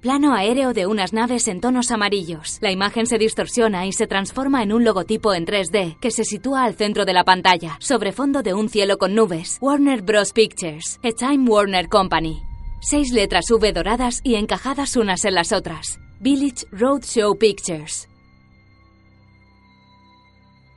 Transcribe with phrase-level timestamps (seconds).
[0.00, 2.58] Plano aéreo de unas naves en tonos amarillos.
[2.60, 6.62] La imagen se distorsiona y se transforma en un logotipo en 3D que se sitúa
[6.62, 9.58] al centro de la pantalla, sobre fondo de un cielo con nubes.
[9.60, 10.32] Warner Bros.
[10.32, 12.40] Pictures, a Time Warner Company.
[12.80, 15.98] Seis letras V doradas y encajadas unas en las otras.
[16.20, 18.08] Village Roadshow Pictures.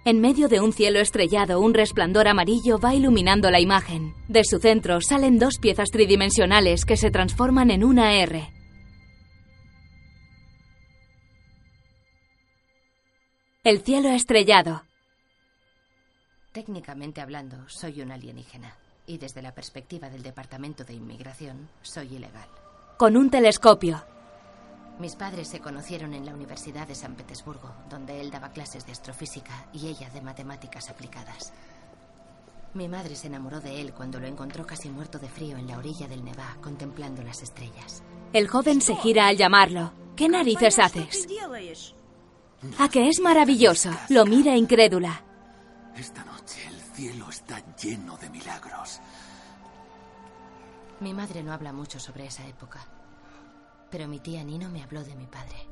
[0.04, 4.16] En medio de un cielo estrellado, un resplandor amarillo va iluminando la imagen.
[4.28, 8.50] De su centro salen dos piezas tridimensionales que se transforman en una R.
[13.64, 14.82] El cielo estrellado.
[16.52, 18.76] Técnicamente hablando, soy un alienígena.
[19.06, 22.50] Y desde la perspectiva del Departamento de Inmigración, soy ilegal.
[22.98, 24.04] Con un telescopio.
[24.98, 28.94] Mis padres se conocieron en la Universidad de San Petersburgo, donde él daba clases de
[28.94, 31.54] astrofísica y ella de matemáticas aplicadas.
[32.74, 35.78] Mi madre se enamoró de él cuando lo encontró casi muerto de frío en la
[35.78, 38.02] orilla del Nevá, contemplando las estrellas.
[38.34, 39.94] El joven se gira al llamarlo.
[40.16, 41.28] ¿Qué narices haces?
[42.78, 43.90] ¿A que es maravilloso?
[44.10, 45.24] Lo mira incrédula.
[45.96, 49.00] Esta noche el cielo está lleno de milagros.
[51.00, 52.80] Mi madre no habla mucho sobre esa época.
[53.90, 55.68] Pero mi tía Nino me habló de mi padre.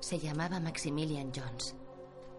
[0.00, 1.76] Se llamaba Maximilian Jones.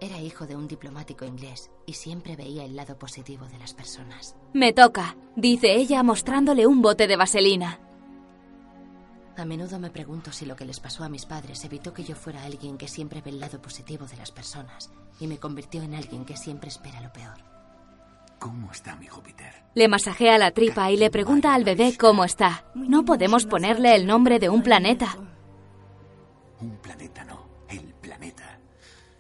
[0.02, 4.36] Era hijo de un diplomático inglés y siempre veía el lado positivo de las personas.
[4.54, 7.80] Me toca, dice ella mostrándole un bote de vaselina.
[9.38, 12.16] A menudo me pregunto si lo que les pasó a mis padres evitó que yo
[12.16, 15.94] fuera alguien que siempre ve el lado positivo de las personas y me convirtió en
[15.94, 17.38] alguien que siempre espera lo peor.
[18.40, 19.66] ¿Cómo está mi Júpiter?
[19.74, 22.66] Le masajea la tripa y le pregunta al bebé cómo está.
[22.76, 25.18] No podemos ponerle el nombre de un planeta.
[26.62, 28.60] Un planeta no, el planeta.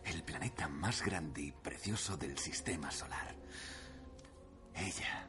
[0.05, 3.35] El planeta más grande y precioso del sistema solar.
[4.75, 5.27] Ella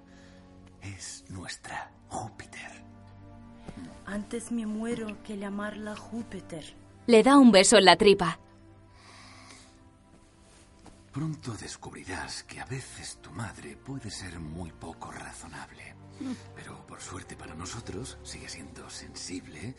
[0.81, 2.86] es nuestra Júpiter.
[4.06, 6.64] Antes me muero que llamarla Júpiter.
[7.06, 8.38] Le da un beso en la tripa.
[11.12, 15.94] Pronto descubrirás que a veces tu madre puede ser muy poco razonable.
[16.55, 19.75] Pero por suerte para nosotros sigue siendo sensible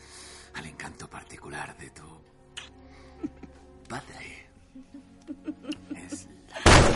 [0.54, 2.02] al encanto particular de tu
[3.88, 4.48] padre.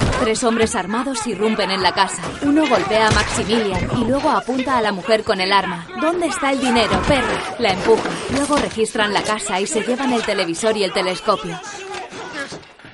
[0.02, 2.22] Es Tres hombres armados irrumpen en la casa.
[2.42, 5.86] Uno golpea a Maximilian y luego apunta a la mujer con el arma.
[6.00, 7.38] ¿Dónde está el dinero, perro?
[7.58, 8.08] La empuja.
[8.32, 11.60] Luego registran la casa y se llevan el televisor y el telescopio.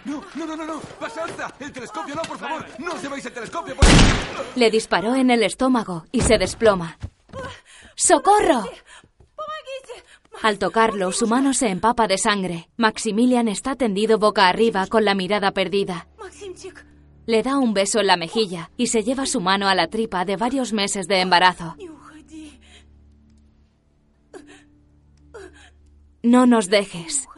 [0.04, 0.80] No, no, no, no, no.
[0.98, 1.52] ¡Pasanza!
[1.60, 2.66] ¡El telescopio no, por favor!
[2.78, 3.76] ¡No os lleváis el telescopio!
[3.76, 3.86] Por...
[4.54, 6.98] Le disparó en el estómago y se desploma.
[7.94, 8.64] ¡Socorro!
[10.42, 12.68] Al tocarlo, su mano se empapa de sangre.
[12.76, 16.06] Maximilian está tendido boca arriba con la mirada perdida.
[17.28, 20.24] Le da un beso en la mejilla y se lleva su mano a la tripa
[20.24, 21.76] de varios meses de embarazo.
[26.22, 27.28] No nos dejes.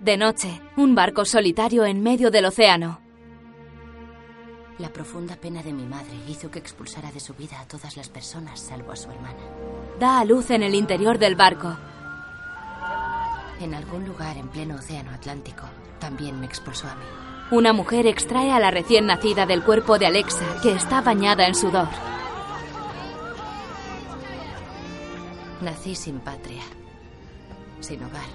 [0.00, 3.00] De noche, un barco solitario en medio del océano.
[4.78, 8.08] La profunda pena de mi madre hizo que expulsara de su vida a todas las
[8.08, 9.40] personas salvo a su hermana.
[9.98, 11.76] Da a luz en el interior del barco.
[13.60, 15.64] En algún lugar en pleno océano Atlántico,
[15.98, 17.25] también me expulsó a mí.
[17.50, 21.54] Una mujer extrae a la recién nacida del cuerpo de Alexa, que está bañada en
[21.54, 21.88] sudor.
[25.60, 26.62] Nací sin patria,
[27.80, 28.26] sin hogar,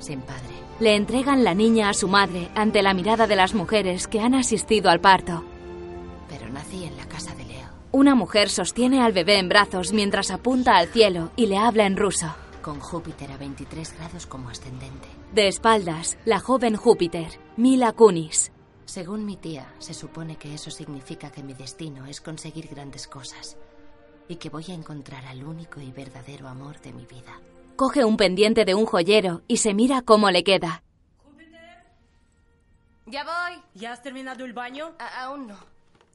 [0.00, 0.42] sin padre.
[0.80, 4.34] Le entregan la niña a su madre ante la mirada de las mujeres que han
[4.34, 5.44] asistido al parto.
[6.28, 10.30] Pero nací en la casa de Leo, Una mujer sostiene al bebé en brazos mientras
[10.30, 12.34] apunta al cielo y le habla en ruso.
[12.60, 15.08] con Júpiter a 23 grados como ascendente.
[15.33, 17.27] De espaldas, la joven Júpiter,
[17.57, 18.51] Mila Kunis.
[18.85, 23.57] Según mi tía, se supone que eso significa que mi destino es conseguir grandes cosas
[24.27, 27.39] y que voy a encontrar al único y verdadero amor de mi vida.
[27.75, 30.83] Coge un pendiente de un joyero y se mira cómo le queda.
[33.05, 33.61] Ya voy.
[33.73, 34.93] ¿Ya has terminado el baño?
[34.99, 35.57] A- aún no.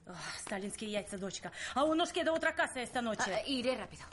[0.06, 1.52] Ah, Сталинские яйца, дочка.
[1.74, 3.30] Aún nos queda otra casa esta noche.
[3.34, 4.04] Ah, iré rápido.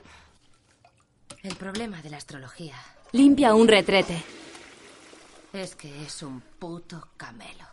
[1.44, 2.76] El problema de la astrología
[3.12, 4.22] Limpia un retrete.
[5.53, 7.67] es que es un puto camelo.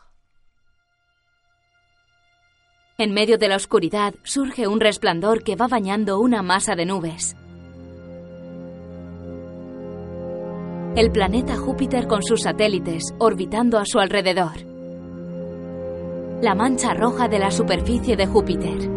[2.98, 7.36] En medio de la oscuridad surge un resplandor que va bañando una masa de nubes.
[10.96, 14.58] El planeta Júpiter con sus satélites orbitando a su alrededor.
[16.42, 18.97] La mancha roja de la superficie de Júpiter.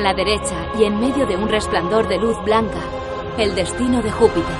[0.00, 2.80] La derecha y en medio de un resplandor de luz blanca,
[3.36, 4.56] el destino de Júpiter.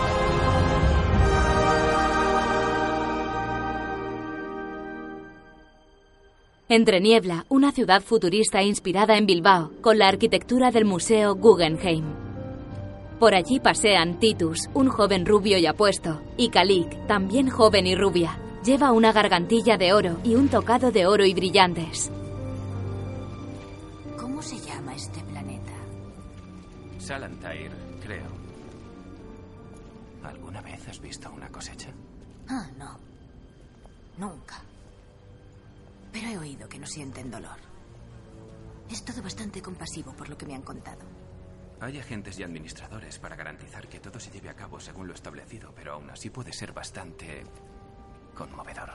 [6.68, 12.04] Entre niebla, una ciudad futurista inspirada en Bilbao, con la arquitectura del Museo Guggenheim.
[13.18, 18.38] Por allí pasean Titus, un joven rubio y apuesto, y Kalik, también joven y rubia.
[18.62, 22.12] Lleva una gargantilla de oro y un tocado de oro y brillantes.
[27.10, 28.30] Salantair, creo.
[30.22, 31.88] ¿Alguna vez has visto una cosecha?
[32.48, 33.00] Ah, no.
[34.16, 34.62] Nunca.
[36.12, 37.58] Pero he oído que no sienten dolor.
[38.88, 41.00] Es todo bastante compasivo por lo que me han contado.
[41.80, 45.72] Hay agentes y administradores para garantizar que todo se lleve a cabo según lo establecido,
[45.74, 47.42] pero aún así puede ser bastante
[48.36, 48.92] conmovedor.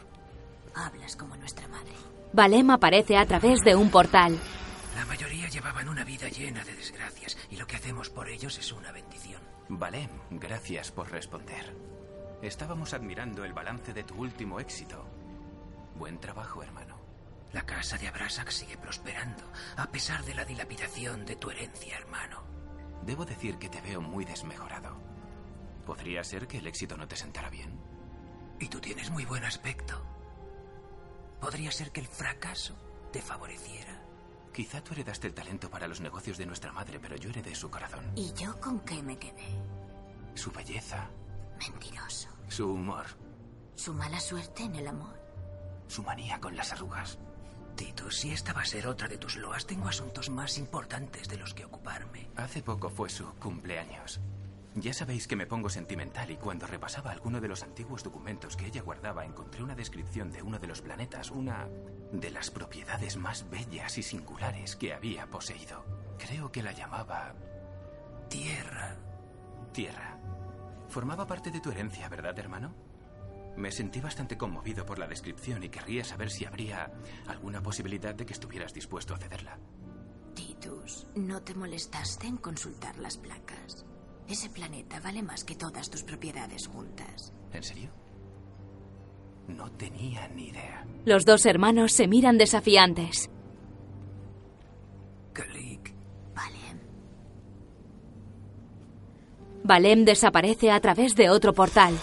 [0.74, 1.92] Hablas como nuestra madre.
[2.32, 4.40] Valem aparece a través de un portal.
[4.96, 8.72] La mayoría llevaban una vida llena de desgracias y lo que hacemos por ellos es
[8.72, 9.42] una bendición.
[9.68, 11.76] Valem, gracias por responder.
[12.42, 15.06] Estábamos admirando el balance de tu último éxito.
[15.96, 16.98] Buen trabajo, hermano.
[17.52, 19.44] La casa de Abrasac sigue prosperando,
[19.76, 22.44] a pesar de la dilapidación de tu herencia, hermano.
[23.06, 24.98] Debo decir que te veo muy desmejorado.
[25.86, 27.78] ¿Podría ser que el éxito no te sentara bien?
[28.60, 30.02] Y tú tienes muy buen aspecto.
[31.42, 32.76] Podría ser que el fracaso
[33.12, 33.95] te favoreciera.
[34.56, 37.70] Quizá tú heredaste el talento para los negocios de nuestra madre, pero yo heredé su
[37.70, 38.06] corazón.
[38.16, 39.48] ¿Y yo con qué me quedé?
[40.34, 41.10] Su belleza,
[41.60, 42.30] Mentiroso.
[42.48, 43.06] su humor,
[43.76, 45.14] Su mala suerte en el amor.
[45.88, 47.18] su manía con las arrugas.
[47.76, 51.38] Tito, si esta va a ser otra de tus loas, tengo asuntos más importantes de
[51.38, 52.30] los que ocuparme.
[52.38, 54.22] Hace poco fue su cumpleaños.
[54.76, 58.66] Ya sabéis que me pongo sentimental y cuando repasaba alguno de los antiguos documentos que
[58.66, 61.70] ella guardaba encontré una descripción de uno de los planetas, una
[62.12, 65.86] de las propiedades más bellas y singulares que había poseído.
[66.20, 67.34] Creo que la llamaba
[68.28, 68.98] Tierra.
[69.72, 70.20] Tierra.
[70.90, 72.76] Formaba parte de tu herencia, ¿verdad, hermano?
[73.56, 76.92] Me sentí bastante conmovido por la descripción y querría saber si habría
[77.28, 79.58] alguna posibilidad de que estuvieras dispuesto a cederla.
[80.34, 83.86] Titus, ¿no te molestaste en consultar las placas?
[84.28, 87.32] Ese planeta vale más que todas tus propiedades juntas.
[87.54, 87.90] ¿En serio?
[89.48, 90.86] No tenía ni idea.
[91.06, 93.30] Los dos hermanos se miran desafiantes.
[95.34, 95.94] Kalik.
[96.34, 96.80] Vale.
[99.64, 101.94] Valem desaparece a través de otro portal.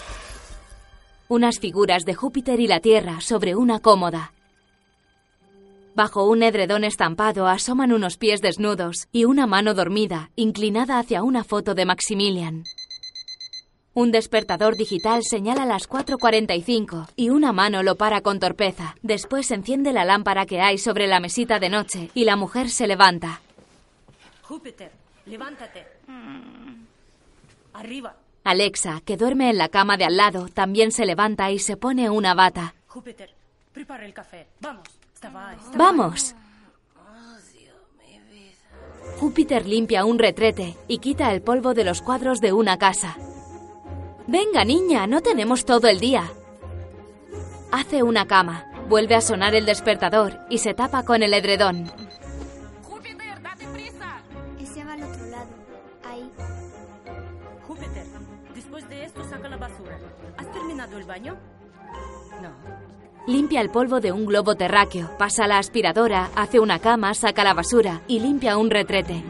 [1.27, 4.33] Unas figuras de Júpiter y la Tierra sobre una cómoda.
[5.95, 11.43] Bajo un edredón estampado asoman unos pies desnudos y una mano dormida, inclinada hacia una
[11.43, 12.63] foto de Maximilian.
[13.93, 18.95] Un despertador digital señala las 4.45 y una mano lo para con torpeza.
[19.03, 22.87] Después enciende la lámpara que hay sobre la mesita de noche y la mujer se
[22.87, 23.41] levanta.
[24.41, 24.91] Júpiter,
[25.27, 25.85] levántate.
[27.73, 28.15] Arriba.
[28.43, 32.09] Alexa, que duerme en la cama de al lado, también se levanta y se pone
[32.09, 32.73] una bata.
[32.87, 33.29] Júpiter,
[33.71, 34.47] prepara el café.
[34.59, 35.02] Vamos.
[35.75, 36.35] ¡Vamos!
[39.19, 43.15] Júpiter limpia un retrete y quita el polvo de los cuadros de una casa.
[44.27, 46.31] Venga, niña, no tenemos todo el día.
[47.71, 51.91] Hace una cama, vuelve a sonar el despertador y se tapa con el edredón.
[52.83, 54.21] Júpiter, date prisa.
[54.59, 55.49] Ese va al otro lado.
[56.03, 56.31] Ahí.
[57.67, 58.05] Júpiter,
[58.53, 59.97] después de esto saca la basura.
[60.37, 61.37] ¿Has terminado el baño?
[63.25, 67.53] Limpia el polvo de un globo terráqueo, pasa la aspiradora, hace una cama, saca la
[67.53, 69.23] basura y limpia un retrete.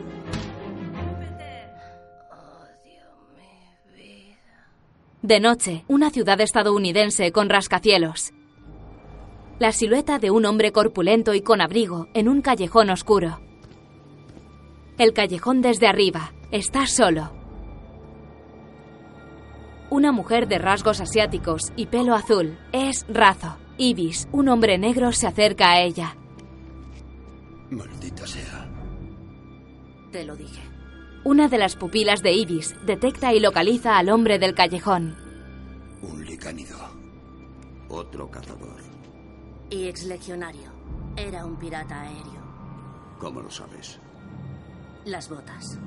[5.22, 8.34] De noche, una ciudad estadounidense con rascacielos.
[9.60, 13.40] La silueta de un hombre corpulento y con abrigo en un callejón oscuro.
[14.98, 16.34] El callejón desde arriba.
[16.52, 17.32] Está solo.
[19.92, 22.58] Una mujer de rasgos asiáticos y pelo azul.
[22.72, 23.63] Es Razo.
[23.78, 26.16] Ibis, un hombre negro, se acerca a ella.
[27.70, 28.70] Maldita sea.
[30.12, 30.62] Te lo dije.
[31.24, 35.16] Una de las pupilas de Ibis detecta y localiza al hombre del callejón.
[36.02, 36.78] Un licánido.
[37.90, 38.82] Otro cazador.
[39.70, 40.72] Y exlegionario.
[41.16, 42.44] Era un pirata aéreo.
[43.20, 44.00] ¿Cómo lo sabes?
[45.06, 45.80] Las botas.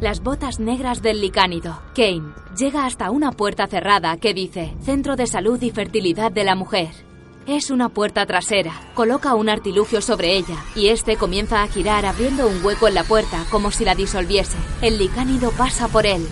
[0.00, 1.80] Las botas negras del licánido.
[1.94, 6.54] Kane llega hasta una puerta cerrada que dice Centro de Salud y Fertilidad de la
[6.54, 7.05] Mujer.
[7.46, 8.72] Es una puerta trasera.
[8.94, 13.04] Coloca un artilugio sobre ella y este comienza a girar abriendo un hueco en la
[13.04, 14.56] puerta como si la disolviese.
[14.82, 16.26] El licánido pasa por él.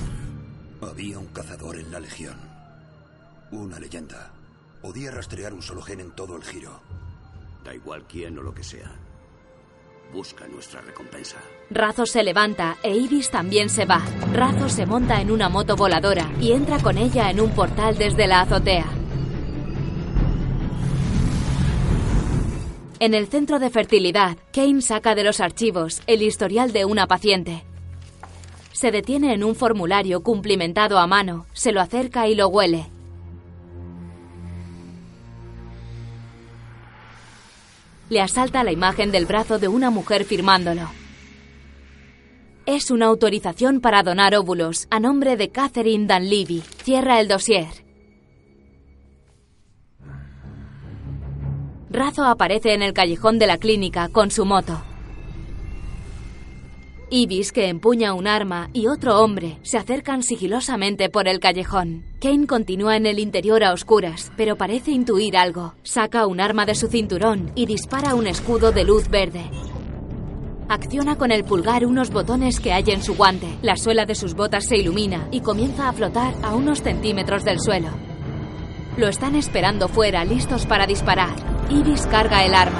[0.82, 2.36] Había un cazador en la Legión.
[3.52, 4.32] Una leyenda.
[4.82, 6.80] Podía rastrear un solo gen en todo el giro.
[7.64, 8.90] Da igual quién o lo que sea.
[10.12, 11.36] Busca nuestra recompensa.
[11.70, 14.02] Razo se levanta e Ibis también se va.
[14.32, 18.26] Razo se monta en una moto voladora y entra con ella en un portal desde
[18.26, 19.03] la azotea.
[23.00, 27.64] En el centro de fertilidad, Kane saca de los archivos el historial de una paciente.
[28.72, 32.86] Se detiene en un formulario cumplimentado a mano, se lo acerca y lo huele.
[38.10, 40.88] Le asalta la imagen del brazo de una mujer firmándolo.
[42.66, 46.62] Es una autorización para donar óvulos a nombre de Catherine Dunleavy.
[46.82, 47.83] Cierra el dossier.
[51.94, 54.82] Razo aparece en el callejón de la clínica con su moto.
[57.08, 62.04] Ibis, que empuña un arma, y otro hombre se acercan sigilosamente por el callejón.
[62.20, 65.74] Kane continúa en el interior a oscuras, pero parece intuir algo.
[65.84, 69.48] Saca un arma de su cinturón y dispara un escudo de luz verde.
[70.68, 73.46] Acciona con el pulgar unos botones que hay en su guante.
[73.62, 77.60] La suela de sus botas se ilumina y comienza a flotar a unos centímetros del
[77.60, 77.90] suelo.
[78.96, 81.34] Lo están esperando fuera, listos para disparar.
[81.68, 82.78] Ibis carga el arma.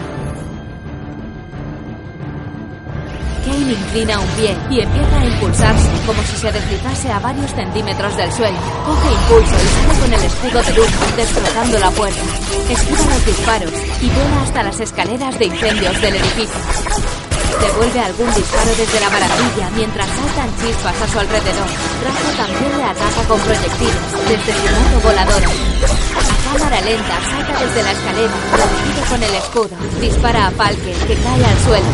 [3.45, 8.17] Kane inclina un pie y empieza a impulsarse como si se deslizase a varios centímetros
[8.17, 8.57] del suelo.
[8.87, 12.23] Coge impulso y sale con el escudo de luz, destrozando la puerta.
[12.71, 17.24] Esquiva los disparos y vuela hasta las escaleras de incendios del edificio.
[17.61, 21.69] Devuelve algún disparo desde la barandilla mientras saltan chispas a su alrededor.
[22.05, 25.49] Razo también le ataca con proyectiles desde su moto voladora.
[25.49, 29.77] A cámara lenta salta desde la escalera, protegido con el escudo.
[30.01, 31.87] Dispara a Falke, que cae al suelo.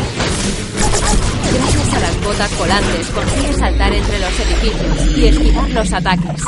[1.53, 6.43] Gracias a las botas volantes consigue saltar entre los edificios y esquivar los ataques.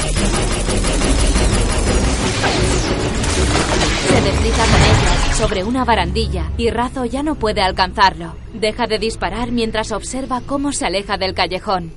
[4.13, 8.37] Se desliza con ellas sobre una barandilla y Razo ya no puede alcanzarlo.
[8.53, 11.95] Deja de disparar mientras observa cómo se aleja del callejón.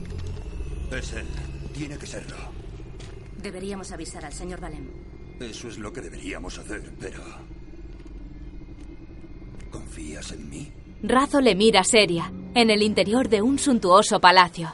[0.93, 1.25] Es él.
[1.73, 2.37] Tiene que serlo.
[3.43, 4.87] Deberíamos avisar al señor Valem.
[5.41, 7.21] Eso es lo que deberíamos hacer, pero...
[9.69, 10.71] ¿Confías en mí?
[11.03, 14.73] Razo le mira seria, en el interior de un suntuoso palacio.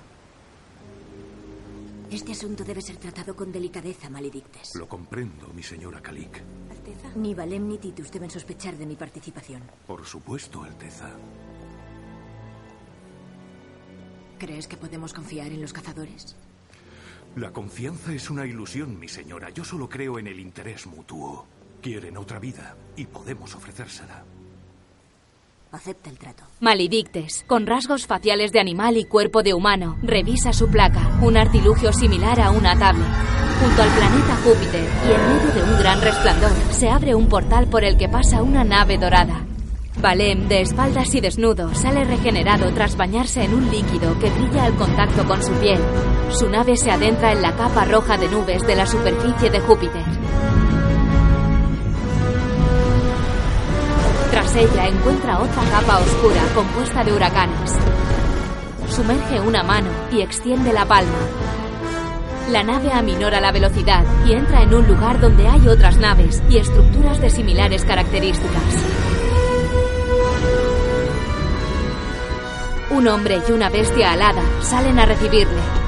[2.12, 4.76] Este asunto debe ser tratado con delicadeza, Maledictes.
[4.76, 6.44] Lo comprendo, mi señora Kalik.
[7.16, 9.62] Ni Valem ni Titus deben sospechar de mi participación.
[9.88, 11.10] Por supuesto, Alteza.
[14.38, 16.36] ¿Crees que podemos confiar en los cazadores?
[17.38, 19.50] La confianza es una ilusión, mi señora.
[19.52, 21.48] Yo solo creo en el interés mutuo.
[21.82, 24.26] Quieren otra vida y podemos ofrecérsela.
[25.72, 26.12] Acepta.
[26.60, 31.94] Malidictes, con rasgos faciales de animal y cuerpo de humano, revisa su placa, un artilugio
[31.94, 33.08] similar a una tablet.
[33.62, 37.68] Junto al planeta Júpiter y en medio de un gran resplandor, se abre un portal
[37.68, 39.46] por el que pasa una nave dorada.
[40.02, 44.76] Valem, de espaldas y desnudo, sale regenerado tras bañarse en un líquido que brilla al
[44.76, 45.80] contacto con su piel.
[46.32, 50.04] Su nave se adentra en la capa roja de nubes de la superficie de Júpiter.
[54.32, 57.78] Tras ella encuentra otra capa oscura compuesta de huracanes.
[58.90, 61.20] Sumerge una mano y extiende la palma.
[62.50, 66.58] La nave aminora la velocidad y entra en un lugar donde hay otras naves y
[66.58, 68.76] estructuras de similares características.
[72.90, 75.81] Un hombre y una bestia alada salen a recibirle.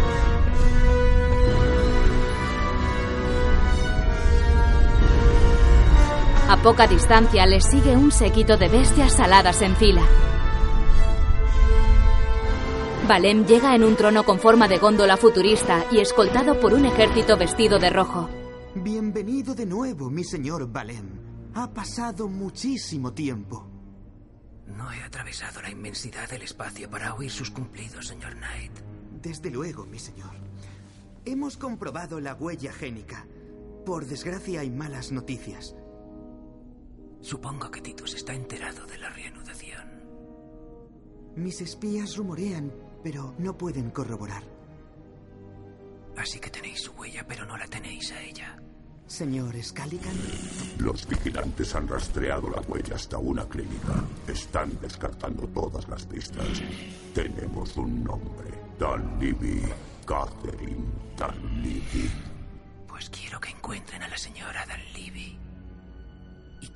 [6.49, 10.03] A poca distancia les sigue un séquito de bestias aladas en fila.
[13.07, 17.37] Valem llega en un trono con forma de góndola futurista y escoltado por un ejército
[17.37, 18.29] vestido de rojo.
[18.75, 21.07] Bienvenido de nuevo, mi señor Valem.
[21.55, 23.69] Ha pasado muchísimo tiempo.
[24.67, 28.73] No he atravesado la inmensidad del espacio para oír sus cumplidos, señor Knight.
[29.21, 30.35] Desde luego, mi señor.
[31.23, 33.25] Hemos comprobado la huella génica.
[33.85, 35.75] Por desgracia hay malas noticias.
[37.23, 39.81] Supongo que Titus está enterado de la reanudación.
[41.37, 42.69] Mis espías rumorean,
[43.01, 44.43] pero no pueden corroborar.
[46.17, 48.61] Así que tenéis su huella, pero no la tenéis a ella.
[49.07, 50.13] Señor Scalican.
[50.79, 54.03] Los vigilantes han rastreado la huella hasta una clínica.
[54.27, 56.61] Están descartando todas las pistas.
[57.13, 58.51] Tenemos un nombre.
[58.77, 59.61] Dan Libby.
[60.05, 60.85] Catherine
[61.17, 62.11] Dan Libby.
[62.85, 64.92] Pues quiero que encuentren a la señora Dan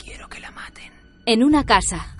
[0.08, 0.92] quiero que la maten.
[1.26, 2.16] En una casa.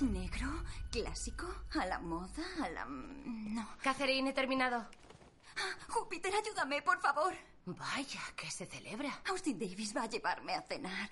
[0.00, 0.48] ¿Negro?
[0.90, 1.46] ¿Clásico?
[1.78, 2.42] ¿A la moda?
[2.62, 2.86] ¿A la...?
[2.86, 3.68] No.
[3.82, 4.88] Catherine, he terminado.
[5.88, 7.34] Júpiter, ayúdame, por favor.
[7.66, 9.20] Vaya, ¿qué se celebra?
[9.28, 11.10] Austin Davis va a llevarme a cenar.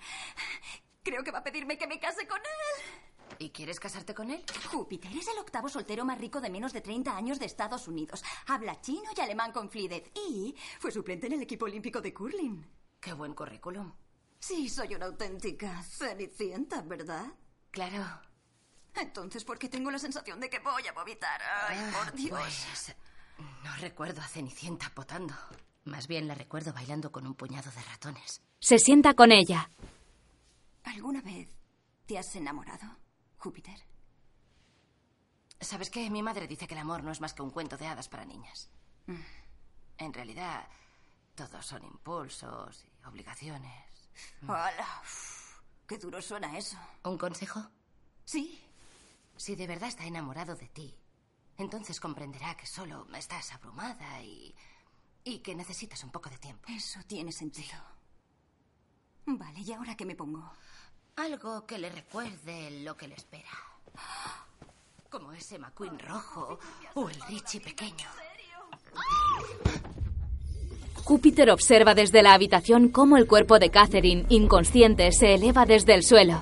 [1.03, 3.35] Creo que va a pedirme que me case con él.
[3.37, 4.43] ¿Y quieres casarte con él?
[4.71, 8.23] Júpiter es el octavo soltero más rico de menos de 30 años de Estados Unidos.
[8.47, 10.11] Habla chino y alemán con fluidez.
[10.15, 12.65] Y fue suplente en el equipo olímpico de curling.
[12.99, 13.93] Qué buen currículum.
[14.41, 17.25] Sí, soy una auténtica cenicienta, ¿verdad?
[17.69, 18.03] Claro.
[18.95, 21.39] Entonces, ¿por qué tengo la sensación de que voy a vomitar?
[21.69, 22.29] Ay, Ah, por Dios.
[22.39, 22.95] pues,
[23.63, 25.35] no recuerdo a Cenicienta potando.
[25.85, 28.41] Más bien la recuerdo bailando con un puñado de ratones.
[28.59, 29.69] Se sienta con ella.
[30.83, 31.47] ¿Alguna vez
[32.07, 32.97] te has enamorado,
[33.37, 33.79] Júpiter?
[35.59, 36.09] ¿Sabes qué?
[36.09, 38.25] Mi madre dice que el amor no es más que un cuento de hadas para
[38.25, 38.71] niñas.
[39.05, 39.15] Mm.
[39.99, 40.67] En realidad,
[41.35, 43.90] todos son impulsos y obligaciones.
[44.47, 45.01] ¡Hala!
[45.01, 46.77] Uf, ¡Qué duro suena eso!
[47.03, 47.61] ¿Un consejo?
[48.25, 48.61] Sí.
[49.35, 50.95] Si de verdad está enamorado de ti,
[51.57, 54.55] entonces comprenderá que solo estás abrumada y.
[55.23, 56.67] y que necesitas un poco de tiempo.
[56.69, 57.77] Eso tiene sentido.
[59.25, 60.51] Vale, ¿y ahora qué me pongo?
[61.15, 63.51] Algo que le recuerde lo que le espera.
[65.09, 66.57] Como ese McQueen rojo
[66.95, 68.07] o el Richie pequeño.
[71.03, 76.03] Júpiter observa desde la habitación cómo el cuerpo de Catherine, inconsciente, se eleva desde el
[76.03, 76.41] suelo.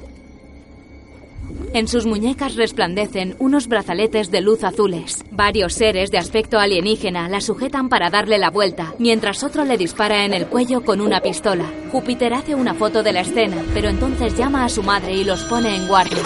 [1.74, 5.24] En sus muñecas resplandecen unos brazaletes de luz azules.
[5.32, 10.26] Varios seres de aspecto alienígena la sujetan para darle la vuelta, mientras otro le dispara
[10.26, 11.66] en el cuello con una pistola.
[11.92, 15.44] Júpiter hace una foto de la escena, pero entonces llama a su madre y los
[15.44, 16.24] pone en guardia.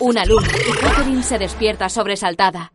[0.00, 2.72] Una luz y Catherine se despierta sobresaltada.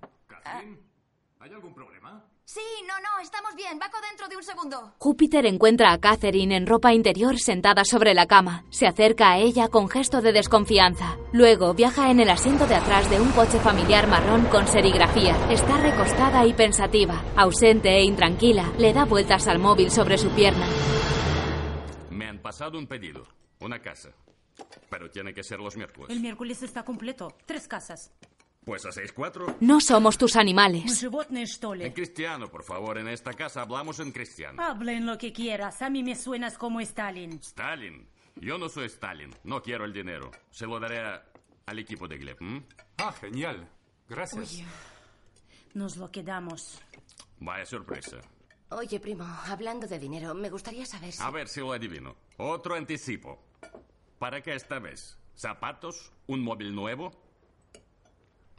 [1.40, 2.24] ¿Hay algún problema?
[2.46, 3.80] Sí, no, no, estamos bien.
[3.80, 4.94] Baco dentro de un segundo.
[5.00, 8.66] Júpiter encuentra a Catherine en ropa interior sentada sobre la cama.
[8.70, 11.18] Se acerca a ella con gesto de desconfianza.
[11.32, 15.36] Luego viaja en el asiento de atrás de un coche familiar marrón con serigrafía.
[15.52, 17.24] Está recostada y pensativa.
[17.36, 20.68] Ausente e intranquila, le da vueltas al móvil sobre su pierna.
[22.10, 23.24] Me han pasado un pedido,
[23.60, 24.10] una casa.
[24.90, 26.12] Pero tiene que ser los miércoles.
[26.12, 27.36] El miércoles está completo.
[27.46, 28.12] Tres casas.
[28.66, 29.58] Pues a 6-4.
[29.60, 30.84] No somos tus animales.
[31.10, 31.30] Pues,
[31.82, 32.98] en cristiano, por favor.
[32.98, 34.62] En esta casa hablamos en cristiano.
[34.62, 35.82] Hablen lo que quieras.
[35.82, 37.34] A mí me suenas como Stalin.
[37.40, 38.08] Stalin.
[38.36, 39.36] Yo no soy Stalin.
[39.44, 40.32] No quiero el dinero.
[40.50, 41.26] Se lo daré a,
[41.66, 42.38] al equipo de Gleb.
[42.40, 42.64] ¿Mm?
[42.98, 43.68] Ah, genial.
[44.08, 44.54] Gracias.
[44.54, 44.66] Oye,
[45.74, 46.80] nos lo quedamos.
[47.40, 48.18] Vaya sorpresa.
[48.70, 51.22] Oye, primo, hablando de dinero, me gustaría saber si...
[51.22, 52.16] A ver si lo adivino.
[52.38, 53.44] Otro anticipo.
[54.18, 55.18] ¿Para qué esta vez?
[55.36, 56.12] ¿Zapatos?
[56.28, 57.12] ¿Un móvil nuevo?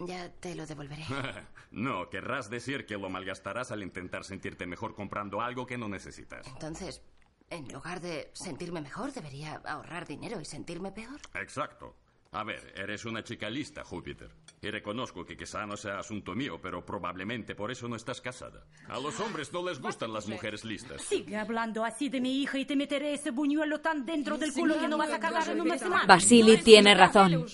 [0.07, 1.05] Ya te lo devolveré.
[1.71, 6.47] no, querrás decir que lo malgastarás al intentar sentirte mejor comprando algo que no necesitas.
[6.47, 7.03] Entonces,
[7.51, 11.21] en lugar de sentirme mejor, debería ahorrar dinero y sentirme peor.
[11.35, 11.97] Exacto.
[12.35, 14.29] A ver, eres una chica lista, Júpiter.
[14.61, 18.66] Y reconozco que quizá no sea asunto mío, pero probablemente por eso no estás casada.
[18.88, 21.01] A los hombres no les gustan las mujeres listas.
[21.03, 24.81] Sigue hablando así de mi hija y te meteré ese buñuelo tan dentro del culo
[24.81, 26.07] que no vas a cagar en una semana.
[26.07, 27.47] Vasily tiene razón.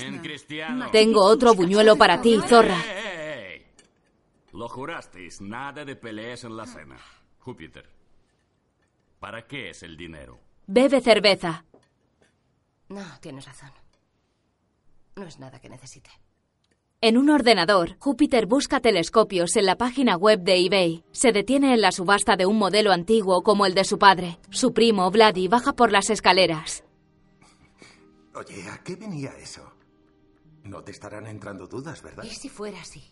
[0.00, 0.90] En cristiano.
[0.90, 2.78] Tengo otro buñuelo para ti, zorra.
[4.54, 6.96] Lo jurasteis, nada de peleas en la cena.
[7.38, 7.86] Júpiter,
[9.20, 10.40] ¿para qué es el dinero?
[10.66, 11.66] Bebe cerveza.
[12.88, 13.81] No, tienes razón.
[15.16, 16.10] No es nada que necesite.
[17.00, 21.04] En un ordenador, Júpiter busca telescopios en la página web de eBay.
[21.10, 24.38] Se detiene en la subasta de un modelo antiguo como el de su padre.
[24.50, 26.84] Su primo, Vladi, baja por las escaleras.
[28.34, 29.68] Oye, ¿a qué venía eso?
[30.62, 32.22] No te estarán entrando dudas, ¿verdad?
[32.24, 33.02] ¿Y si fuera así?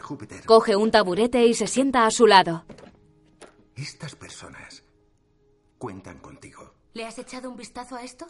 [0.00, 2.64] Júpiter, Coge un taburete y se sienta a su lado.
[3.74, 4.84] estas personas
[5.76, 6.72] cuentan contigo.
[6.94, 8.26] ¿Le has echado un vistazo a esto?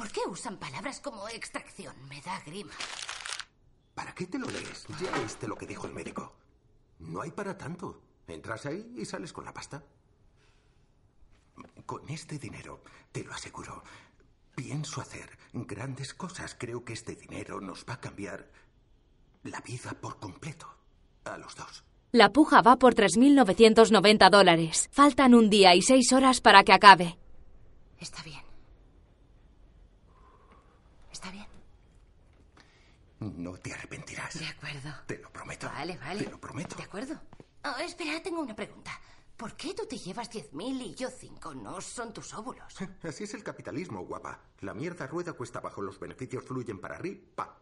[0.00, 1.94] ¿Por qué usan palabras como extracción?
[2.08, 2.72] Me da grima.
[3.94, 4.86] ¿Para qué te lo lees?
[4.98, 6.32] Ya viste lo que dijo el médico.
[7.00, 8.00] No hay para tanto.
[8.26, 9.84] Entras ahí y sales con la pasta.
[11.84, 12.82] Con este dinero,
[13.12, 13.84] te lo aseguro,
[14.54, 16.56] pienso hacer grandes cosas.
[16.58, 18.50] Creo que este dinero nos va a cambiar
[19.42, 20.66] la vida por completo.
[21.24, 21.84] A los dos.
[22.12, 24.88] La puja va por 3.990 dólares.
[24.92, 27.18] Faltan un día y seis horas para que acabe.
[27.98, 28.48] Está bien.
[31.20, 31.46] Está bien.
[33.20, 34.38] No te arrepentirás.
[34.38, 34.90] De acuerdo.
[35.06, 35.66] Te lo prometo.
[35.68, 36.24] Vale, vale.
[36.24, 36.76] Te lo prometo.
[36.76, 37.20] De acuerdo.
[37.64, 38.90] Oh, espera, tengo una pregunta.
[39.36, 41.54] ¿Por qué tú te llevas 10.000 y yo 5?
[41.54, 42.74] No son tus óvulos.
[43.02, 44.38] Así es el capitalismo, guapa.
[44.60, 47.56] La mierda rueda cuesta abajo, los beneficios fluyen para arriba.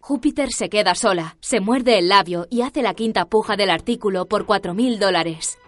[0.00, 4.26] Júpiter se queda sola, se muerde el labio y hace la quinta puja del artículo
[4.26, 5.59] por 4.000 dólares.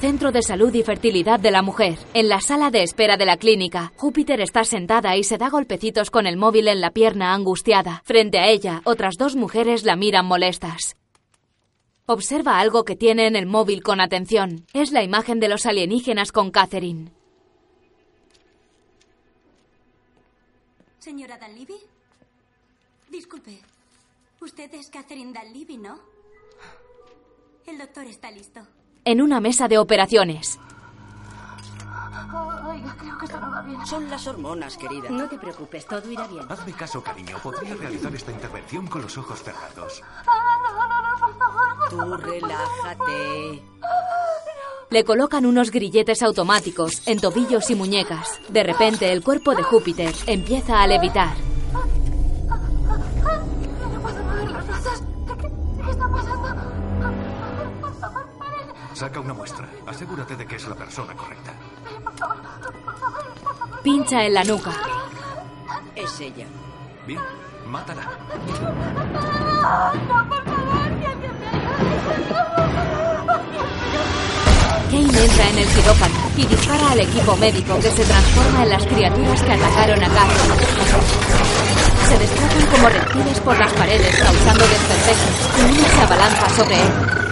[0.00, 1.98] Centro de Salud y Fertilidad de la Mujer.
[2.12, 6.10] En la sala de espera de la clínica, Júpiter está sentada y se da golpecitos
[6.10, 8.02] con el móvil en la pierna angustiada.
[8.04, 10.96] Frente a ella, otras dos mujeres la miran molestas.
[12.04, 14.66] Observa algo que tiene en el móvil con atención.
[14.74, 17.10] Es la imagen de los alienígenas con Catherine.
[20.98, 21.78] Señora Dallivi.
[23.08, 23.62] Disculpe.
[24.42, 25.98] Usted es Catherine Dallivi, ¿no?
[27.66, 28.60] El doctor está listo.
[29.06, 30.58] En una mesa de operaciones.
[32.98, 33.86] Creo que esto no va bien.
[33.86, 35.08] Son las hormonas, querida.
[35.10, 36.44] No te preocupes, todo irá bien.
[36.48, 37.38] Hazme caso, cariño.
[37.40, 40.02] Podría realizar esta intervención con los ojos cerrados.
[41.88, 43.62] Tú relájate.
[44.90, 48.40] Le colocan unos grilletes automáticos en tobillos y muñecas.
[48.48, 51.45] De repente, el cuerpo de Júpiter empieza a levitar.
[58.96, 59.68] Saca una muestra.
[59.86, 61.52] Asegúrate de que es la persona correcta.
[63.82, 64.72] Pincha en la nuca.
[65.94, 66.46] Es ella.
[67.06, 67.20] Bien,
[67.66, 68.04] mátala.
[70.08, 71.30] No, por favor, que alguien
[74.90, 78.86] Kane entra en el quirófano y dispara al equipo médico que se transforma en las
[78.86, 80.58] criaturas que atacaron a Carlos.
[82.08, 87.25] Se desplazan como reptiles por las paredes causando desperfectos y uno se abalanza sobre él.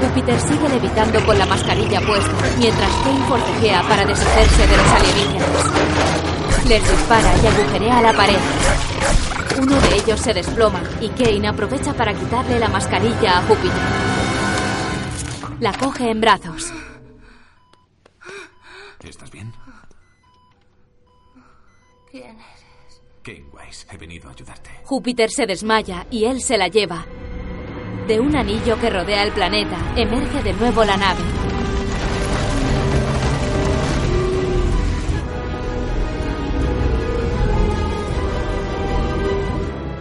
[0.00, 6.68] Júpiter sigue levitando con la mascarilla puesta mientras Kane forcejea para deshacerse de los alienígenas.
[6.68, 8.38] Les dispara y agujerea la pared.
[9.60, 13.82] Uno de ellos se desploma y Kane aprovecha para quitarle la mascarilla a Júpiter.
[15.60, 16.72] La coge en brazos.
[19.02, 19.52] ¿Estás bien?
[22.10, 23.02] ¿Quién eres?
[23.22, 24.70] Kane Wise, he venido a ayudarte.
[24.84, 27.06] Júpiter se desmaya y él se la lleva.
[28.06, 31.20] De un anillo que rodea el planeta, emerge de nuevo la nave.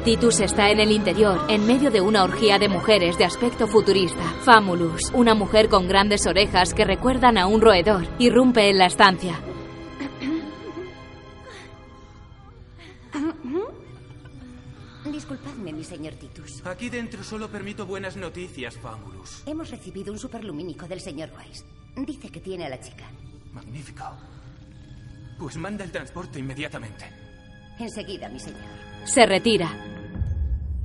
[0.04, 4.22] Titus está en el interior, en medio de una orgía de mujeres de aspecto futurista.
[4.42, 9.42] Famulus, una mujer con grandes orejas que recuerdan a un roedor, irrumpe en la estancia.
[15.28, 16.64] Disculpadme, mi señor Titus.
[16.68, 19.42] Aquí dentro solo permito buenas noticias, Famulus.
[19.48, 21.66] Hemos recibido un superlumínico del señor Weiss.
[22.06, 23.06] Dice que tiene a la chica.
[23.52, 24.04] Magnífico.
[25.40, 27.06] Pues manda el transporte inmediatamente.
[27.80, 28.62] Enseguida, mi señor.
[29.06, 29.68] Se retira.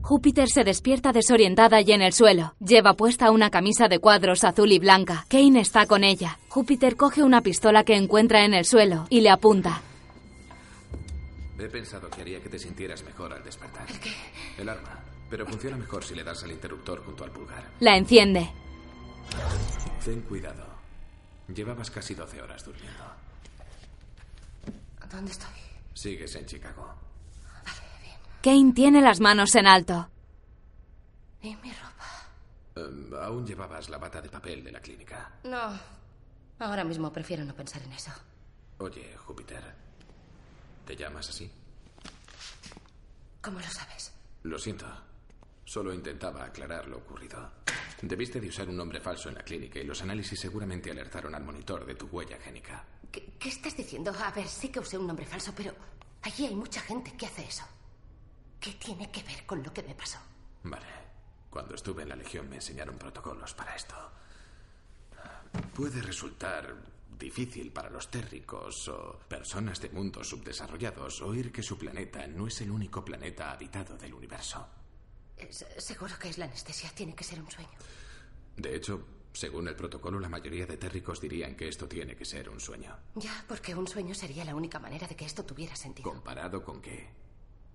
[0.00, 2.54] Júpiter se despierta desorientada y en el suelo.
[2.60, 5.26] Lleva puesta una camisa de cuadros azul y blanca.
[5.28, 6.38] Kane está con ella.
[6.48, 9.82] Júpiter coge una pistola que encuentra en el suelo y le apunta.
[11.60, 13.86] He pensado que haría que te sintieras mejor al despertar.
[13.90, 14.14] ¿El qué?
[14.56, 14.98] El arma.
[15.28, 17.70] Pero funciona mejor si le das al interruptor junto al pulgar.
[17.80, 18.50] La enciende.
[20.02, 20.64] Ten cuidado.
[21.54, 23.04] Llevabas casi 12 horas durmiendo.
[25.10, 25.50] ¿Dónde estoy?
[25.92, 26.94] Sigues en Chicago.
[28.42, 30.08] Kane tiene las manos en alto.
[31.42, 32.26] ¿Y mi ropa?
[32.76, 35.32] Em, aún llevabas la bata de papel de la clínica.
[35.44, 35.78] No.
[36.58, 38.12] Ahora mismo prefiero no pensar en eso.
[38.78, 39.79] Oye, Júpiter.
[40.90, 41.48] ¿Te llamas así?
[43.40, 44.12] ¿Cómo lo sabes?
[44.42, 44.86] Lo siento.
[45.64, 47.48] Solo intentaba aclarar lo ocurrido.
[48.02, 51.44] Debiste de usar un nombre falso en la clínica y los análisis seguramente alertaron al
[51.44, 52.84] monitor de tu huella génica.
[53.12, 54.12] ¿Qué, qué estás diciendo?
[54.18, 55.72] A ver, sí que usé un nombre falso, pero
[56.22, 57.62] allí hay mucha gente que hace eso.
[58.58, 60.18] ¿Qué tiene que ver con lo que me pasó?
[60.64, 60.86] Vale.
[61.50, 63.94] Cuando estuve en la Legión me enseñaron protocolos para esto.
[65.72, 66.74] Puede resultar
[67.20, 72.60] difícil para los térricos o personas de mundos subdesarrollados oír que su planeta no es
[72.62, 74.66] el único planeta habitado del universo.
[75.36, 76.90] Es- seguro que es la anestesia.
[76.94, 77.70] Tiene que ser un sueño.
[78.56, 82.48] De hecho, según el protocolo, la mayoría de térricos dirían que esto tiene que ser
[82.48, 82.96] un sueño.
[83.14, 86.10] Ya, porque un sueño sería la única manera de que esto tuviera sentido.
[86.10, 87.08] ¿Comparado con qué?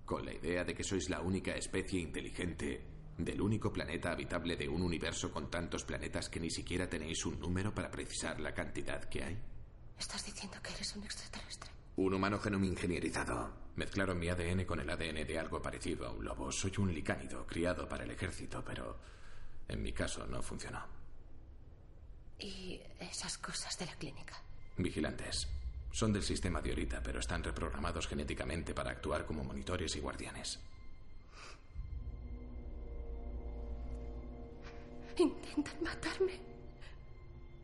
[0.04, 2.84] Con la idea de que sois la única especie inteligente
[3.18, 7.40] del único planeta habitable de un universo con tantos planetas que ni siquiera tenéis un
[7.40, 9.38] número para precisar la cantidad que hay.
[9.98, 11.70] ¿Estás diciendo que eres un extraterrestre?
[11.96, 13.54] Un humano genoma ingenierizado.
[13.76, 16.52] Mezclaron mi ADN con el ADN de algo parecido a un lobo.
[16.52, 18.98] Soy un licánido criado para el ejército, pero
[19.68, 20.84] en mi caso no funcionó.
[22.38, 24.42] Y esas cosas de la clínica.
[24.76, 25.48] Vigilantes.
[25.90, 30.60] Son del sistema Diorita, pero están reprogramados genéticamente para actuar como monitores y guardianes.
[35.18, 36.32] Intentan matarme.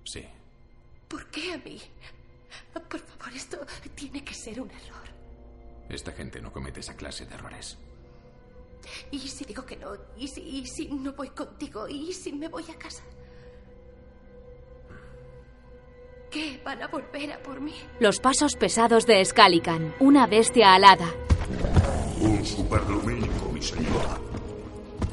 [0.04, 0.24] Sí.
[1.08, 1.80] ¿Por qué a mí?
[2.72, 3.58] Por favor, esto
[3.94, 5.08] tiene que ser un error.
[5.88, 7.78] Esta gente no comete esa clase de errores.
[9.10, 9.92] ¿Y si digo que no?
[10.16, 11.86] ¿Y si, y si no voy contigo?
[11.88, 13.02] ¿Y si me voy a casa?
[16.30, 16.60] ¿Qué?
[16.64, 17.74] ¿Van a volver a por mí?
[18.00, 21.12] Los pasos pesados de Scalican, una bestia alada.
[22.20, 24.18] Un superlumínico, mi señora.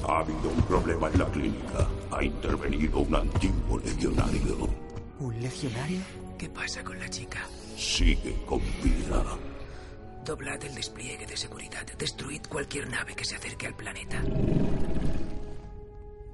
[0.07, 1.87] Ha habido un problema en la clínica.
[2.11, 4.69] Ha intervenido un antiguo legionario.
[5.19, 5.99] ¿Un legionario?
[6.37, 7.39] ¿Qué pasa con la chica?
[7.77, 9.23] Sigue con vida.
[10.25, 11.85] Doblad el despliegue de seguridad.
[11.97, 14.23] Destruid cualquier nave que se acerque al planeta.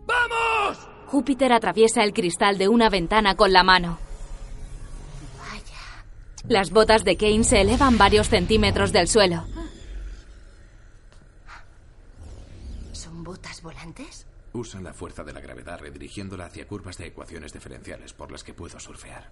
[0.05, 0.87] ¡Vamos!
[1.07, 3.99] Júpiter atraviesa el cristal de una ventana con la mano.
[6.47, 9.45] Las botas de Kane se elevan varios centímetros del suelo.
[12.91, 14.27] ¿Son botas volantes?
[14.55, 18.53] Usan la fuerza de la gravedad redirigiéndola hacia curvas de ecuaciones diferenciales por las que
[18.53, 19.29] puedo surfear.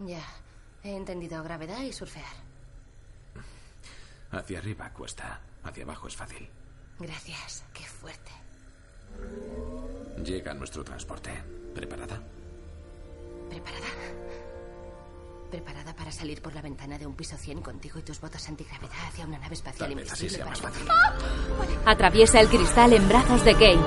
[0.00, 0.22] Ya.
[0.82, 2.26] He entendido gravedad y surfear.
[4.32, 6.46] Hacia arriba cuesta, hacia abajo es fácil.
[6.98, 7.64] Gracias.
[7.72, 8.30] Qué fuerte.
[10.22, 11.30] Llega nuestro transporte.
[11.74, 12.20] ¿Preparada?
[13.48, 13.86] ¿Preparada?
[15.50, 18.96] ¿Preparada para salir por la ventana de un piso 100 contigo y tus botas antigravedad
[19.08, 21.82] hacia una nave espacial Tal vez así invisible sea para más fácil.
[21.84, 23.82] Atraviesa el cristal en brazos de Kane.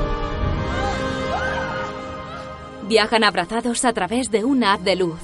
[2.88, 5.19] Viajan abrazados a través de un haz de luz.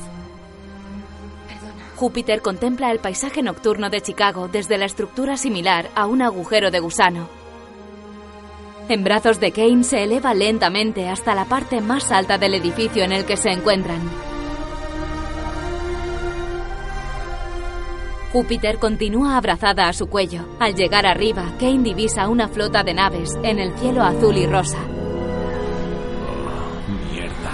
[1.95, 6.81] Júpiter contempla el paisaje nocturno de Chicago desde la estructura similar a un agujero de
[6.81, 7.29] gusano.
[8.89, 13.13] En brazos de Kane se eleva lentamente hasta la parte más alta del edificio en
[13.13, 14.34] el que se encuentran.
[18.35, 20.41] Júpiter continúa abrazada a su cuello.
[20.59, 24.77] Al llegar arriba, Kane divisa una flota de naves en el cielo azul y rosa.
[27.09, 27.53] Mierda.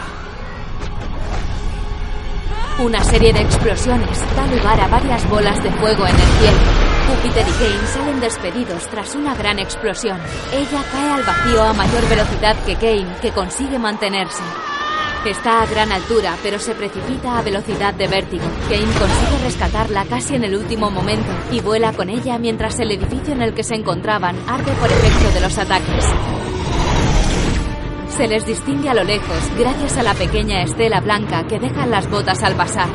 [2.83, 6.57] Una serie de explosiones da lugar a varias bolas de fuego en el cielo.
[7.09, 10.17] Júpiter y Kane salen despedidos tras una gran explosión.
[10.51, 14.41] Ella cae al vacío a mayor velocidad que Kane, que consigue mantenerse.
[15.25, 18.43] Está a gran altura, pero se precipita a velocidad de vértigo.
[18.67, 23.33] Kane consigue rescatarla casi en el último momento y vuela con ella mientras el edificio
[23.33, 26.05] en el que se encontraban arde por efecto de los ataques.
[28.17, 32.09] Se les distingue a lo lejos gracias a la pequeña estela blanca que dejan las
[32.09, 32.89] botas al pasar.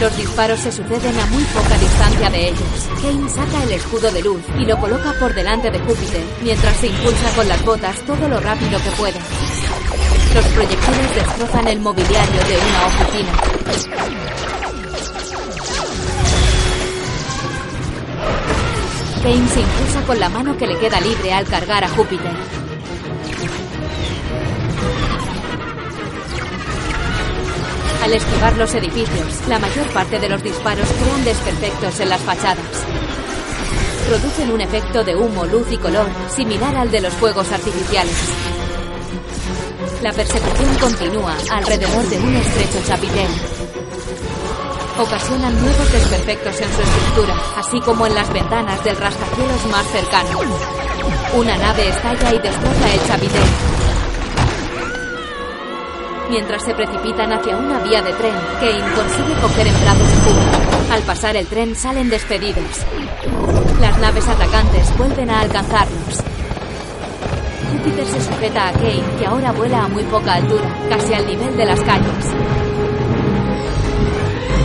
[0.00, 2.88] Los disparos se suceden a muy poca distancia de ellos.
[3.02, 6.86] Kane saca el escudo de luz y lo coloca por delante de Júpiter, mientras se
[6.86, 9.18] impulsa con las botas todo lo rápido que puede.
[10.34, 13.32] Los proyectiles destrozan el mobiliario de una oficina.
[19.22, 22.59] Kane se impulsa con la mano que le queda libre al cargar a Júpiter.
[28.02, 32.64] Al esquivar los edificios, la mayor parte de los disparos crean desperfectos en las fachadas.
[34.08, 38.16] Producen un efecto de humo, luz y color similar al de los fuegos artificiales.
[40.02, 43.28] La persecución continúa alrededor de un estrecho chapitel.
[44.98, 50.40] Ocasionan nuevos desperfectos en su estructura, así como en las ventanas del rascacielos más cercano.
[51.34, 53.89] Una nave estalla y destroza el chapitel.
[56.30, 60.92] Mientras se precipitan hacia una vía de tren, Kane consigue coger en brazos Júpiter.
[60.92, 62.86] Al pasar el tren salen despedidos.
[63.80, 66.22] Las naves atacantes vuelven a alcanzarlos.
[67.72, 71.56] Júpiter se sujeta a Kane, que ahora vuela a muy poca altura, casi al nivel
[71.56, 72.26] de las calles.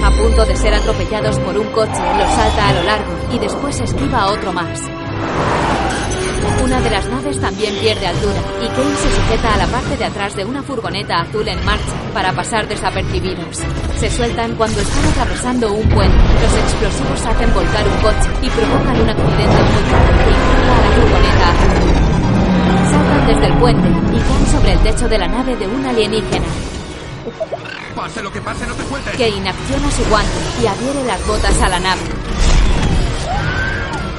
[0.03, 3.81] A punto de ser atropellados por un coche, los salta a lo largo y después
[3.81, 4.81] esquiva a otro más.
[6.65, 10.03] Una de las naves también pierde altura y Kane se sujeta a la parte de
[10.03, 13.59] atrás de una furgoneta azul en marcha para pasar desapercibidos.
[13.99, 16.17] Se sueltan cuando están atravesando un puente.
[16.17, 20.81] Los explosivos hacen volcar un coche y provocan un accidente muy grave que impacta a
[20.81, 22.89] la furgoneta azul.
[22.89, 26.47] Saltan desde el puente y caen sobre el techo de la nave de un alienígena.
[27.95, 29.11] Pase lo que pase, no te sueltes.
[29.13, 30.31] Kane acciona su guante
[30.63, 32.01] y adhiere las botas a la nave.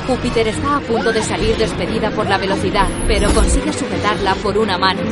[0.07, 4.79] Júpiter está a punto de salir despedida por la velocidad, pero consigue sujetarla por una
[4.79, 5.03] mano.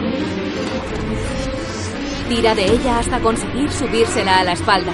[2.29, 4.93] Tira de ella hasta conseguir subírsela a la espalda.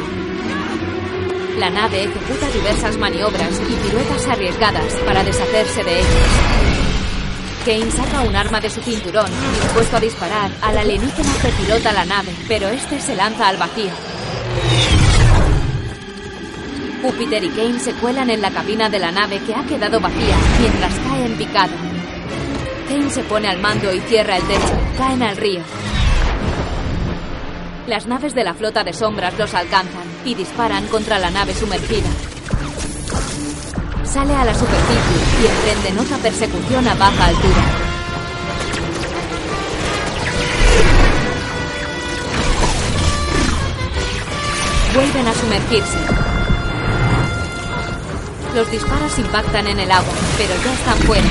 [1.59, 6.61] La nave ejecuta diversas maniobras y piruetas arriesgadas para deshacerse de ellos.
[7.67, 9.31] Kane saca un arma de su cinturón,
[9.63, 13.91] dispuesto a disparar al alienígena que pilota la nave, pero este se lanza al vacío.
[17.03, 20.37] Júpiter y Kane se cuelan en la cabina de la nave que ha quedado vacía
[20.61, 21.39] mientras cae en.
[22.89, 24.79] Kane se pone al mando y cierra el techo.
[24.99, 25.61] Caen al río.
[27.87, 32.09] Las naves de la flota de sombras los alcanzan y disparan contra la nave sumergida.
[34.05, 37.65] Sale a la superficie y emprenden otra persecución a baja altura.
[44.95, 46.30] Vuelven a sumergirse.
[48.55, 51.29] Los disparos impactan en el agua, pero ya están fuera.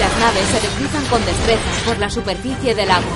[0.00, 3.12] Las naves se deslizan con destreza por la superficie del agua.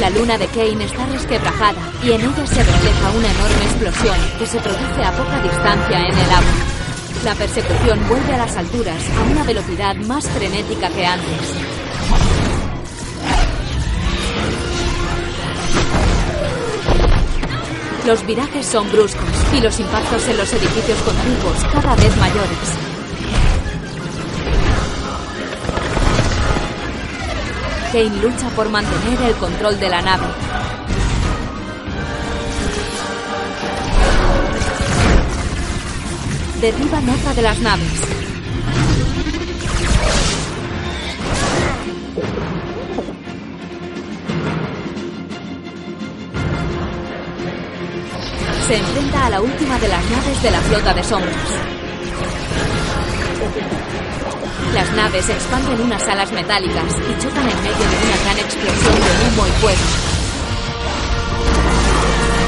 [0.00, 4.46] La luna de Kane está resquebrajada y en ella se refleja una enorme explosión que
[4.46, 6.54] se produce a poca distancia en el agua.
[7.24, 11.83] La persecución vuelve a las alturas a una velocidad más frenética que antes.
[18.06, 22.58] Los virajes son bruscos y los impactos en los edificios contiguos cada vez mayores.
[27.90, 30.26] Kane lucha por mantener el control de la nave.
[36.60, 38.14] Derriban otra de las naves.
[48.66, 51.36] Se enfrenta a la última de las naves de la flota de sombras.
[54.72, 59.10] Las naves expanden unas alas metálicas y chocan en medio de una gran explosión de
[59.28, 59.80] humo y fuego.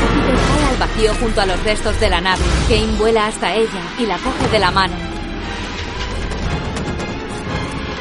[0.09, 2.43] Júpiter cae al vacío junto a los restos de la nave.
[2.67, 4.95] Kane vuela hasta ella y la coge de la mano.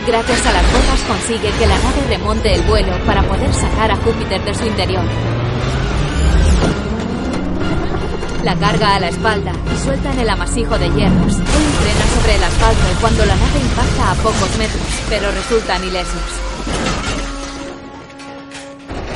[0.08, 3.97] Gracias a las botas consigue que la nave remonte el vuelo para poder sacar a
[3.97, 5.04] Júpiter de su interior.
[8.45, 11.36] La carga a la espalda y suelta en el amasijo de hierros.
[11.39, 11.45] Él
[11.81, 16.21] frena sobre el asfalto cuando la nave impacta a pocos metros, pero resultan ilesos.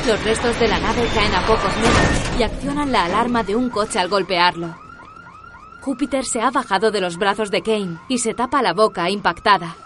[0.08, 3.70] Los restos de la nave caen a pocos metros y accionan la alarma de un
[3.70, 4.76] coche al golpearlo.
[5.80, 9.76] Júpiter se ha bajado de los brazos de Kane y se tapa la boca impactada.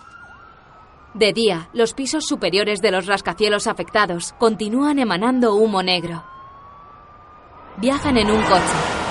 [1.12, 6.24] De día, los pisos superiores de los rascacielos afectados continúan emanando humo negro.
[7.76, 9.03] Viajan en un coche.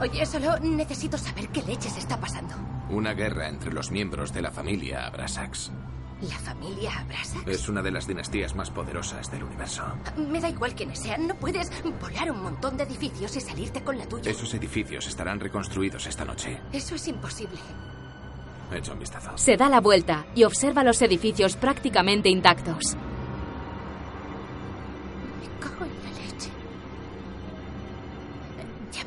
[0.00, 2.54] Oye, solo necesito saber qué leches está pasando.
[2.90, 5.70] Una guerra entre los miembros de la familia Abrasax.
[6.22, 7.46] ¿La familia Abrasax?
[7.46, 9.82] Es una de las dinastías más poderosas del universo.
[10.16, 11.26] Me da igual quiénes sean.
[11.26, 14.30] No puedes volar un montón de edificios y salirte con la tuya.
[14.30, 16.60] Esos edificios estarán reconstruidos esta noche.
[16.72, 17.58] Eso es imposible.
[18.72, 19.36] Echa un vistazo.
[19.36, 22.96] Se da la vuelta y observa los edificios prácticamente intactos.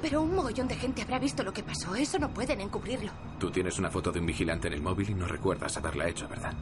[0.08, 1.94] Pero un mogollón de gente habrá visto lo que pasó.
[1.94, 3.12] Eso no pueden encubrirlo.
[3.38, 6.30] Tú tienes una foto de un vigilante en el móvil y no recuerdas haberla hecho,
[6.30, 6.54] ¿verdad?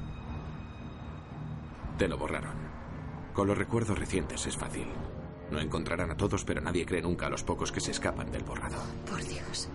[1.96, 2.56] Te lo borraron.
[3.36, 4.88] Con los recuerdos recientes es fácil.
[5.52, 8.44] No encontrarán a todos, pero nadie cree nunca a los pocos que se escapan del
[8.44, 8.82] borrado.
[9.08, 9.70] Por Dios.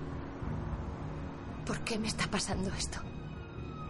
[1.64, 2.98] ¿Por qué me está pasando esto?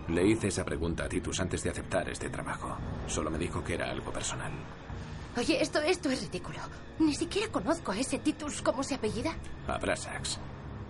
[0.08, 2.76] Le hice esa pregunta a Titus antes de aceptar este trabajo.
[3.06, 4.52] Solo me dijo que era algo personal.
[5.36, 6.58] Oye, esto, esto es ridículo.
[6.98, 8.62] Ni siquiera conozco a ese Titus.
[8.62, 9.34] ¿Cómo se apellida?
[9.68, 10.38] Abrasax.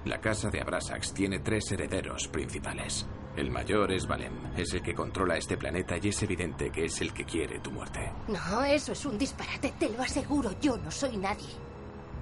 [0.05, 3.07] La casa de Abrasax tiene tres herederos principales.
[3.37, 7.01] El mayor es Valem, es el que controla este planeta y es evidente que es
[7.01, 8.11] el que quiere tu muerte.
[8.29, 10.59] No, eso es un disparate, te lo aseguro.
[10.61, 11.49] Yo no soy nadie.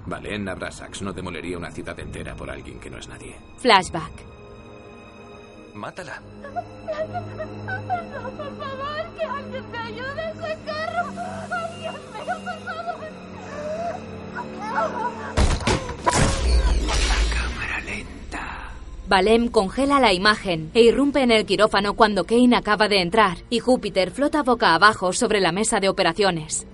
[0.05, 3.35] Valem Abrasax no demolería una ciudad entera por alguien que no es nadie.
[3.57, 4.38] Flashback.
[5.73, 6.21] Mátala.
[6.49, 11.03] No, por favor, que alguien me ayude a sacarlo.
[11.51, 13.09] Ay, Dios mío, por favor.
[17.33, 18.71] Cámara lenta.
[19.07, 23.59] Valem congela la imagen e irrumpe en el quirófano cuando Kane acaba de entrar y
[23.59, 26.65] Júpiter flota boca abajo sobre la mesa de operaciones.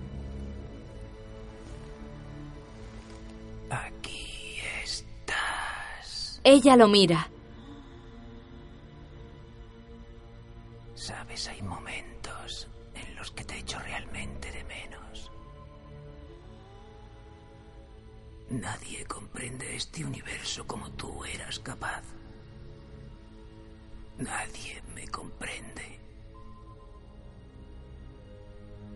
[3.69, 6.39] Aquí estás.
[6.43, 7.29] Ella lo mira.
[18.61, 22.03] Nadie comprende este universo como tú eras capaz.
[24.17, 25.99] Nadie me comprende.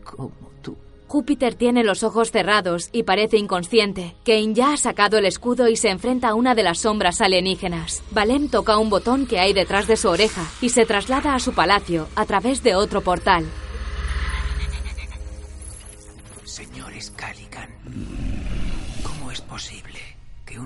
[0.06, 0.78] Como tú.
[1.08, 4.16] Júpiter tiene los ojos cerrados y parece inconsciente.
[4.24, 8.02] Kane ya ha sacado el escudo y se enfrenta a una de las sombras alienígenas.
[8.12, 11.52] Valem toca un botón que hay detrás de su oreja y se traslada a su
[11.52, 13.46] palacio a través de otro portal.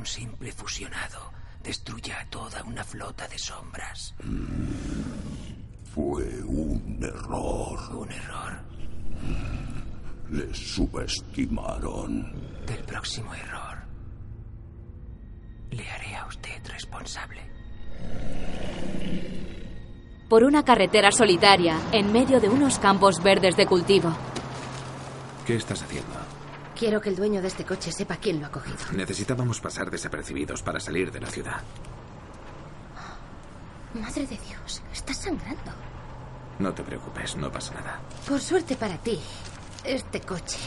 [0.03, 1.31] Un simple fusionado
[1.63, 4.13] destruya a toda una flota de sombras?
[5.93, 7.79] Fue un error.
[7.95, 8.59] Un error.
[10.29, 12.33] Les subestimaron.
[12.65, 13.77] Del próximo error
[15.71, 17.41] le haré a usted responsable.
[20.27, 24.13] Por una carretera solitaria, en medio de unos campos verdes de cultivo.
[25.47, 26.22] ¿Qué estás haciendo?
[26.83, 28.75] Quiero que el dueño de este coche sepa quién lo ha cogido.
[28.91, 31.61] Necesitábamos pasar desapercibidos para salir de la ciudad.
[33.93, 35.71] Madre de Dios, estás sangrando.
[36.59, 38.01] No te preocupes, no pasa nada.
[38.27, 39.17] Por suerte para ti,
[39.85, 40.59] este coche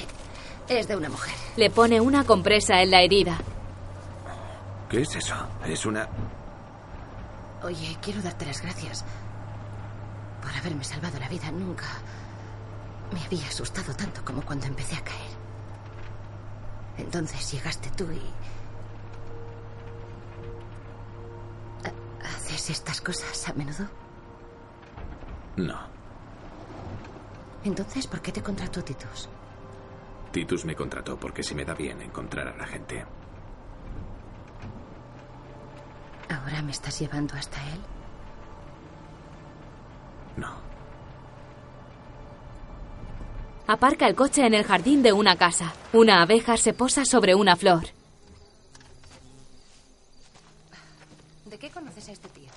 [0.66, 1.34] es de una mujer.
[1.56, 3.36] Le pone una compresa en la herida.
[4.88, 5.34] ¿Qué es eso?
[5.66, 6.08] Es una...
[7.62, 9.04] Oye, quiero darte las gracias
[10.40, 11.50] por haberme salvado la vida.
[11.50, 11.84] Nunca
[13.12, 15.35] me había asustado tanto como cuando empecé a caer.
[16.98, 18.22] Entonces llegaste tú y...
[22.24, 23.86] ¿Haces estas cosas a menudo?
[25.56, 25.78] No.
[27.64, 29.28] Entonces, ¿por qué te contrató Titus?
[30.32, 33.04] Titus me contrató porque se me da bien encontrar a la gente.
[36.28, 37.80] ¿Ahora me estás llevando hasta él?
[40.36, 40.65] No.
[43.68, 45.74] Aparca el coche en el jardín de una casa.
[45.92, 47.84] Una abeja se posa sobre una flor.
[51.46, 52.50] ¿De qué conoces a este tío?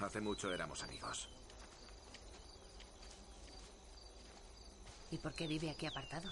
[0.00, 1.28] Hace mucho éramos amigos.
[5.10, 6.30] ¿Y por qué vive aquí apartado?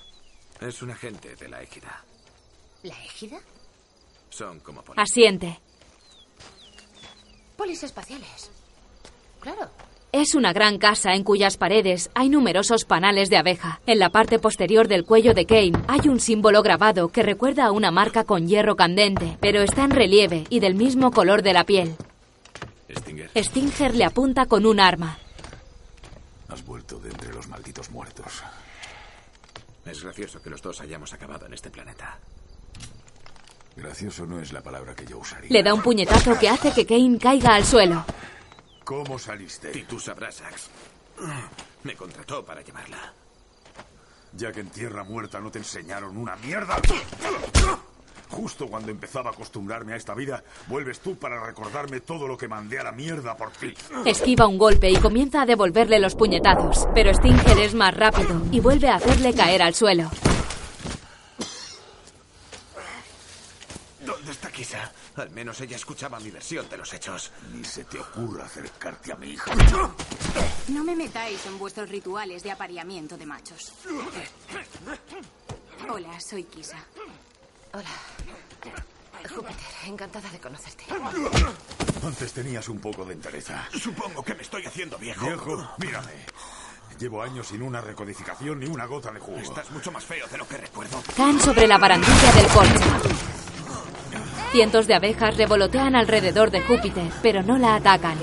[0.60, 2.04] Es un agente de la égida.
[2.82, 3.40] ¿La égida?
[4.28, 5.10] Son como policías.
[5.10, 5.60] Asiente.
[7.56, 8.50] Polis espaciales.
[9.40, 9.70] Claro.
[10.16, 13.82] Es una gran casa en cuyas paredes hay numerosos panales de abeja.
[13.84, 17.70] En la parte posterior del cuello de Kane hay un símbolo grabado que recuerda a
[17.70, 21.64] una marca con hierro candente, pero está en relieve y del mismo color de la
[21.64, 21.96] piel.
[22.90, 23.30] Stinger.
[23.36, 25.18] Stinger le apunta con un arma.
[26.48, 28.42] Has vuelto de entre los malditos muertos.
[29.84, 32.18] Es gracioso que los dos hayamos acabado en este planeta.
[33.76, 35.50] Gracioso no es la palabra que yo usaría.
[35.50, 38.06] Le da un puñetazo que hace que Kane caiga al suelo.
[38.86, 39.72] ¿Cómo saliste?
[39.72, 40.70] Titus Abrasax.
[41.82, 43.12] Me contrató para llevarla.
[44.34, 46.76] Ya que en tierra muerta no te enseñaron una mierda.
[48.30, 52.46] Justo cuando empezaba a acostumbrarme a esta vida, vuelves tú para recordarme todo lo que
[52.46, 53.74] mandé a la mierda por ti.
[54.04, 58.60] Esquiva un golpe y comienza a devolverle los puñetazos, pero Stinger es más rápido y
[58.60, 60.08] vuelve a hacerle caer al suelo.
[64.04, 64.92] ¿Dónde está Kisa?
[65.16, 67.32] Al menos ella escuchaba mi versión de los hechos.
[67.54, 69.50] Ni se te ocurra acercarte a mi hija.
[70.68, 73.72] No me metáis en vuestros rituales de apareamiento de machos.
[75.88, 76.78] Hola, soy Kisa.
[77.72, 77.90] Hola.
[79.34, 80.84] Júpiter, encantada de conocerte.
[82.04, 83.66] Antes tenías un poco de entereza.
[83.72, 85.26] Supongo que me estoy haciendo viejo.
[85.26, 86.12] Viejo, mírame.
[86.98, 89.38] Llevo años sin una recodificación ni una gota de jugo.
[89.38, 91.02] Estás mucho más feo de lo que recuerdo.
[91.16, 93.26] Caen sobre la barandilla del coche.
[94.56, 98.16] Cientos de abejas revolotean alrededor de Júpiter, pero no la atacan.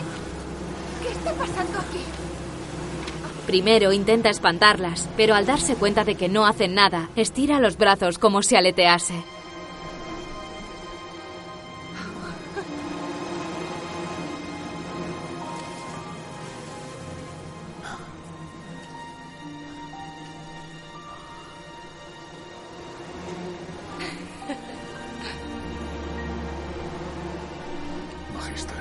[0.99, 1.99] ¿Qué está pasando aquí?
[3.45, 8.17] Primero intenta espantarlas, pero al darse cuenta de que no hacen nada, estira los brazos
[8.17, 9.13] como si aletease.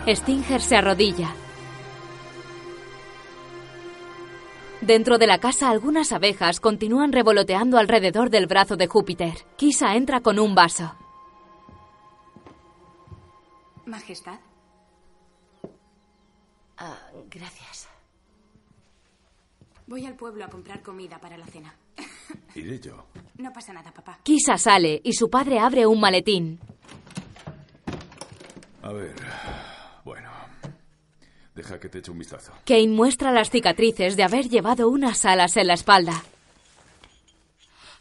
[0.06, 1.32] Stinger se arrodilla.
[4.80, 9.34] Dentro de la casa, algunas abejas continúan revoloteando alrededor del brazo de Júpiter.
[9.56, 10.92] Kisa entra con un vaso.
[13.86, 14.40] Majestad.
[16.78, 16.98] Ah,
[17.30, 17.88] gracias.
[19.86, 21.76] Voy al pueblo a comprar comida para la cena.
[22.56, 23.06] Iré yo.
[23.38, 24.18] No pasa nada, papá.
[24.24, 26.58] Kisa sale y su padre abre un maletín.
[28.82, 29.14] A ver.
[31.54, 32.52] Deja que te eche un vistazo.
[32.64, 36.22] Kane muestra las cicatrices de haber llevado unas alas en la espalda.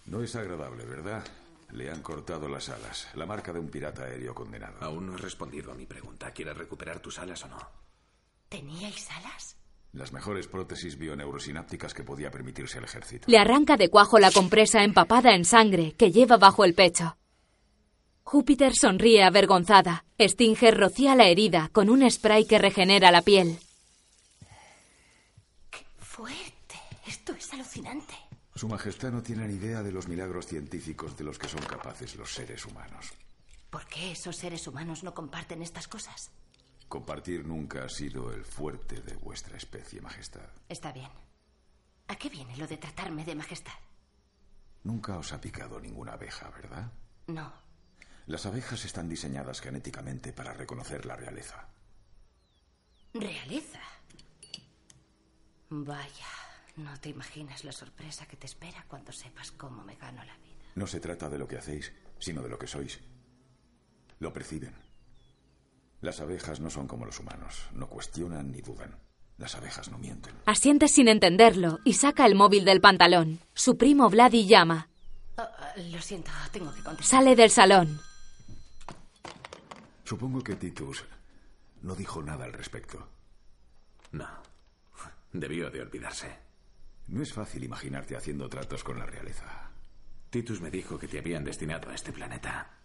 [0.05, 1.23] No es agradable, ¿verdad?
[1.71, 3.07] Le han cortado las alas.
[3.15, 4.77] La marca de un pirata aéreo condenado.
[4.81, 6.31] Aún no has respondido a mi pregunta.
[6.31, 7.57] ¿Quieres recuperar tus alas o no?
[8.49, 9.57] ¿Teníais alas?
[9.93, 13.25] Las mejores prótesis bioneurosinápticas que podía permitirse el ejército.
[13.27, 17.17] Le arranca de cuajo la compresa empapada en sangre que lleva bajo el pecho.
[18.31, 20.05] Júpiter sonríe avergonzada.
[20.17, 23.59] Stinger rocía la herida con un spray que regenera la piel.
[25.99, 26.79] Fuerte.
[27.05, 28.13] Esto es alucinante.
[28.55, 32.15] Su Majestad no tiene ni idea de los milagros científicos de los que son capaces
[32.15, 33.11] los seres humanos.
[33.69, 36.31] ¿Por qué esos seres humanos no comparten estas cosas?
[36.87, 40.49] Compartir nunca ha sido el fuerte de vuestra especie, Majestad.
[40.69, 41.11] Está bien.
[42.07, 43.73] ¿A qué viene lo de tratarme de majestad?
[44.85, 46.93] Nunca os ha picado ninguna abeja, ¿verdad?
[47.27, 47.70] No.
[48.27, 51.67] Las abejas están diseñadas genéticamente para reconocer la realeza.
[53.13, 53.79] ¿Realeza?
[55.69, 56.27] Vaya,
[56.77, 60.65] no te imaginas la sorpresa que te espera cuando sepas cómo me gano la vida.
[60.75, 62.99] No se trata de lo que hacéis, sino de lo que sois.
[64.19, 64.75] Lo perciben.
[66.01, 68.97] Las abejas no son como los humanos, no cuestionan ni dudan.
[69.37, 70.33] Las abejas no mienten.
[70.45, 73.39] Asiente sin entenderlo y saca el móvil del pantalón.
[73.53, 74.89] Su primo Vladi llama.
[75.37, 75.47] Oh,
[75.91, 77.19] lo siento, tengo que contestar.
[77.19, 77.99] Sale del salón.
[80.11, 81.05] Supongo que Titus
[81.83, 83.07] No dijo nada al respecto.
[84.11, 84.27] No.
[85.31, 86.37] Debió de olvidarse.
[87.07, 89.71] No es fácil imaginarte haciendo tratos con la realeza.
[90.29, 92.77] Titus me dijo que te habían destinado a este planeta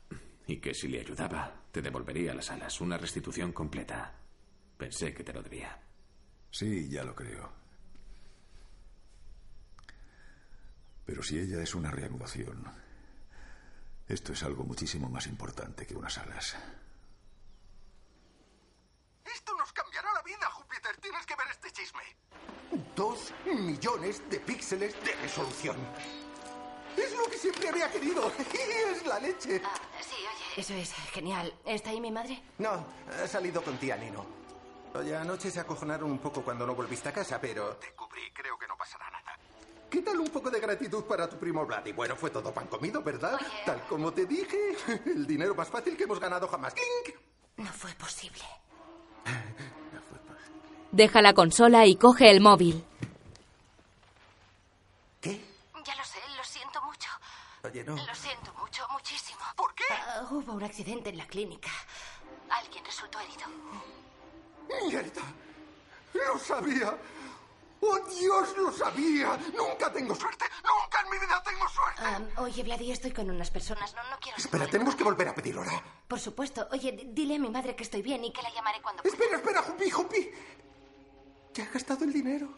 [0.46, 4.14] y que si le ayudaba, te devolvería las alas, una restitución completa.
[4.78, 5.82] Pensé que te lo debía.
[6.52, 7.50] Sí, ya lo creo.
[11.04, 12.62] Pero si ella es una reanudación,
[14.06, 16.56] esto es algo muchísimo más importante que unas alas.
[19.34, 20.96] Esto nos cambiará la vida, Júpiter.
[20.98, 22.02] Tienes que ver este chisme.
[22.94, 25.76] Dos millones de píxeles de resolución.
[26.96, 28.32] Es lo que siempre había querido.
[28.38, 29.60] Y es la leche.
[29.64, 31.52] Ah, sí, oye, eso es genial.
[31.64, 32.42] ¿Está ahí mi madre?
[32.58, 32.86] No,
[33.22, 34.24] ha salido con tía Nino.
[34.94, 38.32] Oye, anoche se acojonaron un poco cuando no volviste a casa, pero te cubrí.
[38.32, 39.38] Creo que no pasará nada.
[39.90, 41.84] ¿Qué tal un poco de gratitud para tu primo Vlad?
[41.86, 43.38] Y bueno, fue todo pan comido, ¿verdad?
[43.66, 46.74] Tal como te dije, el dinero más fácil que hemos ganado jamás.
[46.74, 47.16] ¡Clink!
[47.58, 48.42] No fue posible.
[50.92, 52.84] Deja la consola y coge el móvil.
[55.22, 57.08] Ya lo sé, lo siento mucho.
[57.64, 57.96] Oye, no.
[57.96, 59.40] Lo siento mucho, muchísimo.
[59.56, 59.84] ¿Por qué?
[60.30, 61.70] hubo un accidente en la clínica.
[62.50, 63.46] Alguien resultó herido.
[64.68, 65.22] ¡Mierda!
[66.14, 66.96] ¡Lo sabía!
[67.80, 69.38] ¡Oh, Dios, lo sabía!
[69.56, 70.44] ¡Nunca tengo suerte!
[70.64, 72.40] ¡Nunca en mi vida tengo suerte!
[72.40, 73.94] Oye, Vladi, estoy con unas personas.
[73.94, 74.38] No, no quiero...
[74.38, 75.82] Espera, tenemos que volver a pedir hora.
[76.08, 76.66] Por supuesto.
[76.72, 79.02] Oye, dile a mi madre que estoy bien y que la llamaré cuando...
[79.02, 80.30] Espera, espera, Jupi, Jupi.
[81.54, 82.48] ¿Ya has gastado el dinero?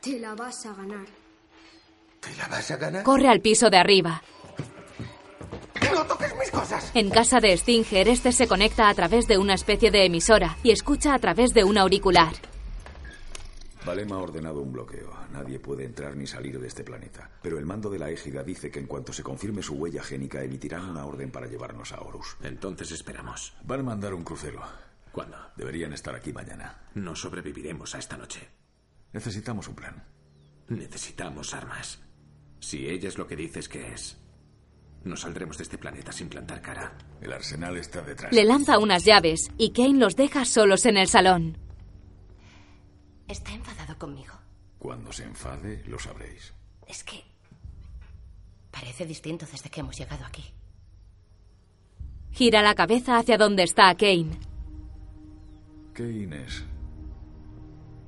[0.00, 1.06] Te la vas a ganar.
[2.20, 3.02] ¿Te la vas a ganar?
[3.02, 4.22] Corre al piso de arriba.
[5.92, 6.90] ¡No toques mis cosas!
[6.94, 10.70] En casa de Stinger, este se conecta a través de una especie de emisora y
[10.70, 12.34] escucha a través de un auricular.
[13.86, 15.16] Valem ha ordenado un bloqueo.
[15.32, 17.30] Nadie puede entrar ni salir de este planeta.
[17.40, 20.42] Pero el mando de la égida dice que en cuanto se confirme su huella génica
[20.42, 22.36] emitirán una orden para llevarnos a Horus.
[22.42, 23.54] Entonces esperamos.
[23.62, 24.60] Van a mandar un crucero.
[25.12, 25.36] ¿Cuándo?
[25.56, 26.88] Deberían estar aquí mañana.
[26.94, 28.48] No sobreviviremos a esta noche.
[29.12, 30.04] Necesitamos un plan.
[30.68, 32.00] Necesitamos armas.
[32.58, 34.16] Si ella es lo que dices que es,
[35.04, 36.98] no saldremos de este planeta sin plantar cara.
[37.20, 38.32] El arsenal está detrás.
[38.32, 41.65] Le lanza unas llaves y Kane los deja solos en el salón.
[43.28, 44.34] ¿Está enfadado conmigo?
[44.78, 46.52] Cuando se enfade, lo sabréis.
[46.86, 47.24] Es que...
[48.70, 50.44] Parece distinto desde que hemos llegado aquí.
[52.30, 54.38] Gira la cabeza hacia donde está Kane.
[55.94, 56.64] Kane es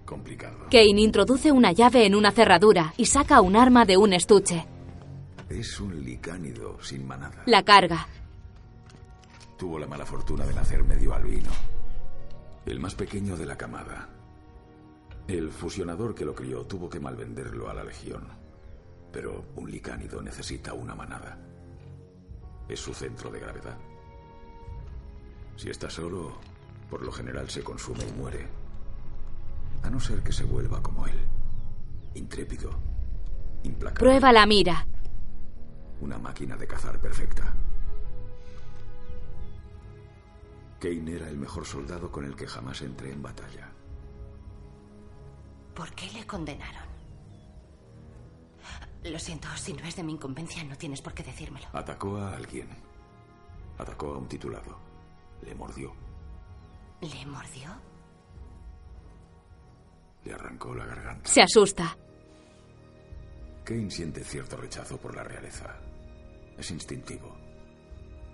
[0.04, 0.66] complicado.
[0.70, 4.66] Kane introduce una llave en una cerradura y saca un arma de un estuche.
[5.48, 7.42] Es un licánido sin manada.
[7.46, 8.06] La carga.
[9.56, 11.50] Tuvo la mala fortuna de nacer medio albino.
[12.66, 14.10] El más pequeño de la camada.
[15.28, 18.26] El fusionador que lo crió tuvo que malvenderlo a la Legión.
[19.12, 21.38] Pero un licánido necesita una manada.
[22.66, 23.76] Es su centro de gravedad.
[25.54, 26.38] Si está solo,
[26.88, 28.48] por lo general se consume y muere.
[29.82, 31.18] A no ser que se vuelva como él.
[32.14, 32.70] Intrépido.
[33.64, 34.08] Implacable.
[34.08, 34.86] Prueba la mira.
[36.00, 37.54] Una máquina de cazar perfecta.
[40.80, 43.72] Kane era el mejor soldado con el que jamás entré en batalla.
[45.78, 46.82] ¿Por qué le condenaron?
[49.04, 51.68] Lo siento, si no es de mi incumbencia, no tienes por qué decírmelo.
[51.72, 52.68] Atacó a alguien.
[53.78, 54.76] Atacó a un titulado.
[55.40, 55.94] Le mordió.
[57.00, 57.70] ¿Le mordió?
[60.24, 61.30] Le arrancó la garganta.
[61.30, 61.96] Se asusta.
[63.62, 65.76] Kane siente cierto rechazo por la realeza.
[66.58, 67.36] Es instintivo.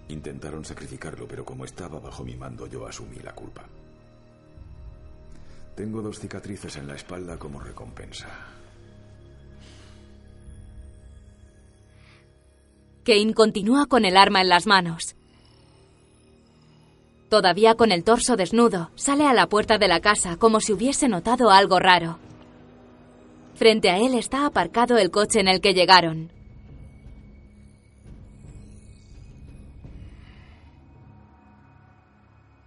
[0.08, 3.68] Intentaron sacrificarlo, pero como estaba bajo mi mando, yo asumí la culpa.
[5.76, 8.28] Tengo dos cicatrices en la espalda como recompensa.
[13.04, 15.16] Kane continúa con el arma en las manos.
[17.28, 21.08] Todavía con el torso desnudo, sale a la puerta de la casa como si hubiese
[21.08, 22.18] notado algo raro.
[23.56, 26.30] Frente a él está aparcado el coche en el que llegaron.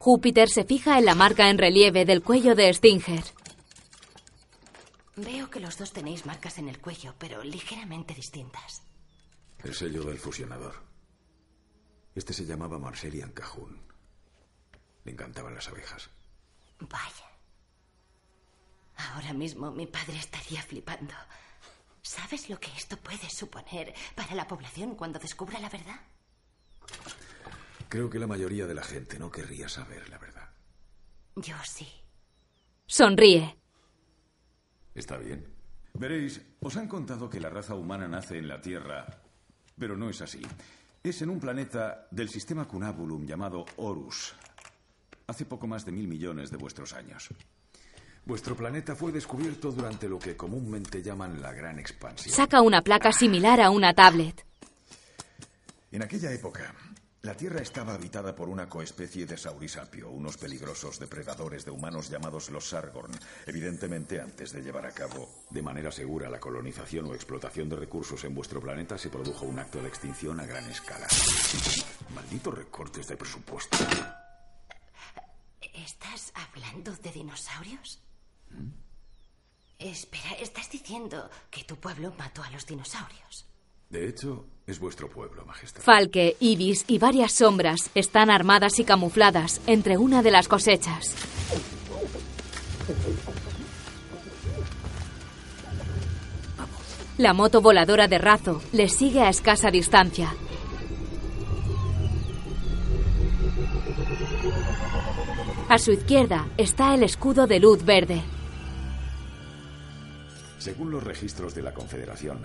[0.08, 3.26] Júpiter se fija en la marca en relieve del cuello de Stinger.
[5.18, 8.84] Veo que los dos tenéis marcas en el cuello, pero ligeramente distintas.
[9.66, 10.76] El sello del fusionador.
[12.16, 13.82] Este se llamaba Marselian Cajun.
[15.04, 16.10] Le encantaban las abejas.
[16.80, 17.28] Vaya.
[19.12, 21.16] Ahora mismo mi padre estaría flipando.
[22.02, 26.00] ¿Sabes lo que esto puede suponer para la población cuando descubra la verdad?
[27.90, 30.50] Creo que la mayoría de la gente no querría saber la verdad.
[31.36, 31.88] Yo sí.
[32.86, 33.56] Sonríe.
[34.94, 35.46] Está bien.
[35.94, 39.06] Veréis, os han contado que la raza humana nace en la Tierra,
[39.78, 40.42] pero no es así.
[41.04, 44.34] Es en un planeta del sistema Cunabulum llamado Horus.
[45.28, 47.30] hace poco más de mil millones de vuestros años.
[48.26, 52.36] Vuestro planeta fue descubierto durante lo que comúnmente llaman la Gran Expansión.
[52.36, 54.46] Saca una placa similar a una tablet.
[55.92, 56.74] En aquella época,
[57.28, 62.50] la Tierra estaba habitada por una coespecie de saurisapio, unos peligrosos depredadores de humanos llamados
[62.50, 63.12] los Sargorn.
[63.46, 68.24] Evidentemente, antes de llevar a cabo de manera segura la colonización o explotación de recursos
[68.24, 71.06] en vuestro planeta, se produjo un acto de extinción a gran escala.
[72.16, 73.78] Malditos recortes de presupuesto.
[75.60, 78.00] ¿Estás hablando de dinosaurios?
[79.78, 83.46] Espera, ¿estás diciendo que tu pueblo mató a los dinosaurios?
[83.90, 85.82] De hecho, es vuestro pueblo, Majestad.
[85.82, 91.16] Falke, Ibis y varias sombras están armadas y camufladas entre una de las cosechas.
[97.18, 100.36] La moto voladora de Razo les sigue a escasa distancia.
[105.70, 108.22] A su izquierda está el escudo de luz verde.
[110.60, 112.42] Según los registros de la Confederación,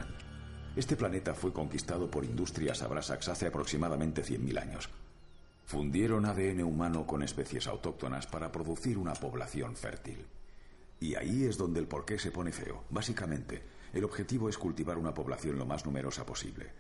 [0.75, 4.89] este planeta fue conquistado por industrias Abrasax hace aproximadamente 100.000 años.
[5.65, 10.25] Fundieron ADN humano con especies autóctonas para producir una población fértil.
[11.01, 12.85] Y ahí es donde el porqué se pone feo.
[12.91, 13.63] Básicamente,
[13.93, 16.71] el objetivo es cultivar una población lo más numerosa posible.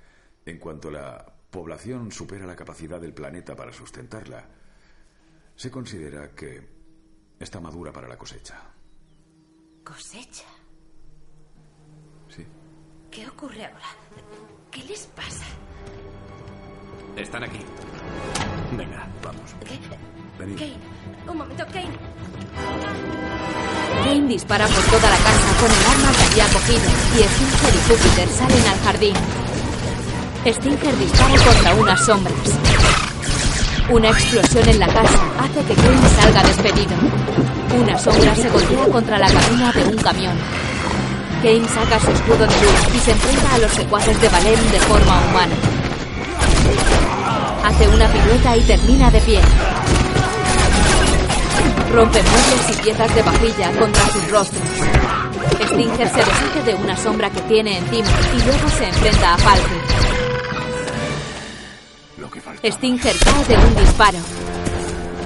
[0.47, 4.49] En cuanto la población supera la capacidad del planeta para sustentarla,
[5.55, 6.67] se considera que
[7.39, 8.59] está madura para la cosecha.
[9.85, 10.47] ¿Cosecha?
[13.13, 13.91] ¿Qué ocurre ahora?
[14.71, 15.45] ¿Qué les pasa?
[17.15, 17.59] Están aquí.
[18.75, 19.55] Venga, vamos.
[19.67, 19.79] ¿Qué?
[20.39, 20.59] Venid.
[20.59, 20.79] Kane,
[21.29, 21.93] un momento, Kane.
[24.03, 27.81] Kane dispara por toda la casa con el arma que había cogido y Stinger y
[27.87, 29.15] Júpiter salen al jardín.
[30.47, 32.59] Stinger dispara contra unas sombras.
[33.91, 36.97] Una explosión en la casa hace que Kane salga despedido.
[37.79, 40.72] Una sombra se golpea contra la cabina de un camión.
[41.43, 44.79] Kane saca su escudo de luz y se enfrenta a los secuaces de Valem de
[44.79, 45.55] forma humana.
[47.65, 49.41] Hace una pirueta y termina de pie.
[51.93, 54.63] Rompe muebles y piezas de vajilla contra sus rostros.
[55.67, 59.81] Stinger se deshace de una sombra que tiene encima y luego se enfrenta a Falke.
[62.71, 64.19] Stinger cae de un disparo.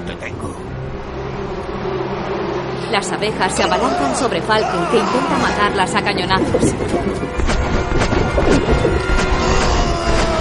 [0.07, 0.56] Te tengo.
[2.91, 6.63] Las abejas se abalanzan sobre Falke, que intenta matarlas a cañonazos.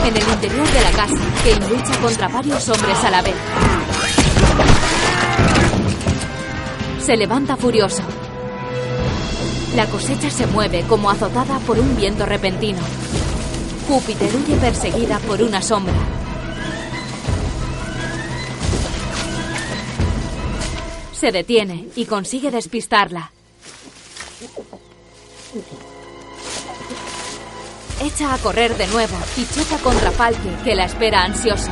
[0.06, 3.36] En el interior de la casa, Kane lucha contra varios hombres a la vez.
[7.02, 8.04] Se levanta furioso.
[9.76, 12.80] La cosecha se mueve como azotada por un viento repentino.
[13.88, 15.94] Júpiter huye perseguida por una sombra.
[21.18, 23.32] Se detiene y consigue despistarla.
[28.04, 31.72] Echa a correr de nuevo y choca contra Falke, que la espera ansioso.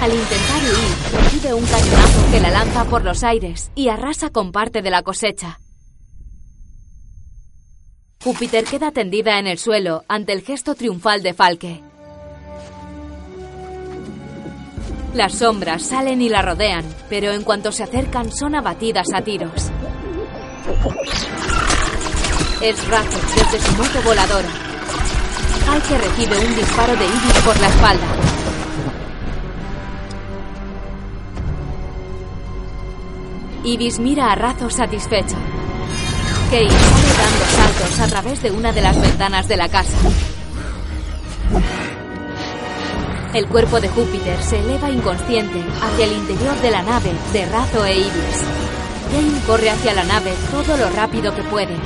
[0.00, 4.50] Al intentar huir, recibe un cañonazo que la lanza por los aires y arrasa con
[4.50, 5.60] parte de la cosecha.
[8.24, 11.89] Júpiter queda tendida en el suelo ante el gesto triunfal de Falke.
[15.14, 19.70] Las sombras salen y la rodean, pero en cuanto se acercan son abatidas a tiros.
[22.62, 24.48] Es Razo desde su moto voladora.
[25.66, 28.06] Falke recibe un disparo de Ibis por la espalda.
[33.64, 35.36] Ibis mira a Razo satisfecho.
[36.50, 39.98] Kate sale dando saltos a través de una de las ventanas de la casa.
[43.32, 47.84] El cuerpo de Júpiter se eleva inconsciente hacia el interior de la nave de Razo
[47.86, 48.44] e Ibis.
[49.12, 51.76] Kane corre hacia la nave todo lo rápido que puede.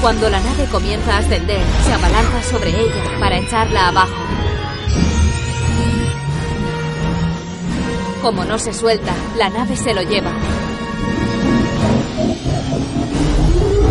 [0.00, 4.14] Cuando la nave comienza a ascender, se abalanza sobre ella para echarla abajo.
[8.22, 10.30] Como no se suelta, la nave se lo lleva.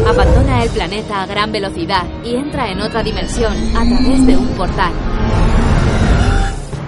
[0.08, 4.48] Abandona el planeta a gran velocidad y entra en otra dimensión a través de un
[4.50, 4.94] portal.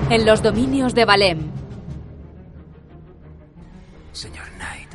[0.10, 1.52] En los dominios de Valem,
[4.12, 4.89] Señor Knight,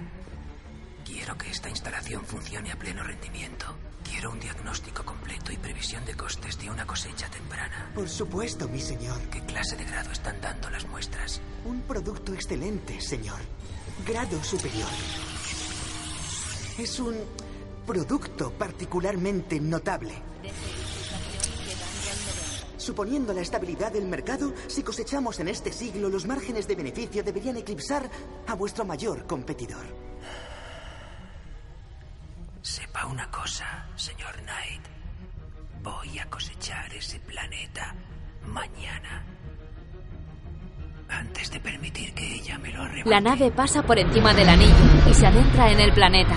[1.05, 3.67] quiero que esta instalación funcione a pleno rendimiento.
[4.03, 7.91] Quiero un diagnóstico completo y previsión de costes de una cosecha temprana.
[7.95, 9.21] Por supuesto, mi señor.
[9.31, 11.41] ¿Qué clase de grado están dando las muestras?
[11.65, 13.39] Un producto excelente, señor.
[14.07, 14.89] Grado superior.
[16.77, 17.14] Es un
[17.87, 20.12] producto particularmente notable.
[22.77, 27.57] Suponiendo la estabilidad del mercado, si cosechamos en este siglo, los márgenes de beneficio deberían
[27.57, 28.11] eclipsar
[28.47, 29.87] a vuestro mayor competidor.
[32.61, 34.83] Sepa una cosa, señor Knight.
[35.83, 37.95] Voy a cosechar ese planeta
[38.47, 39.34] mañana.
[41.09, 43.11] Antes de permitir que ella me lo arrebate.
[43.11, 44.75] La nave pasa por encima del anillo
[45.09, 46.35] y se adentra en el planeta.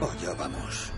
[0.00, 0.92] Allá vamos.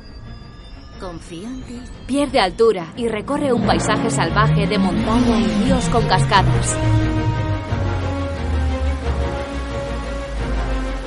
[1.01, 1.83] Confío en ti.
[2.07, 6.77] Pierde altura y recorre un paisaje salvaje de montaña y ríos con cascadas.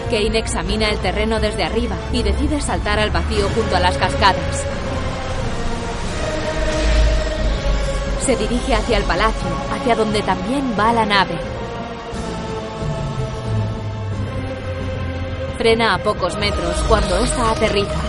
[0.09, 4.65] Kane examina el terreno desde arriba y decide saltar al vacío junto a las cascadas.
[8.25, 11.37] Se dirige hacia el palacio, hacia donde también va la nave.
[15.57, 18.01] Frena a pocos metros cuando esta aterriza.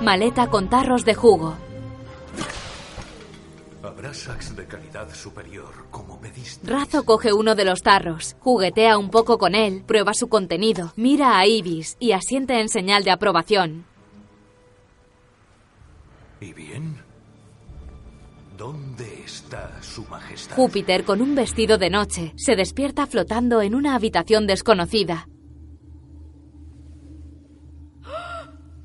[0.00, 1.56] Maleta con tarros de jugo.
[3.82, 6.12] Abrasax de calidad superior, como.
[6.64, 11.38] Razo coge uno de los tarros, juguetea un poco con él, prueba su contenido, mira
[11.38, 13.84] a Ibis y asiente en señal de aprobación.
[16.40, 17.01] ¿Y bien?
[18.62, 20.54] ¿Dónde está su majestad?
[20.54, 25.26] Júpiter, con un vestido de noche, se despierta flotando en una habitación desconocida.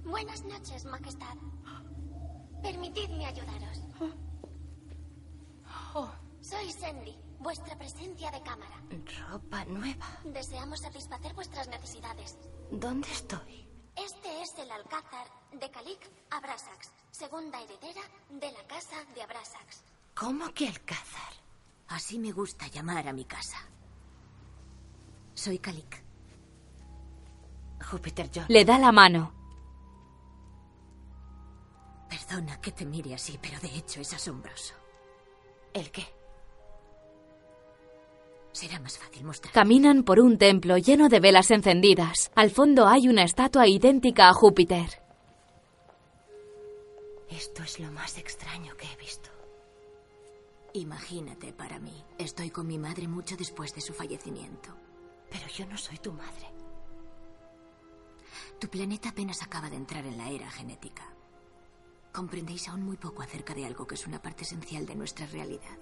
[0.04, 1.38] Buenas noches, Majestad.
[2.64, 3.84] Permitidme ayudaros.
[6.42, 8.82] Soy Sandy, vuestra presencia de cámara.
[9.30, 10.08] Ropa nueva.
[10.24, 12.36] Deseamos satisfacer vuestras necesidades.
[12.72, 13.70] ¿Dónde estoy?
[13.96, 16.00] Este es el alcázar de Kalik
[16.32, 19.84] Abrasax, segunda heredera de la casa de Abrasax.
[20.14, 21.34] ¿Cómo que alcázar?
[21.88, 23.58] Así me gusta llamar a mi casa.
[25.34, 26.04] Soy Kalik.
[27.90, 28.46] Júpiter John.
[28.50, 29.34] Le da la mano.
[32.08, 34.76] Perdona que te mire así, pero de hecho es asombroso.
[35.74, 36.06] ¿El qué?
[38.52, 39.54] Será más fácil mostrar.
[39.54, 42.32] Caminan por un templo lleno de velas encendidas.
[42.36, 45.07] Al fondo hay una estatua idéntica a Júpiter.
[47.30, 49.30] Esto es lo más extraño que he visto.
[50.74, 52.04] Imagínate para mí.
[52.18, 54.70] Estoy con mi madre mucho después de su fallecimiento.
[55.30, 56.48] Pero yo no soy tu madre.
[58.60, 61.04] Tu planeta apenas acaba de entrar en la era genética.
[62.14, 65.78] Comprendéis aún muy poco acerca de algo que es una parte esencial de nuestra realidad.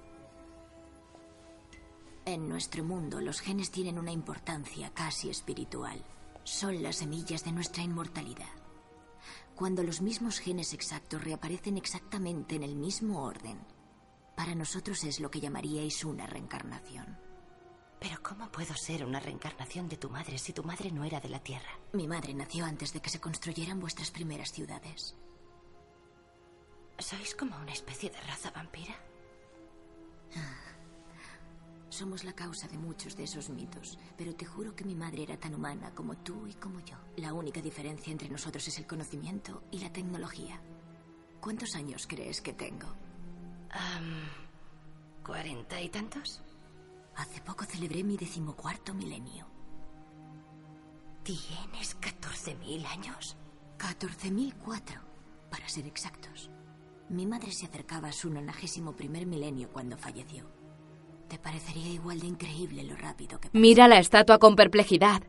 [2.26, 6.04] En nuestro mundo, los genes tienen una importancia casi espiritual.
[6.44, 8.65] Son las semillas de nuestra inmortalidad.
[9.56, 13.58] Cuando los mismos genes exactos reaparecen exactamente en el mismo orden,
[14.36, 17.18] para nosotros es lo que llamaríais una reencarnación.
[17.98, 21.30] Pero ¿cómo puedo ser una reencarnación de tu madre si tu madre no era de
[21.30, 21.80] la Tierra?
[21.94, 25.16] Mi madre nació antes de que se construyeran vuestras primeras ciudades.
[27.00, 28.96] ¿Sois como una especie de raza vampira?
[31.96, 35.38] Somos la causa de muchos de esos mitos, pero te juro que mi madre era
[35.38, 36.98] tan humana como tú y como yo.
[37.16, 40.60] La única diferencia entre nosotros es el conocimiento y la tecnología.
[41.40, 42.88] ¿Cuántos años crees que tengo?
[45.26, 46.42] ¿Cuarenta y tantos?
[47.16, 49.48] Hace poco celebré mi decimocuarto milenio.
[51.24, 53.38] ¿Tienes 14.000 años?
[53.78, 55.00] 14.004,
[55.50, 56.50] para ser exactos.
[57.08, 60.55] Mi madre se acercaba a su nonagésimo primer milenio cuando falleció.
[61.28, 63.50] Te parecería igual de increíble lo rápido que...
[63.54, 65.24] Mira la estatua con perplejidad.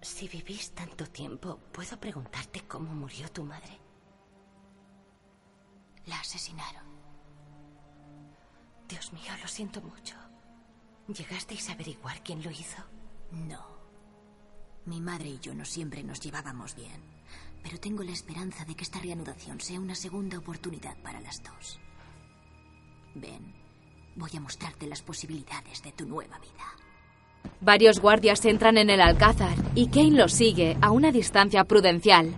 [0.00, 3.78] Si vivís tanto tiempo, ¿puedo preguntarte cómo murió tu madre?
[6.06, 6.86] La asesinaron.
[8.88, 10.14] Dios mío, lo siento mucho.
[11.08, 12.82] ¿Llegasteis a averiguar quién lo hizo?
[13.32, 13.78] No.
[14.86, 17.02] Mi madre y yo no siempre nos llevábamos bien,
[17.62, 21.78] pero tengo la esperanza de que esta reanudación sea una segunda oportunidad para las dos.
[23.14, 23.54] Ven,
[24.18, 26.64] voy a mostrarte las posibilidades de tu nueva vida.
[27.60, 32.34] Varios guardias entran en el alcázar y Kane los sigue a una distancia prudencial.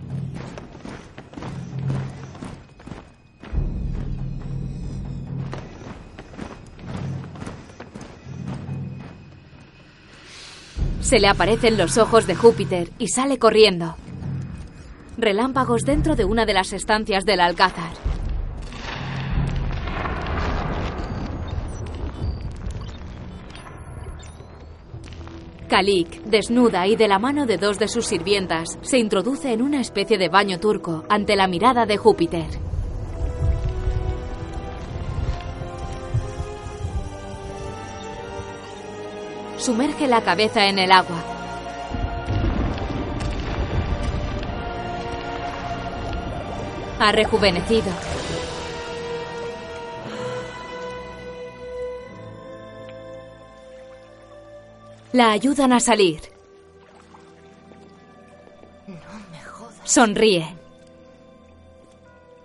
[11.01, 13.95] Se le aparecen los ojos de Júpiter y sale corriendo.
[15.17, 18.10] Relámpagos dentro de una de las estancias del alcázar.
[25.71, 29.79] Kalik, desnuda y de la mano de dos de sus sirvientas, se introduce en una
[29.79, 32.45] especie de baño turco ante la mirada de Júpiter.
[39.55, 41.23] Sumerge la cabeza en el agua.
[46.99, 48.20] Ha rejuvenecido.
[55.13, 56.21] La ayudan a salir.
[58.87, 58.95] No
[59.29, 59.91] me jodas.
[59.91, 60.55] Sonríe.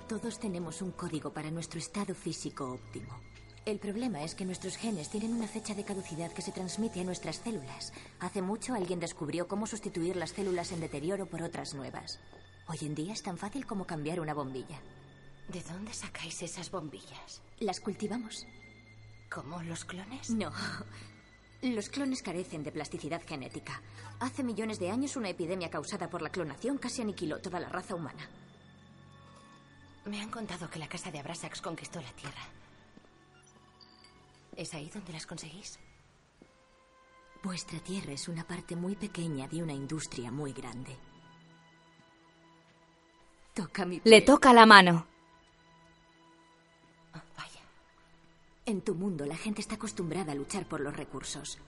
[0.08, 3.20] Todos tenemos un código para nuestro estado físico óptimo.
[3.64, 7.04] El problema es que nuestros genes tienen una fecha de caducidad que se transmite a
[7.04, 7.92] nuestras células.
[8.18, 12.18] Hace mucho alguien descubrió cómo sustituir las células en deterioro por otras nuevas.
[12.66, 14.80] Hoy en día es tan fácil como cambiar una bombilla.
[15.48, 17.42] ¿De dónde sacáis esas bombillas?
[17.60, 18.44] Las cultivamos.
[19.30, 20.30] ¿Como los clones?
[20.30, 20.50] No.
[21.62, 23.80] Los clones carecen de plasticidad genética.
[24.20, 27.94] Hace millones de años una epidemia causada por la clonación casi aniquiló toda la raza
[27.94, 28.28] humana.
[30.04, 32.42] Me han contado que la casa de Abrasax conquistó la Tierra.
[34.54, 35.78] ¿Es ahí donde las conseguís?
[37.42, 40.96] Vuestra Tierra es una parte muy pequeña de una industria muy grande.
[43.54, 45.06] Toca mi Le toca la mano.
[48.68, 51.58] En tu mundo la gente está acostumbrada a luchar por los recursos,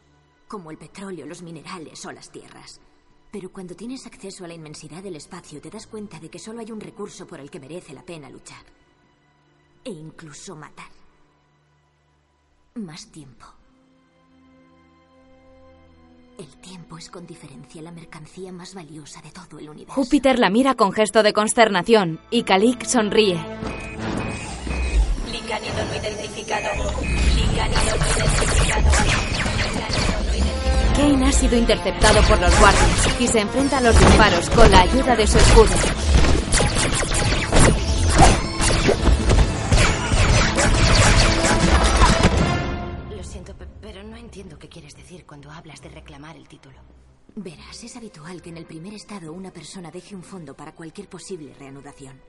[0.49, 2.81] como el petróleo, los minerales o las tierras.
[3.31, 6.59] Pero cuando tienes acceso a la inmensidad del espacio te das cuenta de que solo
[6.59, 8.65] hay un recurso por el que merece la pena luchar.
[9.85, 10.91] E incluso matar.
[12.75, 13.47] Más tiempo.
[16.37, 19.95] El tiempo es con diferencia la mercancía más valiosa de todo el universo.
[19.95, 23.39] Júpiter la mira con gesto de consternación y Kalik sonríe.
[25.49, 26.69] Licanino no identificado.
[27.35, 28.91] Licanino no identificado.
[30.95, 34.81] Kane ha sido interceptado por los guardias y se enfrenta a los disparos con la
[34.83, 35.75] ayuda de su escudo.
[43.17, 46.77] Lo siento, pe- pero no entiendo qué quieres decir cuando hablas de reclamar el título.
[47.35, 51.09] Verás, es habitual que en el primer estado una persona deje un fondo para cualquier
[51.09, 52.21] posible reanudación.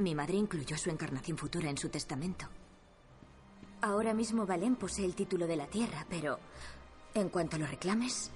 [0.00, 2.46] Mi madre incluyó su encarnación futura en su testamento.
[3.82, 6.38] Ahora mismo Valén posee el título de la Tierra, pero
[7.12, 8.30] en cuanto lo reclames,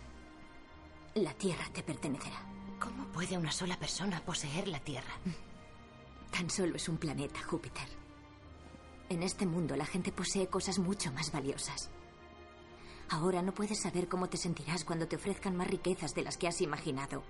[1.14, 2.36] la Tierra te pertenecerá.
[2.78, 5.14] ¿Cómo puede una sola persona poseer la Tierra?
[6.30, 7.88] Tan solo es un planeta, Júpiter.
[9.08, 11.88] En este mundo la gente posee cosas mucho más valiosas.
[13.08, 16.46] Ahora no puedes saber cómo te sentirás cuando te ofrezcan más riquezas de las que
[16.46, 17.22] has imaginado.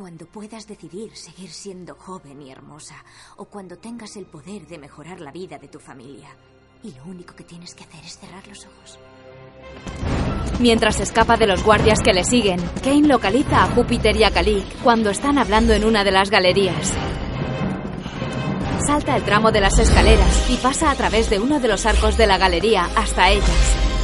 [0.00, 2.94] Cuando puedas decidir seguir siendo joven y hermosa.
[3.36, 6.30] O cuando tengas el poder de mejorar la vida de tu familia.
[6.82, 8.98] Y lo único que tienes que hacer es cerrar los ojos.
[10.58, 14.64] Mientras escapa de los guardias que le siguen, Kane localiza a Júpiter y a Kalik
[14.82, 16.94] cuando están hablando en una de las galerías.
[18.86, 22.16] Salta el tramo de las escaleras y pasa a través de uno de los arcos
[22.16, 23.99] de la galería hasta ellas.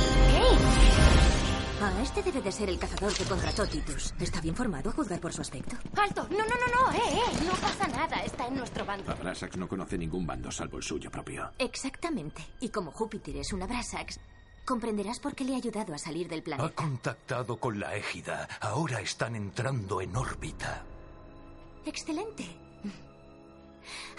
[2.16, 4.14] Este debe de ser el cazador que contrató Titus.
[4.18, 5.76] ¿Está bien formado a juzgar por su aspecto?
[6.00, 6.26] ¡Alto!
[6.30, 7.44] No, no, no, no, eh, eh.
[7.44, 8.16] No pasa nada.
[8.24, 9.12] Está en nuestro bando.
[9.12, 11.50] Abrasax no conoce ningún bando salvo el suyo propio.
[11.58, 12.42] Exactamente.
[12.60, 14.18] Y como Júpiter es una Brasax,
[14.64, 16.68] comprenderás por qué le ha ayudado a salir del planeta.
[16.68, 18.48] Ha contactado con la égida.
[18.62, 20.84] Ahora están entrando en órbita.
[21.84, 22.46] Excelente.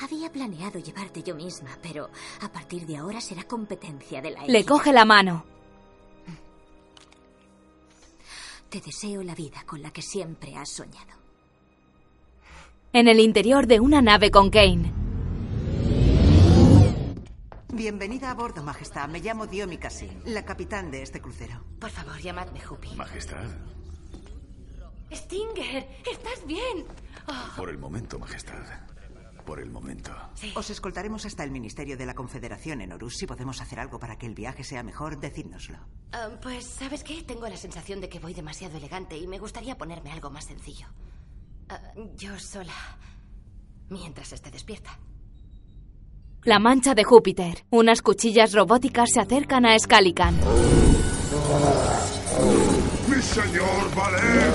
[0.03, 2.11] Había planeado llevarte yo misma, pero
[2.43, 4.71] a partir de ahora será competencia de la Le égida.
[4.71, 5.56] coge la mano.
[8.69, 11.15] Te deseo la vida con la que siempre has soñado.
[12.93, 14.91] En el interior de una nave con Kane.
[17.73, 19.07] Bienvenida a bordo, Majestad.
[19.07, 21.63] Me llamo Diomi Cassin, la capitán de este crucero.
[21.79, 22.93] Por favor, llamadme Jupi.
[22.95, 23.45] Majestad.
[25.13, 26.85] Stinger, ¿estás bien?
[27.27, 28.63] Oh, Por el momento, Majestad.
[29.47, 30.11] Por el momento.
[30.55, 33.15] Os escoltaremos hasta el Ministerio de la Confederación en Horus.
[33.15, 35.77] Si podemos hacer algo para que el viaje sea mejor, decídnoslo.
[36.41, 37.23] pues, ¿sabes qué?
[37.23, 40.87] Tengo la sensación de que voy demasiado elegante y me gustaría ponerme algo más sencillo.
[41.69, 41.79] Ah,
[42.17, 42.73] yo sola.
[43.89, 44.99] Mientras esté despierta.
[46.43, 47.63] La mancha de Júpiter.
[47.69, 50.35] Unas cuchillas robóticas se acercan a Scalican.
[53.07, 54.53] ¡Mi señor Valer!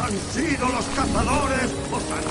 [0.00, 1.85] ¡Han sido los cazadores!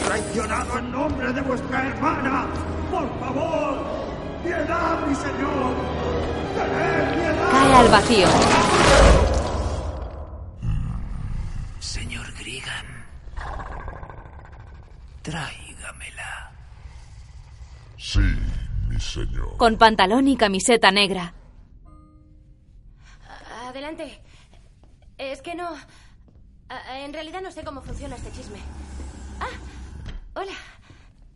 [0.06, 2.48] ¡Os han traicionado en nombre de vuestra hermana!
[2.92, 3.86] ¡Por favor!
[4.44, 5.76] ¡Piedad, mi señor!
[6.56, 7.52] ¡Tened piedad!
[7.52, 8.28] Cae al vacío.
[11.80, 12.86] Señor Grigan.
[15.24, 16.52] Tráigamela.
[17.98, 18.20] Sí,
[18.88, 19.58] mi señor.
[19.58, 21.34] Con pantalón y camiseta negra.
[23.68, 24.22] Adelante.
[25.18, 25.76] Es que no.
[26.94, 28.60] En realidad no sé cómo funciona este chisme.
[29.40, 29.48] Ah,
[30.36, 30.54] hola.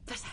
[0.06, 0.28] Pasa.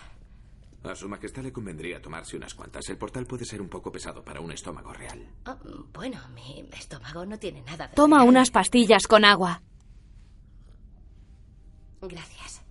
[0.84, 2.88] A su majestad le convendría tomarse unas cuantas.
[2.88, 5.26] El portal puede ser un poco pesado para un estómago real.
[5.44, 5.58] Ah,
[5.92, 7.94] bueno, mi estómago no tiene nada de.
[7.94, 9.62] Toma unas pastillas con agua.
[12.02, 12.62] Gracias.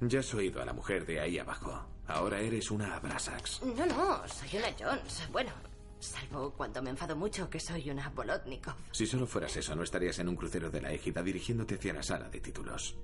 [0.00, 1.86] Ya has oído a la mujer de ahí abajo.
[2.06, 3.62] Ahora eres una Abrasax.
[3.62, 5.28] No, no, soy una Jones.
[5.32, 5.50] Bueno,
[5.98, 8.74] salvo cuando me enfado mucho que soy una Bolotnikov.
[8.92, 12.02] Si solo fueras eso, no estarías en un crucero de la égida dirigiéndote hacia la
[12.02, 12.96] sala de títulos.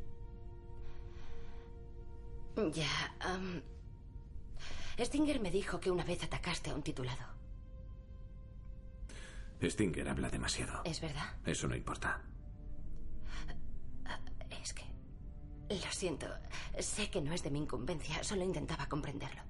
[2.73, 3.15] Ya.
[4.99, 7.25] Stinger me dijo que una vez atacaste a un titulado.
[9.63, 10.83] Stinger habla demasiado.
[10.85, 11.37] ¿Es verdad?
[11.47, 12.23] Eso no importa.
[14.51, 14.85] Es que...
[15.71, 16.27] Lo siento.
[16.81, 18.23] Sé que no es de mi incumbencia.
[18.25, 19.43] Solo intentaba comprenderlo.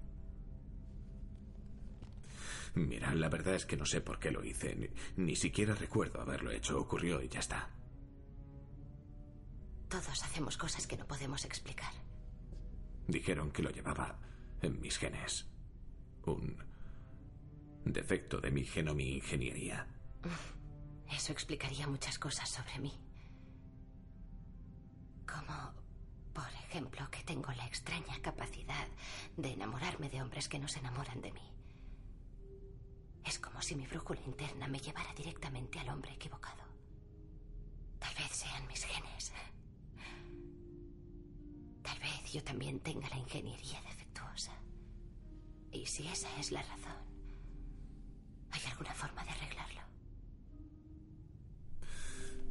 [2.74, 4.76] Mira, la verdad es que no sé por qué lo hice.
[4.76, 4.88] Ni,
[5.24, 6.78] ni siquiera recuerdo haberlo hecho.
[6.78, 7.70] Ocurrió y ya está.
[9.88, 11.92] Todos hacemos cosas que no podemos explicar.
[13.08, 14.16] Dijeron que lo llevaba
[14.62, 15.46] en mis genes.
[16.26, 16.62] Un
[17.84, 19.86] defecto de mi genomi ingeniería.
[21.10, 22.92] Eso explicaría muchas cosas sobre mí.
[25.26, 25.72] Como,
[26.34, 28.86] por ejemplo, que tengo la extraña capacidad
[29.38, 31.52] de enamorarme de hombres que no se enamoran de mí.
[33.24, 36.62] Es como si mi brújula interna me llevara directamente al hombre equivocado.
[37.98, 39.32] Tal vez sean mis genes.
[41.88, 44.52] Tal vez yo también tenga la ingeniería defectuosa.
[45.72, 46.96] Y si esa es la razón,
[48.50, 49.80] ¿hay alguna forma de arreglarlo?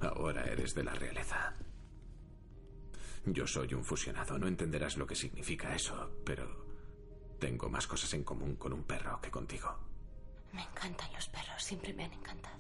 [0.02, 1.54] Ahora eres de la realeza.
[3.26, 4.38] Yo soy un fusionado.
[4.40, 6.66] No entenderás lo que significa eso, pero
[7.40, 9.70] tengo más cosas en común con un perro que contigo.
[10.54, 12.58] Me encantan los perros, siempre me han encantado.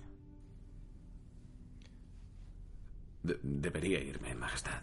[3.23, 4.82] De- debería irme, Majestad.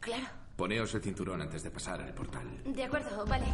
[0.00, 0.26] Claro,
[0.60, 2.42] Poneos el cinturón antes de pasar al portal.
[2.66, 3.46] de acuerdo, vale.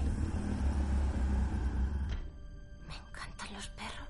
[2.88, 4.08] Me encantan los perros.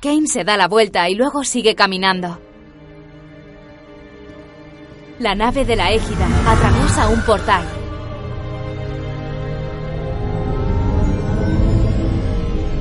[0.00, 2.38] Kane se da la vuelta y luego sigue caminando.
[5.18, 7.64] La nave de la égida atraviesa un portal.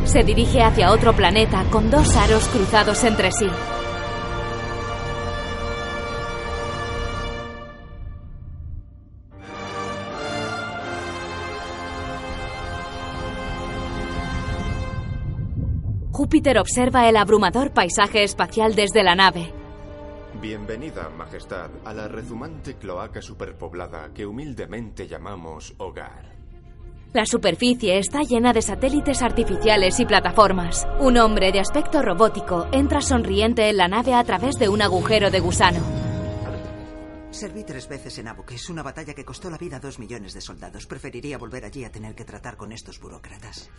[0.05, 3.47] Se dirige hacia otro planeta con dos aros cruzados entre sí.
[16.33, 19.53] Júpiter observa el abrumador paisaje espacial desde la nave.
[20.41, 26.35] Bienvenida, Majestad, a la rezumante cloaca superpoblada que humildemente llamamos hogar.
[27.13, 30.87] La superficie está llena de satélites artificiales y plataformas.
[30.99, 35.29] Un hombre de aspecto robótico entra sonriente en la nave a través de un agujero
[35.29, 35.81] de gusano.
[37.29, 39.99] Serví tres veces en Abu, que es una batalla que costó la vida a dos
[39.99, 40.87] millones de soldados.
[40.87, 43.69] Preferiría volver allí a tener que tratar con estos burócratas.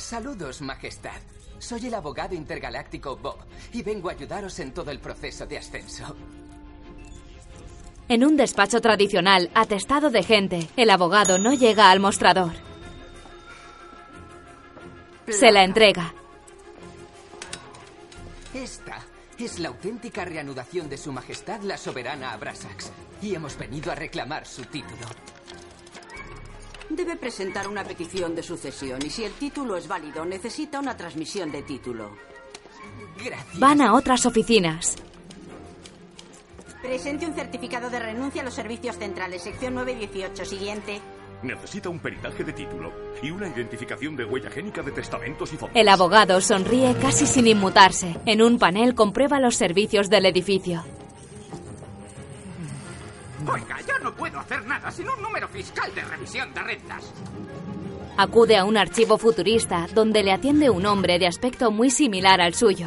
[0.00, 1.20] Saludos, Majestad.
[1.58, 3.36] Soy el abogado intergaláctico Bob
[3.72, 6.16] y vengo a ayudaros en todo el proceso de ascenso.
[8.08, 12.52] En un despacho tradicional, atestado de gente, el abogado no llega al mostrador.
[15.28, 16.12] Se la entrega.
[18.52, 18.98] Esta
[19.38, 22.90] es la auténtica reanudación de Su Majestad la Soberana Abrasax
[23.22, 25.06] y hemos venido a reclamar su título.
[26.90, 31.52] Debe presentar una petición de sucesión y si el título es válido, necesita una transmisión
[31.52, 32.10] de título.
[33.24, 33.58] Gracias.
[33.60, 34.96] Van a otras oficinas.
[36.82, 40.44] Presente un certificado de renuncia a los servicios centrales, sección 918.
[40.44, 41.00] Siguiente.
[41.44, 45.76] Necesita un peritaje de título y una identificación de huella génica de testamentos y fotos.
[45.76, 48.16] El abogado sonríe casi sin inmutarse.
[48.26, 50.82] En un panel comprueba los servicios del edificio.
[53.46, 57.12] Oiga, yo no puedo hacer nada sin un número fiscal de revisión de rentas.
[58.16, 62.54] Acude a un archivo futurista donde le atiende un hombre de aspecto muy similar al
[62.54, 62.86] suyo.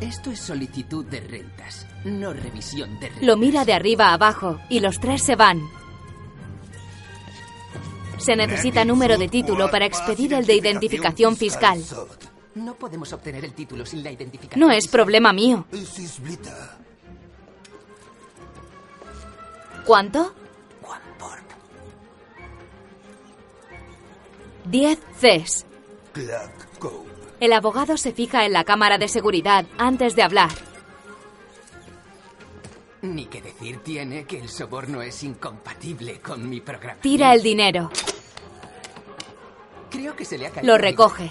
[0.00, 3.24] Esto es solicitud de rentas, no revisión de rentas.
[3.24, 5.62] Lo mira de arriba a abajo y los tres se van.
[8.18, 11.82] Se necesita número de título para expedir el de identificación fiscal.
[12.54, 14.60] No podemos obtener el título sin la identificación.
[14.60, 15.66] No es problema mío.
[19.84, 20.34] ¿Cuánto?
[24.64, 25.66] Diez Cs.
[27.40, 30.50] El abogado se fija en la cámara de seguridad antes de hablar.
[33.02, 37.00] Ni que decir tiene que el soborno es incompatible con mi programa.
[37.02, 37.90] Tira el dinero.
[39.90, 40.72] Creo que se le ha caído.
[40.72, 41.30] Lo recoge.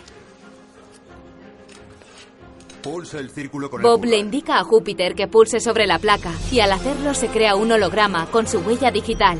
[2.83, 6.33] Pulsa el círculo con el Bob le indica a Júpiter que pulse sobre la placa
[6.51, 9.39] y al hacerlo se crea un holograma con su huella digital.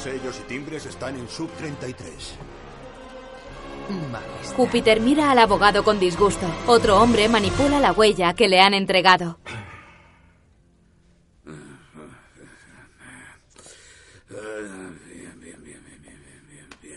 [0.00, 2.36] Sellos y timbres están en sub 33.
[4.56, 6.46] Júpiter mira al abogado con disgusto.
[6.68, 9.38] Otro hombre manipula la huella que le han entregado.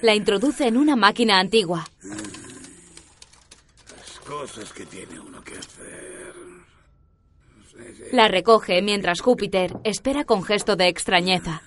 [0.02, 1.88] La introduce en una máquina antigua.
[4.28, 6.34] Cosas que tiene uno que hacer.
[8.12, 11.62] La recoge mientras Júpiter espera con gesto de extrañeza.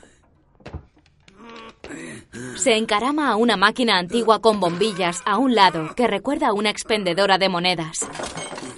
[2.57, 6.69] Se encarama a una máquina antigua con bombillas a un lado que recuerda a una
[6.71, 8.07] expendedora de monedas.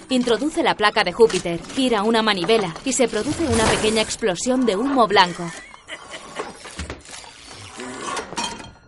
[0.09, 4.77] Introduce la placa de Júpiter, gira una manivela y se produce una pequeña explosión de
[4.77, 5.43] humo blanco.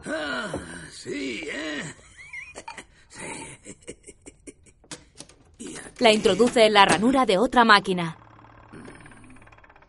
[0.06, 0.52] Ah,
[0.91, 1.84] sí, ¿eh?
[6.00, 8.18] La introduce en la ranura de otra máquina.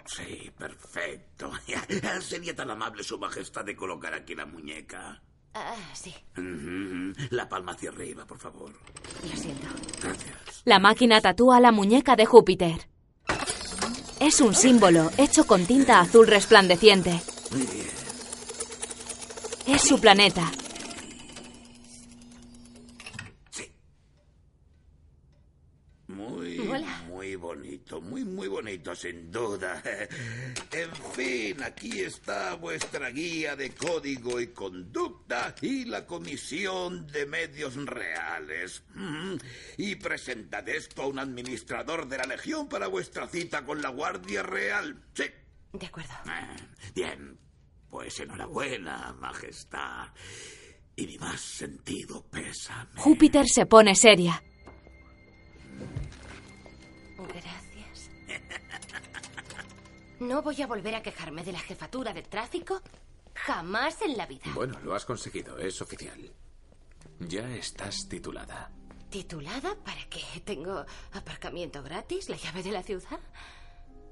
[0.04, 1.50] Sí, perfecto.
[2.20, 5.20] Sería tan amable su majestad de colocar aquí la muñeca.
[5.54, 6.14] Ah, sí.
[7.30, 8.72] La palma hacia arriba, por favor.
[9.22, 9.66] Lo siento.
[10.02, 10.62] Gracias.
[10.64, 12.88] La máquina tatúa la muñeca de Júpiter.
[14.20, 17.20] Es un símbolo hecho con tinta azul resplandeciente.
[17.50, 17.86] Muy bien.
[19.66, 20.50] Es su planeta.
[26.08, 27.02] Muy, Hola.
[27.08, 27.34] muy
[27.86, 29.82] bonito, muy, muy bonito, sin duda.
[30.72, 37.76] En fin, aquí está vuestra guía de código y conducta y la comisión de medios
[37.76, 38.82] reales.
[38.94, 39.36] Mm.
[39.78, 44.42] Y presentad esto a un administrador de la Legión para vuestra cita con la Guardia
[44.42, 45.02] Real.
[45.14, 45.24] Sí.
[45.72, 46.12] De acuerdo.
[46.26, 46.56] Ah,
[46.94, 47.38] Bien,
[47.88, 50.08] pues enhorabuena, Majestad.
[50.94, 53.00] Y mi más sentido pésame.
[53.00, 54.42] Júpiter se pone seria.
[57.16, 57.65] Gracias.
[60.20, 62.80] No voy a volver a quejarme de la jefatura de tráfico
[63.34, 64.44] jamás en la vida.
[64.54, 66.32] Bueno, lo has conseguido, es oficial.
[67.20, 68.70] Ya estás titulada.
[69.10, 70.40] ¿Titulada para qué?
[70.44, 72.28] ¿Tengo aparcamiento gratis?
[72.28, 73.20] ¿La llave de la ciudad?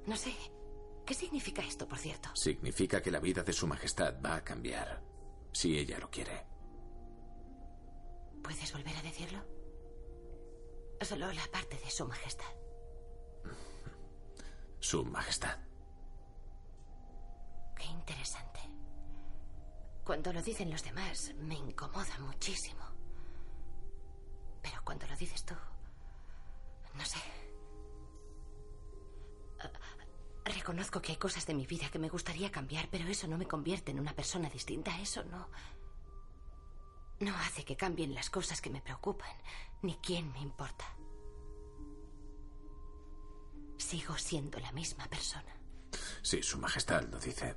[0.05, 0.33] No sé.
[1.05, 2.29] ¿Qué significa esto, por cierto?
[2.35, 5.01] Significa que la vida de su majestad va a cambiar,
[5.51, 6.45] si ella lo quiere.
[8.41, 9.39] ¿Puedes volver a decirlo?
[11.01, 12.45] Solo la parte de su majestad.
[14.79, 15.59] Su majestad.
[17.75, 18.59] Qué interesante.
[20.03, 22.83] Cuando lo dicen los demás, me incomoda muchísimo.
[24.61, 25.55] Pero cuando lo dices tú,
[26.95, 27.17] no sé.
[29.59, 29.69] Ah,
[30.45, 33.47] Reconozco que hay cosas de mi vida que me gustaría cambiar, pero eso no me
[33.47, 34.99] convierte en una persona distinta.
[34.99, 35.49] Eso no.
[37.19, 39.31] No hace que cambien las cosas que me preocupan,
[39.81, 40.85] ni quién me importa.
[43.77, 45.51] Sigo siendo la misma persona.
[46.25, 47.55] Sí, su majestad lo dice.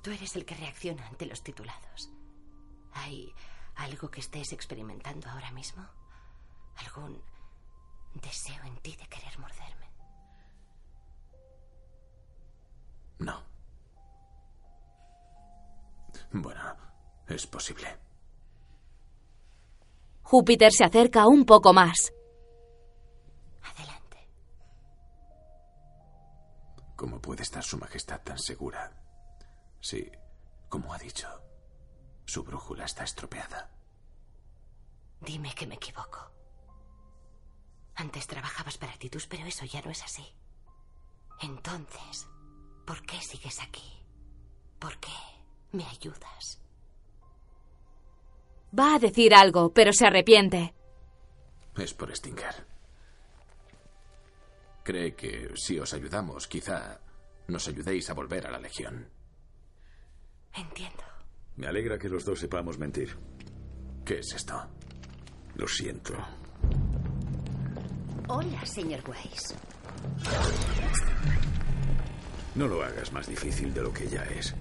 [0.00, 2.08] Tú eres el que reacciona ante los titulados.
[2.92, 3.34] ¿Hay
[3.74, 5.84] algo que estés experimentando ahora mismo?
[6.76, 7.20] ¿Algún
[8.12, 9.90] deseo en ti de querer morderme?
[13.18, 13.42] No.
[16.30, 16.76] Bueno,
[17.26, 17.98] es posible.
[20.22, 22.12] Júpiter se acerca un poco más.
[26.96, 28.92] ¿Cómo puede estar su majestad tan segura?
[29.80, 30.10] Sí,
[30.68, 31.28] como ha dicho,
[32.24, 33.70] su brújula está estropeada.
[35.20, 36.30] Dime que me equivoco.
[37.96, 40.24] Antes trabajabas para Titus, pero eso ya no es así.
[41.40, 42.26] Entonces,
[42.86, 44.04] ¿por qué sigues aquí?
[44.78, 45.12] ¿Por qué
[45.72, 46.60] me ayudas?
[48.78, 50.74] Va a decir algo, pero se arrepiente.
[51.76, 52.73] Es por Stinger.
[54.84, 57.00] Cree que si os ayudamos, quizá
[57.48, 59.08] nos ayudéis a volver a la Legión.
[60.54, 61.02] Entiendo.
[61.56, 63.16] Me alegra que los dos sepamos mentir.
[64.04, 64.62] ¿Qué es esto?
[65.54, 66.12] Lo siento.
[68.28, 69.54] Hola, señor Weiss.
[72.54, 74.54] No lo hagas más difícil de lo que ya es.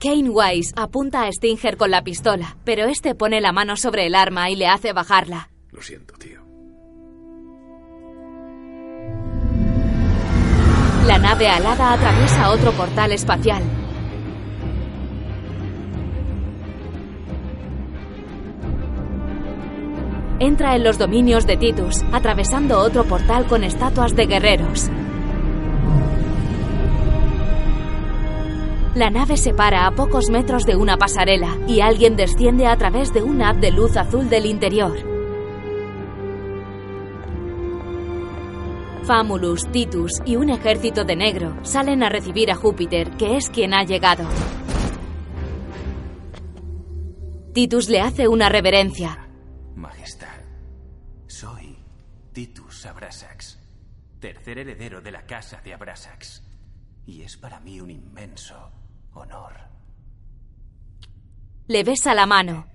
[0.00, 4.14] Kane Wise apunta a Stinger con la pistola, pero este pone la mano sobre el
[4.14, 5.50] arma y le hace bajarla.
[5.72, 6.39] Lo siento, tío.
[11.06, 13.62] La nave alada atraviesa otro portal espacial.
[20.38, 24.90] Entra en los dominios de Titus, atravesando otro portal con estatuas de guerreros.
[28.94, 33.12] La nave se para a pocos metros de una pasarela y alguien desciende a través
[33.12, 35.09] de un haz de luz azul del interior.
[39.10, 43.74] Famulus, Titus y un ejército de negro salen a recibir a Júpiter, que es quien
[43.74, 44.22] ha llegado.
[47.52, 49.28] Titus le hace una reverencia.
[49.74, 50.28] Majestad,
[51.26, 51.76] soy
[52.32, 53.58] Titus Abrasax,
[54.20, 56.44] tercer heredero de la casa de Abrasax.
[57.04, 58.70] Y es para mí un inmenso
[59.14, 59.54] honor.
[61.66, 62.69] Le besa la mano.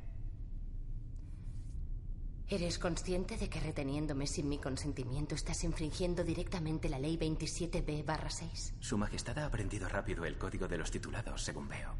[2.47, 8.73] ¿Eres consciente de que reteniéndome sin mi consentimiento estás infringiendo directamente la ley 27B-6?
[8.79, 11.95] Su Majestad ha aprendido rápido el código de los titulados, según veo.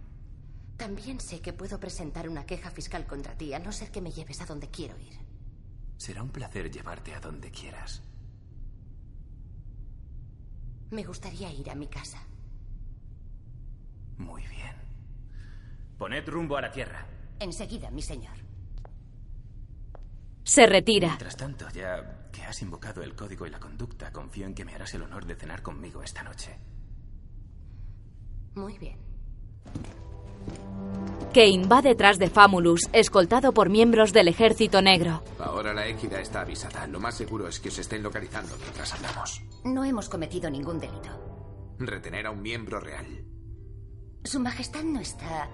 [0.77, 4.11] También sé que puedo presentar una queja fiscal contra ti, a no ser que me
[4.11, 5.17] lleves a donde quiero ir.
[5.97, 8.03] Será un placer llevarte a donde quieras.
[10.91, 12.21] Me gustaría ir a mi casa.
[14.17, 14.75] Muy bien.
[15.97, 17.07] Poned rumbo a la tierra.
[17.39, 18.44] Enseguida, mi señor.
[20.45, 21.07] Se retira.
[21.07, 24.75] Mientras tanto, ya que has invocado el código y la conducta, confío en que me
[24.75, 26.59] harás el honor de cenar conmigo esta noche.
[28.53, 28.99] Muy bien.
[31.33, 35.23] Kane va detrás de Famulus, escoltado por miembros del Ejército Negro.
[35.39, 36.85] Ahora la équida está avisada.
[36.85, 39.41] Lo más seguro es que se estén localizando mientras hablamos.
[39.63, 41.09] No hemos cometido ningún delito.
[41.79, 43.25] Retener a un miembro real.
[44.23, 45.49] Su Majestad no está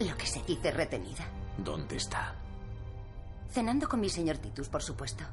[0.00, 1.28] lo que se dice retenida.
[1.58, 2.41] ¿Dónde está?
[3.52, 5.24] Cenando con mi señor Titus, por supuesto.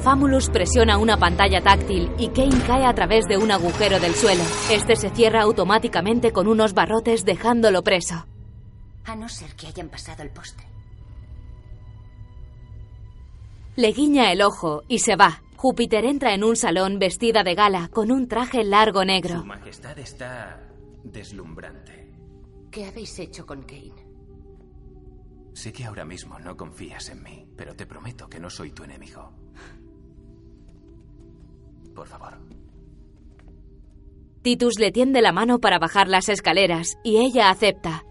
[0.00, 4.42] Famulus presiona una pantalla táctil y Kane cae a través de un agujero del suelo.
[4.70, 8.26] Este se cierra automáticamente con unos barrotes dejándolo preso.
[9.06, 10.66] A no ser que hayan pasado el postre.
[13.76, 15.42] Le guiña el ojo y se va.
[15.56, 19.38] Júpiter entra en un salón vestida de gala con un traje largo negro.
[19.38, 20.60] Su Majestad está
[21.04, 22.10] deslumbrante.
[22.70, 24.01] ¿Qué habéis hecho con Kane?
[25.54, 28.84] Sé que ahora mismo no confías en mí, pero te prometo que no soy tu
[28.84, 29.32] enemigo.
[31.94, 32.38] Por favor.
[34.42, 38.04] Titus le tiende la mano para bajar las escaleras y ella acepta.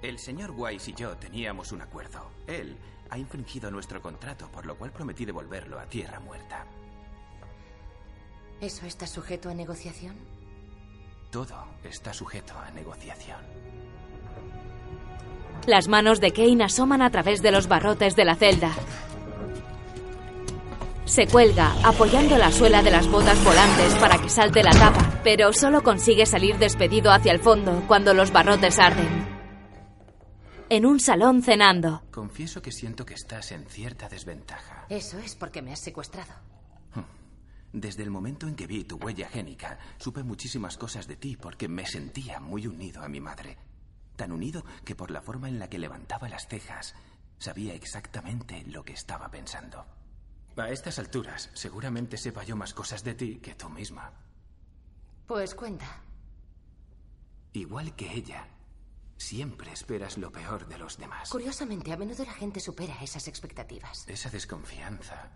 [0.00, 2.30] El señor Wise y yo teníamos un acuerdo.
[2.46, 2.76] Él
[3.10, 6.66] ha infringido nuestro contrato, por lo cual prometí devolverlo a tierra muerta.
[8.60, 10.16] ¿Eso está sujeto a negociación?
[11.30, 13.40] Todo está sujeto a negociación.
[15.66, 18.72] Las manos de Kane asoman a través de los barrotes de la celda.
[21.06, 25.52] Se cuelga, apoyando la suela de las botas volantes para que salte la tapa, pero
[25.52, 29.08] solo consigue salir despedido hacia el fondo cuando los barrotes arden.
[30.68, 32.02] En un salón cenando.
[32.10, 34.86] Confieso que siento que estás en cierta desventaja.
[34.88, 36.32] Eso es porque me has secuestrado.
[37.72, 41.68] Desde el momento en que vi tu huella génica, supe muchísimas cosas de ti porque
[41.68, 43.58] me sentía muy unido a mi madre.
[44.16, 46.94] Tan unido que por la forma en la que levantaba las cejas,
[47.38, 49.86] sabía exactamente lo que estaba pensando.
[50.56, 54.12] A estas alturas, seguramente sepa yo más cosas de ti que tú misma.
[55.26, 56.02] Pues cuenta.
[57.52, 58.48] Igual que ella,
[59.16, 61.30] siempre esperas lo peor de los demás.
[61.30, 64.08] Curiosamente, a menudo la gente supera esas expectativas.
[64.08, 65.30] Esa desconfianza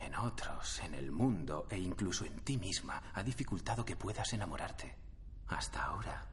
[0.00, 4.96] en otros, en el mundo e incluso en ti misma ha dificultado que puedas enamorarte.
[5.46, 6.26] Hasta ahora,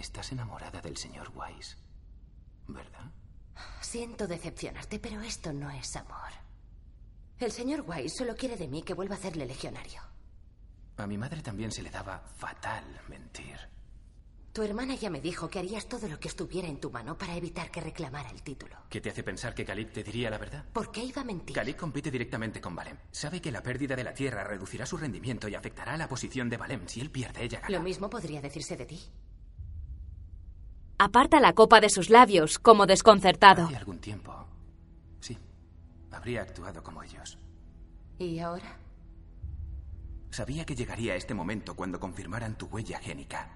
[0.00, 1.76] estás enamorada del señor Wise,
[2.66, 3.12] ¿verdad?
[3.80, 6.32] Siento decepcionarte, pero esto no es amor.
[7.38, 10.02] El señor Wise solo quiere de mí que vuelva a hacerle legionario.
[10.96, 13.58] A mi madre también se le daba fatal mentir.
[14.52, 17.36] Tu hermana ya me dijo que harías todo lo que estuviera en tu mano para
[17.36, 18.76] evitar que reclamara el título.
[18.88, 20.64] ¿Qué te hace pensar que Khalid te diría la verdad?
[20.72, 21.54] ¿Por qué iba a mentir?
[21.54, 22.96] Khalid compite directamente con Valem.
[23.12, 26.50] Sabe que la pérdida de la tierra reducirá su rendimiento y afectará a la posición
[26.50, 26.88] de Valem.
[26.88, 27.70] Si él pierde, ella gana.
[27.70, 29.00] Lo mismo podría decirse de ti.
[31.02, 33.64] Aparta la copa de sus labios, como desconcertado.
[33.64, 34.34] Hace algún tiempo,
[35.18, 35.34] sí,
[36.10, 37.38] habría actuado como ellos.
[38.18, 38.76] ¿Y ahora?
[40.28, 43.48] Sabía que llegaría este momento cuando confirmaran tu huella génica.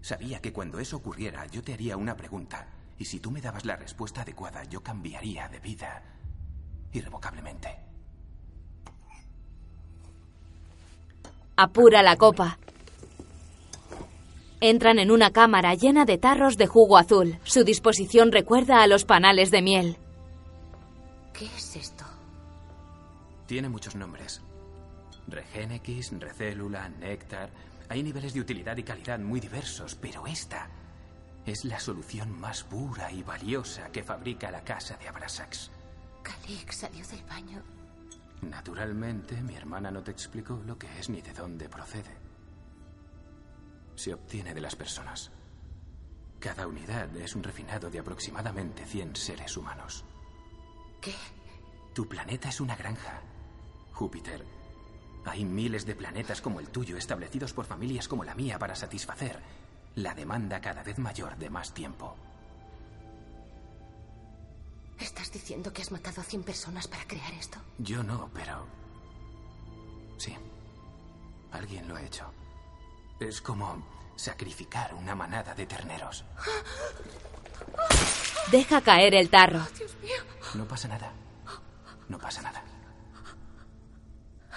[0.00, 3.64] Sabía que cuando eso ocurriera yo te haría una pregunta y si tú me dabas
[3.64, 6.04] la respuesta adecuada yo cambiaría de vida
[6.92, 7.80] irrevocablemente.
[11.56, 12.58] Apura la copa.
[14.64, 17.36] Entran en una cámara llena de tarros de jugo azul.
[17.42, 19.96] Su disposición recuerda a los panales de miel.
[21.32, 22.04] ¿Qué es esto?
[23.46, 24.40] Tiene muchos nombres.
[25.26, 27.50] Regenex, Recélula, Néctar.
[27.88, 30.70] Hay niveles de utilidad y calidad muy diversos, pero esta
[31.44, 35.72] es la solución más pura y valiosa que fabrica la casa de Abrasax.
[36.22, 37.60] Calix salió del baño.
[38.42, 42.21] Naturalmente, mi hermana no te explicó lo que es ni de dónde procede.
[44.02, 45.30] Se obtiene de las personas.
[46.40, 50.04] Cada unidad es un refinado de aproximadamente 100 seres humanos.
[51.00, 51.14] ¿Qué?
[51.94, 53.22] Tu planeta es una granja.
[53.92, 54.44] Júpiter.
[55.24, 59.38] Hay miles de planetas como el tuyo establecidos por familias como la mía para satisfacer
[59.94, 62.16] la demanda cada vez mayor de más tiempo.
[65.32, 67.58] diciendo que has matado a 100 personas para crear esto?
[67.78, 68.66] Yo no, pero...
[70.18, 70.36] Sí.
[71.52, 72.41] Alguien lo ha hecho.
[73.28, 73.80] Es como
[74.16, 76.24] sacrificar una manada de terneros.
[78.50, 79.60] Deja caer el tarro.
[79.78, 80.10] Dios mío.
[80.54, 81.12] No pasa nada.
[82.08, 82.64] No pasa nada.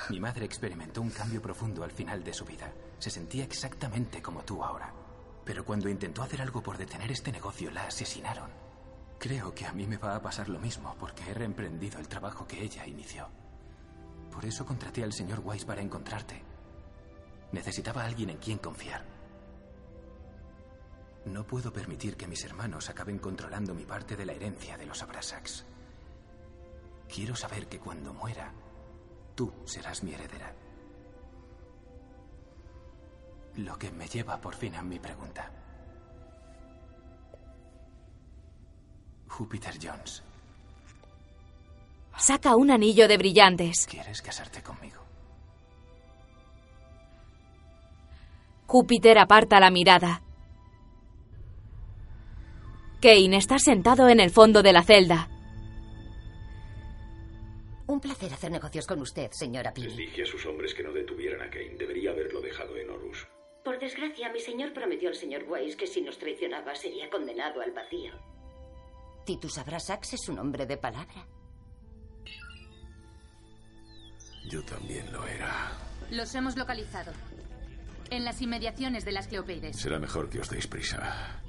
[0.10, 2.74] Mi madre experimentó un cambio profundo al final de su vida.
[2.98, 4.92] Se sentía exactamente como tú ahora.
[5.46, 8.50] Pero cuando intentó hacer algo por detener este negocio, la asesinaron.
[9.20, 12.48] Creo que a mí me va a pasar lo mismo, porque he reemprendido el trabajo
[12.48, 13.28] que ella inició.
[14.32, 16.42] Por eso contraté al señor Weiss para encontrarte.
[17.56, 19.02] Necesitaba a alguien en quien confiar.
[21.23, 25.02] No puedo permitir que mis hermanos acaben controlando mi parte de la herencia de los
[25.02, 25.64] Abrasax.
[27.07, 28.52] Quiero saber que cuando muera,
[29.36, 30.53] tú serás mi heredera.
[33.56, 35.49] Lo que me lleva por fin a mi pregunta.
[39.30, 40.23] Júpiter Jones,
[42.18, 43.88] Saca un anillo de brillantes.
[43.88, 45.05] ¿quieres casarte conmigo?
[48.68, 50.22] Júpiter aparta la mirada.
[53.02, 55.30] Kane está sentado en el fondo de la celda.
[57.88, 59.96] Un placer hacer negocios con usted, señora Les Pini.
[60.08, 61.76] dije a sus hombres que no detuvieran a Kane.
[61.78, 63.28] Debería haberlo dejado en Horus.
[63.64, 67.72] Por desgracia, mi señor prometió al señor Weiss que si nos traicionaba sería condenado al
[67.72, 68.12] vacío.
[69.26, 71.28] Titus Abrasax es un hombre de palabra.
[74.50, 75.72] Yo también lo era.
[76.12, 77.12] Los hemos localizado.
[78.10, 79.76] En las inmediaciones de las Cleopeides.
[79.77, 81.41] Será mejor que os deis prisa.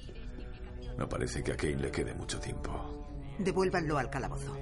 [0.98, 3.06] No parece que a Kane le quede mucho tiempo.
[3.38, 4.56] Devuélvanlo al calabozo.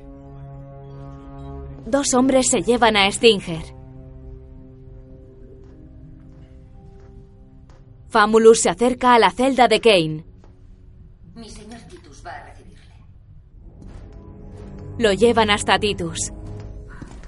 [1.86, 3.62] Dos hombres se llevan a Stinger.
[8.08, 10.24] Famulus se acerca a la celda de Kane.
[11.34, 12.94] Mi señor Titus va a recibirle.
[14.98, 16.32] Lo llevan hasta Titus.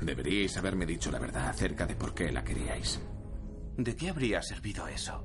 [0.00, 3.00] Deberíais haberme dicho la verdad acerca de por qué la queríais.
[3.76, 5.22] ¿De qué habría servido eso?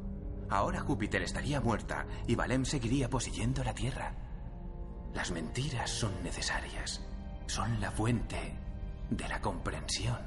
[0.49, 4.13] Ahora Júpiter estaría muerta y Valem seguiría poseyendo la Tierra.
[5.13, 7.01] Las mentiras son necesarias.
[7.47, 8.53] Son la fuente
[9.09, 10.19] de la comprensión,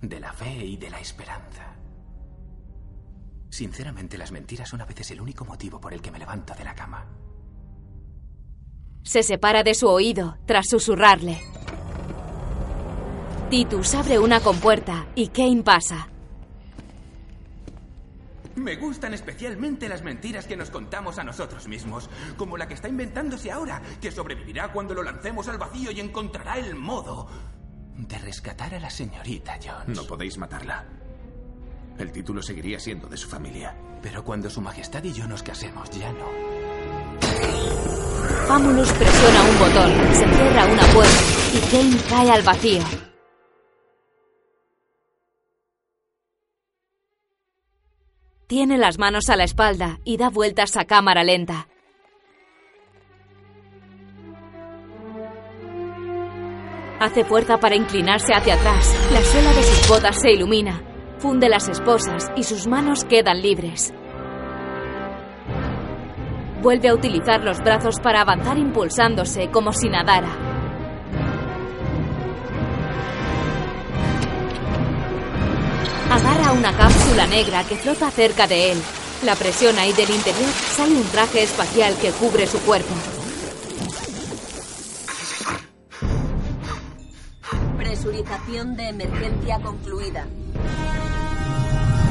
[0.00, 1.74] de la fe y de la esperanza.
[3.50, 6.64] Sinceramente, las mentiras son a veces el único motivo por el que me levanto de
[6.64, 7.06] la cama.
[9.02, 11.40] Se separa de su oído tras susurrarle.
[13.48, 16.08] Titus abre una compuerta y Kane pasa.
[18.58, 22.88] Me gustan especialmente las mentiras que nos contamos a nosotros mismos, como la que está
[22.88, 27.28] inventándose ahora, que sobrevivirá cuando lo lancemos al vacío y encontrará el modo
[27.96, 29.96] de rescatar a la señorita Jones.
[29.96, 30.86] No podéis matarla.
[31.98, 33.74] El título seguiría siendo de su familia.
[34.02, 36.28] Pero cuando su majestad y yo nos casemos, ya no.
[38.46, 41.18] Famulus presiona un botón, se cierra una puerta
[41.54, 42.82] y Kane cae al vacío.
[48.48, 51.68] Tiene las manos a la espalda y da vueltas a cámara lenta.
[56.98, 59.10] Hace fuerza para inclinarse hacia atrás.
[59.12, 60.82] La suela de sus botas se ilumina.
[61.18, 63.92] Funde las esposas y sus manos quedan libres.
[66.62, 70.57] Vuelve a utilizar los brazos para avanzar impulsándose como si nadara.
[76.10, 78.82] Agarra una cápsula negra que flota cerca de él.
[79.24, 82.94] La presiona y del interior sale un traje espacial que cubre su cuerpo.
[87.76, 90.26] Presurización de emergencia concluida.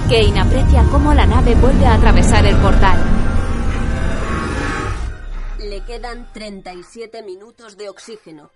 [0.09, 2.97] Kane aprecia cómo la nave vuelve a atravesar el portal.
[5.59, 8.51] Le quedan 37 minutos de oxígeno.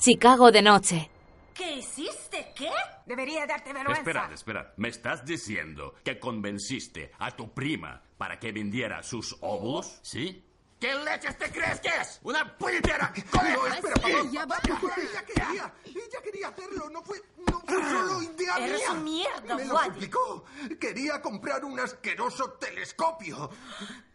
[0.00, 1.10] Chicago de noche.
[1.52, 2.54] ¿Qué hiciste?
[2.56, 2.70] ¿Qué?
[3.04, 4.00] Debería darte vergüenza.
[4.00, 4.66] Esperad, esperad.
[4.78, 10.00] ¿Me estás diciendo que convenciste a tu prima para que vendiera sus óvulos?
[10.02, 10.42] ¿Sí?
[10.80, 12.18] ¿Qué leches te crees que es?
[12.22, 13.12] ¿Una puñetera?
[13.34, 14.08] No, espera, papá.
[14.08, 18.90] Ella quería, ella quería hacerlo, no fue, no fue solo idea Eres mía.
[18.92, 19.90] un mierda, Me lo Wally.
[19.92, 20.44] suplicó.
[20.80, 23.50] Quería comprar un asqueroso telescopio.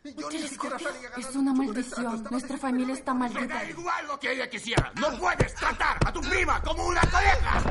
[0.03, 2.27] Yo ni siquiera salía ganando Es una maldición.
[2.31, 3.53] Nuestra familia está Me maldita.
[3.55, 4.91] da igual lo que ella quisiera.
[4.99, 7.61] No puedes tratar a tu prima como una colega.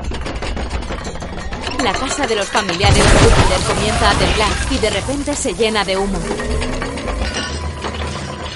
[1.83, 5.83] La casa de los familiares de Júpiter comienza a temblar y de repente se llena
[5.83, 6.17] de humo.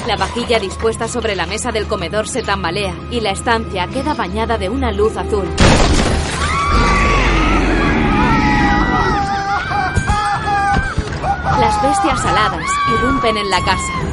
[0.08, 4.58] La vajilla dispuesta sobre la mesa del comedor se tambalea y la estancia queda bañada
[4.58, 5.48] de una luz azul.
[11.60, 14.10] Las bestias aladas irrumpen en la casa.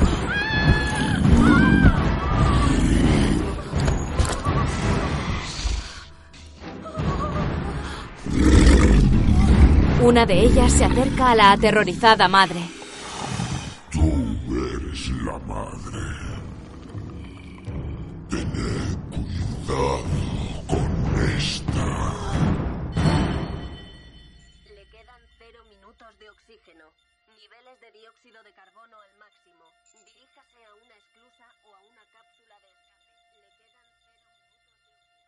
[10.02, 12.75] Una de ellas se acerca a la aterrorizada madre.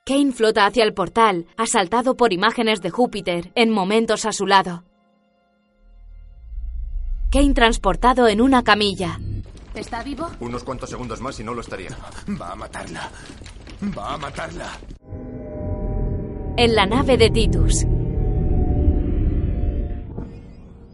[0.08, 4.82] Kane flota hacia el portal, asaltado por imágenes de Júpiter, en momentos a su lado.
[7.30, 9.20] Kane transportado en una camilla.
[9.74, 10.30] ¿Está vivo?
[10.40, 11.90] Unos cuantos segundos más y no lo estaría.
[12.40, 13.10] Va a matarla.
[13.82, 14.78] Va a matarla.
[16.56, 17.84] En la nave de Titus.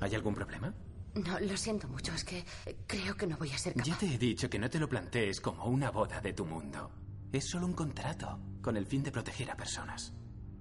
[0.00, 0.74] ¿Hay algún problema?
[1.14, 2.44] No, lo siento mucho, es que
[2.88, 3.86] creo que no voy a ser capaz.
[3.86, 6.90] Ya te he dicho que no te lo plantees como una boda de tu mundo.
[7.34, 10.12] Es solo un contrato con el fin de proteger a personas.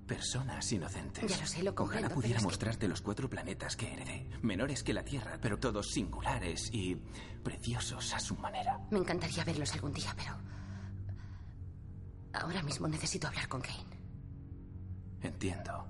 [0.07, 1.29] Personas inocentes.
[1.29, 4.27] Ya lo sé, lo comprendo, Ojalá pudiera que- mostrarte los cuatro planetas que heredé.
[4.41, 6.95] Menores que la Tierra, pero todos singulares y
[7.43, 8.79] preciosos a su manera.
[8.89, 10.35] Me encantaría verlos algún día, pero...
[12.33, 13.85] Ahora mismo necesito hablar con Kane.
[15.21, 15.87] Entiendo.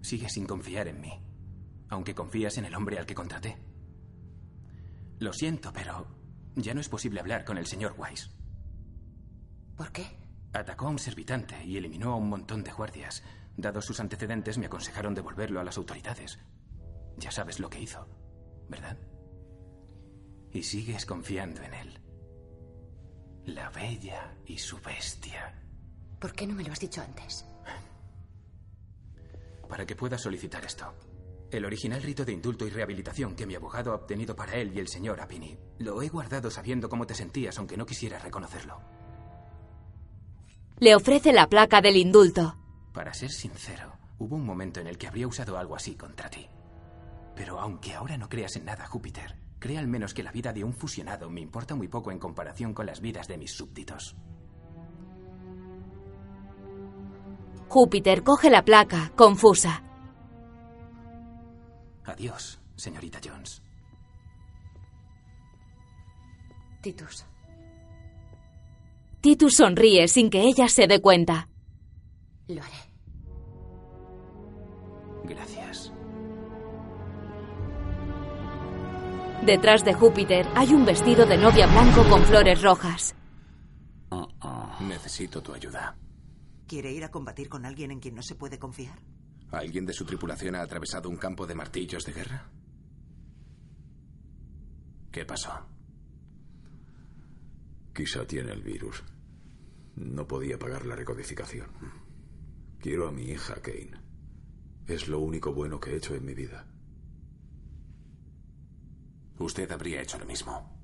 [0.00, 1.12] Sigues sin confiar en mí,
[1.90, 3.58] aunque confías en el hombre al que contraté.
[5.18, 6.06] Lo siento, pero
[6.56, 8.30] ya no es posible hablar con el señor Weiss.
[9.76, 10.06] ¿Por qué?
[10.52, 13.22] Atacó a un servitante y eliminó a un montón de guardias.
[13.56, 16.38] Dados sus antecedentes, me aconsejaron devolverlo a las autoridades.
[17.16, 18.06] Ya sabes lo que hizo,
[18.68, 18.98] ¿verdad?
[20.52, 22.00] Y sigues confiando en él.
[23.46, 25.60] La bella y su bestia.
[26.20, 27.46] ¿Por qué no me lo has dicho antes?
[29.68, 30.94] Para que pueda solicitar esto.
[31.50, 34.80] El original rito de indulto y rehabilitación que mi abogado ha obtenido para él y
[34.80, 35.58] el señor Apini.
[35.78, 39.01] Lo he guardado sabiendo cómo te sentías, aunque no quisiera reconocerlo.
[40.78, 42.56] Le ofrece la placa del indulto.
[42.92, 46.46] Para ser sincero, hubo un momento en el que habría usado algo así contra ti.
[47.34, 50.64] Pero aunque ahora no creas en nada, Júpiter, crea al menos que la vida de
[50.64, 54.16] un fusionado me importa muy poco en comparación con las vidas de mis súbditos.
[57.68, 59.82] Júpiter coge la placa, confusa.
[62.04, 63.62] Adiós, señorita Jones.
[66.82, 67.24] Titus.
[69.22, 71.48] Titus sonríe sin que ella se dé cuenta.
[72.48, 72.72] Lo haré.
[75.22, 75.92] Gracias.
[79.46, 83.14] Detrás de Júpiter hay un vestido de novia blanco con flores rojas.
[84.80, 85.96] Necesito tu ayuda.
[86.66, 88.98] ¿Quiere ir a combatir con alguien en quien no se puede confiar?
[89.52, 92.50] ¿Alguien de su tripulación ha atravesado un campo de martillos de guerra?
[95.12, 95.52] ¿Qué pasó?
[97.94, 99.04] Quizá tiene el virus.
[99.96, 101.66] No podía pagar la recodificación.
[102.78, 103.92] Quiero a mi hija, Kane.
[104.86, 106.66] Es lo único bueno que he hecho en mi vida.
[109.38, 110.78] Usted habría hecho lo mismo.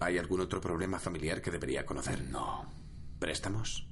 [0.00, 2.24] ¿Hay algún otro problema familiar que debería conocer?
[2.30, 2.66] No.
[3.18, 3.88] ¿Préstamos?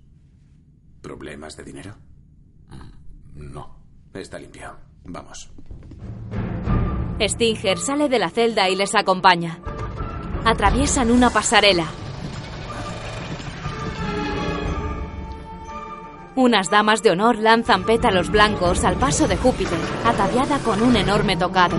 [1.01, 1.97] ¿Problemas de dinero?
[3.35, 3.83] No.
[4.13, 4.77] Está limpio.
[5.05, 5.51] Vamos.
[7.21, 9.61] Stinger sale de la celda y les acompaña.
[10.45, 11.87] Atraviesan una pasarela.
[16.35, 21.37] Unas damas de honor lanzan pétalos blancos al paso de Júpiter, ataviada con un enorme
[21.37, 21.77] tocado.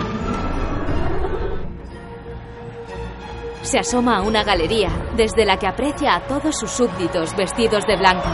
[3.64, 7.98] Se asoma a una galería, desde la que aprecia a todos sus súbditos vestidos de
[7.98, 8.30] blanco.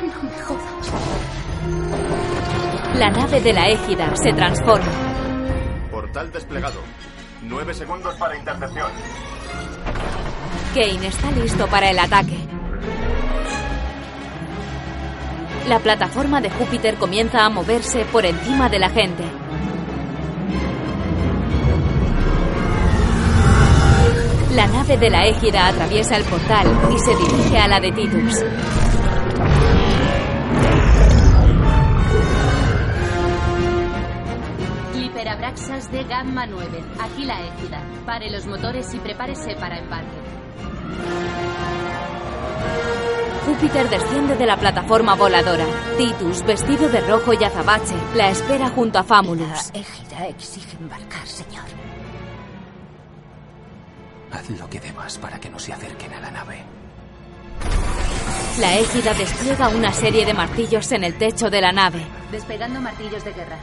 [0.00, 0.92] No me jodas.
[2.96, 4.90] La nave de la égida se transforma.
[5.90, 6.80] Portal desplegado.
[7.42, 8.90] Nueve segundos para intercepción.
[10.74, 12.51] Kane está listo para el ataque.
[15.68, 19.22] La plataforma de Júpiter comienza a moverse por encima de la gente.
[24.54, 28.44] La nave de la égida atraviesa el portal y se dirige a la de Titus.
[34.94, 36.84] Liberabraxas de Gamma 9.
[37.00, 37.82] Aquí la égida.
[38.04, 41.51] Pare los motores y prepárese para embarque.
[43.46, 45.64] Júpiter desciende de la plataforma voladora.
[45.98, 49.72] Titus, vestido de rojo y azabache, la espera junto a Famulus.
[49.72, 51.64] La égida exige embarcar, señor.
[54.32, 56.64] Haz lo que debas para que no se acerquen a la nave.
[58.58, 62.04] La égida despliega una serie de martillos en el techo de la nave.
[62.30, 63.56] Despegando martillos de guerra.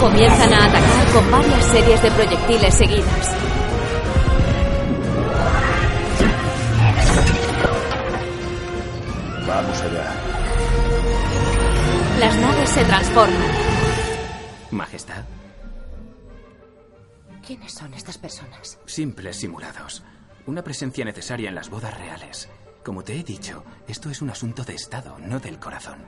[0.00, 3.37] Comienzan a atacar con varias series de proyectiles seguidas.
[9.48, 10.12] Vamos allá.
[12.20, 13.48] Las naves se transforman.
[14.70, 15.24] Majestad,
[17.46, 18.78] ¿Quiénes son estas personas?
[18.84, 20.02] simples simulados.
[20.46, 22.48] Una presencia necesaria en las bodas reales.
[22.84, 25.98] Como te he dicho, esto es un asunto de Estado, no del corazón.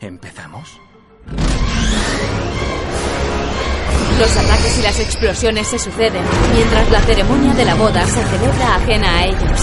[0.00, 0.80] ¿Empezamos?
[4.18, 6.24] Los ataques y las explosiones se suceden,
[6.54, 9.60] mientras la ceremonia de la boda se celebra ajena a ellos.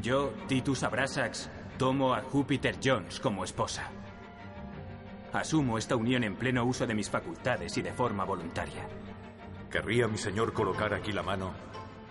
[0.00, 3.90] Yo, Titus Abrasax, tomo a Júpiter Jones como esposa.
[5.32, 8.86] Asumo esta unión en pleno uso de mis facultades y de forma voluntaria.
[9.70, 11.52] ¿Querría mi señor colocar aquí la mano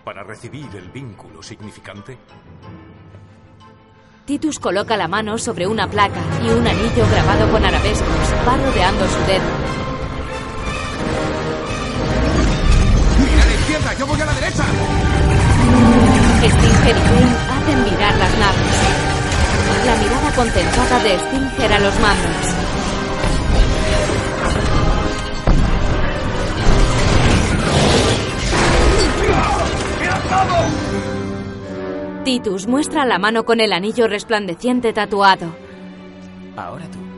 [0.04, 2.18] para recibir el vínculo significante?
[4.26, 9.08] Titus coloca la mano sobre una placa y un anillo grabado con arabescos va rodeando
[9.08, 9.51] su dedo.
[14.52, 14.64] Derecha!
[16.42, 18.82] Stinger y Kane hacen virar las naves.
[19.86, 22.56] La mirada contentada de Stinger a los mandos.
[32.24, 35.56] Titus muestra la mano con el anillo resplandeciente tatuado.
[36.56, 37.11] Ahora tú.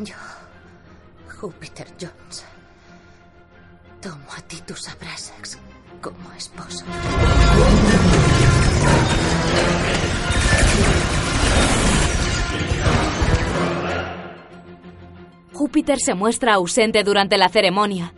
[0.00, 0.14] Yo,
[1.40, 2.44] Júpiter Jones,
[4.00, 5.58] tomo a Titus Abrasax
[6.00, 6.84] como esposo.
[15.52, 18.14] Júpiter se muestra ausente durante la ceremonia.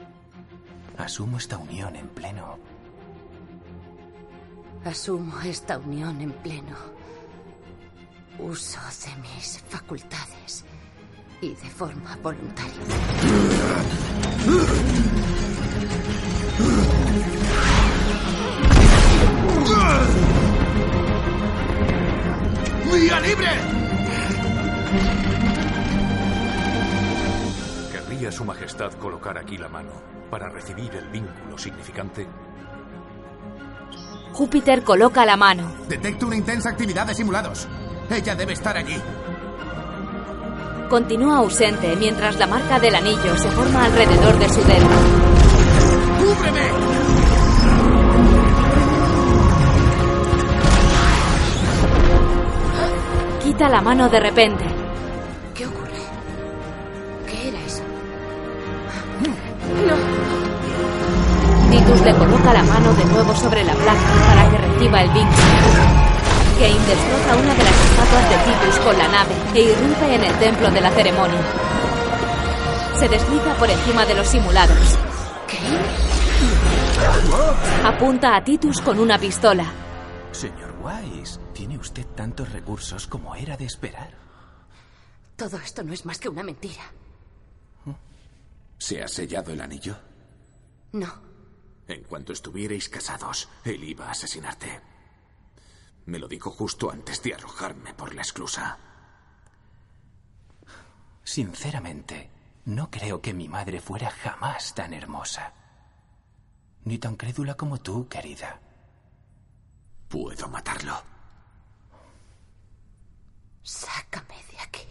[0.98, 2.59] Asumo esta unión en pleno.
[4.84, 6.76] Asumo esta unión en pleno
[8.38, 10.64] uso de mis facultades
[11.42, 12.72] y de forma voluntaria.
[22.92, 23.48] ¡Vía libre!
[27.92, 29.90] ¿Querría su majestad colocar aquí la mano
[30.30, 32.26] para recibir el vínculo significante?
[34.32, 35.72] Júpiter coloca la mano.
[35.88, 37.68] Detecto una intensa actividad de simulados.
[38.10, 38.96] Ella debe estar allí.
[40.88, 44.88] Continúa ausente mientras la marca del anillo se forma alrededor de su dedo.
[46.18, 46.70] ¡Cúbreme!
[53.44, 54.69] Quita la mano de repente.
[61.70, 65.46] Titus le coloca la mano de nuevo sobre la placa para que reciba el vínculo.
[66.58, 70.34] Kane destroza una de las estatuas de Titus con la nave e irrumpe en el
[70.40, 71.40] templo de la ceremonia.
[72.98, 74.98] Se desliza por encima de los simulados.
[77.84, 79.64] Apunta a Titus con una pistola.
[80.32, 84.10] Señor Wise, tiene usted tantos recursos como era de esperar.
[85.36, 86.82] Todo esto no es más que una mentira.
[88.76, 89.96] ¿Se ha sellado el anillo?
[90.92, 91.29] No.
[91.90, 94.80] En cuanto estuvierais casados, él iba a asesinarte.
[96.06, 98.78] Me lo dijo justo antes de arrojarme por la esclusa.
[101.24, 102.30] Sinceramente,
[102.66, 105.52] no creo que mi madre fuera jamás tan hermosa.
[106.84, 108.60] Ni tan crédula como tú, querida.
[110.08, 110.94] Puedo matarlo.
[113.64, 114.86] Sácame de aquí.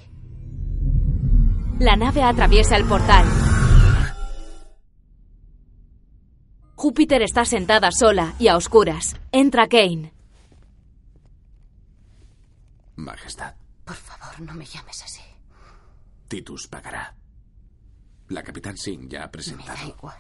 [1.80, 3.26] La nave atraviesa el portal.
[6.82, 9.18] Júpiter está sentada sola y a oscuras.
[9.34, 10.14] Entra Kane.
[12.96, 13.54] Majestad,
[13.84, 15.22] Por favor, no me llames así.
[16.30, 17.18] Titus pagará.
[18.30, 19.90] La capitán Singh ya ha Me da presentado.
[19.90, 20.16] igual.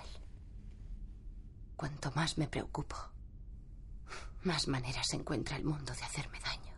[1.78, 2.98] Cuanto más me preocupo,
[4.44, 6.74] más maneras encuentra el mundo de hacerme daño.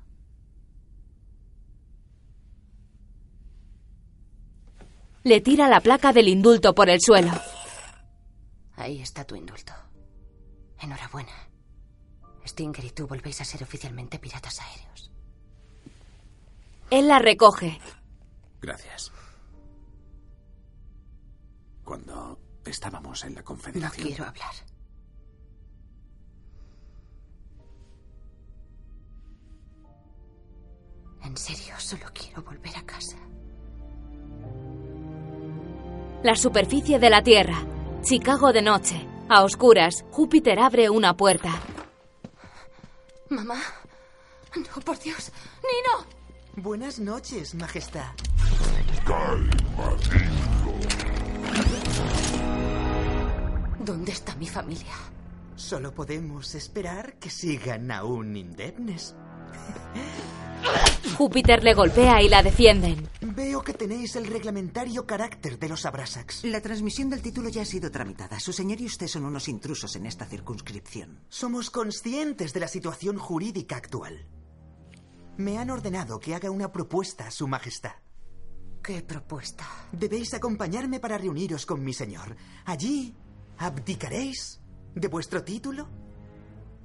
[5.23, 7.31] Le tira la placa del indulto por el suelo.
[8.81, 9.73] Ahí está tu indulto.
[10.79, 11.31] Enhorabuena.
[12.43, 15.11] Stinger y tú volvéis a ser oficialmente piratas aéreos.
[16.89, 17.79] Él la recoge.
[18.59, 19.11] Gracias.
[21.83, 24.01] Cuando estábamos en la Confederación.
[24.01, 24.53] No quiero hablar.
[31.23, 33.17] En serio, solo quiero volver a casa.
[36.23, 37.63] La superficie de la Tierra.
[38.03, 39.07] Chicago de noche.
[39.29, 41.61] A oscuras, Júpiter abre una puerta.
[43.29, 43.61] Mamá.
[44.55, 45.31] No, por Dios.
[45.61, 46.05] Nino.
[46.55, 48.09] Buenas noches, Majestad.
[53.79, 54.93] ¿Dónde está mi familia?
[55.55, 59.15] Solo podemos esperar que sigan aún indemnes.
[61.17, 63.07] Júpiter le golpea y la defienden.
[63.21, 66.43] Veo que tenéis el reglamentario carácter de los Abrasax.
[66.45, 68.39] La transmisión del título ya ha sido tramitada.
[68.39, 71.19] Su señor y usted son unos intrusos en esta circunscripción.
[71.29, 74.25] Somos conscientes de la situación jurídica actual.
[75.37, 77.93] Me han ordenado que haga una propuesta a Su Majestad.
[78.81, 79.67] ¿Qué propuesta?
[79.91, 82.35] Debéis acompañarme para reuniros con mi señor.
[82.65, 83.15] Allí
[83.59, 84.59] abdicaréis
[84.95, 85.87] de vuestro título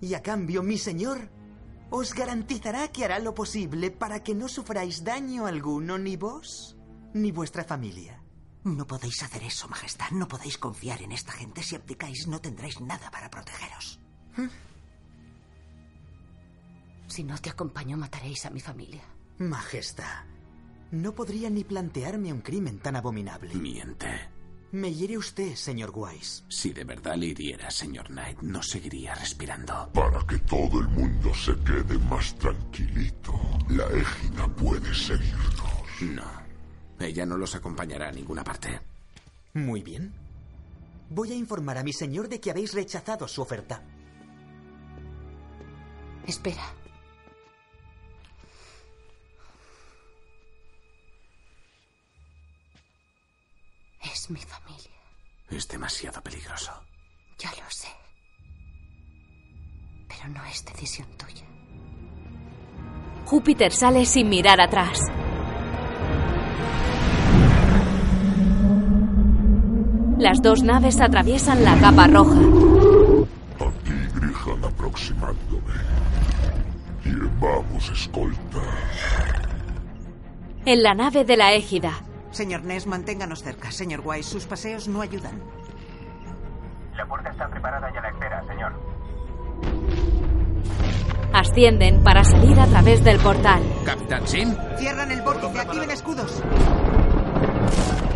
[0.01, 1.31] y a cambio mi señor
[1.91, 6.77] os garantizará que hará lo posible para que no sufráis daño alguno ni vos
[7.15, 8.23] ni vuestra familia.
[8.65, 10.11] No podéis hacer eso, Majestad.
[10.11, 11.63] No podéis confiar en esta gente.
[11.63, 14.01] Si abdicáis, no tendréis nada para protegeros.
[17.07, 19.05] Si no te acompaño, mataréis a mi familia.
[19.39, 20.25] Majestad,
[20.91, 23.55] no podría ni plantearme un crimen tan abominable.
[23.55, 24.36] Miente.
[24.77, 26.43] Me hiere usted, señor Wise.
[26.51, 29.91] Si de verdad le hiriera, señor Knight, no seguiría respirando.
[29.95, 33.33] Para que todo el mundo se quede más tranquilito,
[33.71, 36.03] la égida puede seguirnos.
[36.03, 36.31] No.
[37.01, 38.79] Ella no los acompañará a ninguna parte.
[39.55, 40.13] Muy bien.
[41.09, 43.83] Voy a informar a mi señor de que habéis rechazado su oferta.
[46.27, 46.75] Espera.
[54.17, 54.66] Es mi familia.
[55.57, 56.71] Es demasiado peligroso.
[57.39, 57.89] Ya lo sé.
[60.07, 61.47] Pero no es decisión tuya.
[63.25, 65.01] Júpiter sale sin mirar atrás.
[70.19, 72.39] Las dos naves atraviesan la capa roja.
[73.59, 75.73] Aquí Grihan aproximándome.
[77.03, 78.61] Bien, vamos, escolta.
[80.67, 82.06] En la nave de la égida,
[82.37, 83.71] Señor Ness, manténganos cerca.
[83.71, 85.41] Señor Wise, sus paseos no ayudan.
[86.95, 88.73] La puerta está preparada y a la espera, señor.
[91.33, 93.63] ascienden para salir a través del portal.
[93.87, 94.55] Capitán Sim.
[94.77, 96.43] Cierran el vórtice, activen escudos.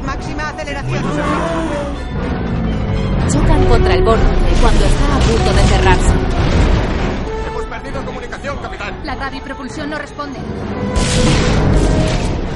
[0.05, 1.05] Máxima aceleración.
[3.33, 6.15] Chocan contra el vórtice cuando está a punto de cerrarse.
[7.47, 9.01] Hemos perdido comunicación, capitán.
[9.03, 10.39] La gravipropulsión no responde.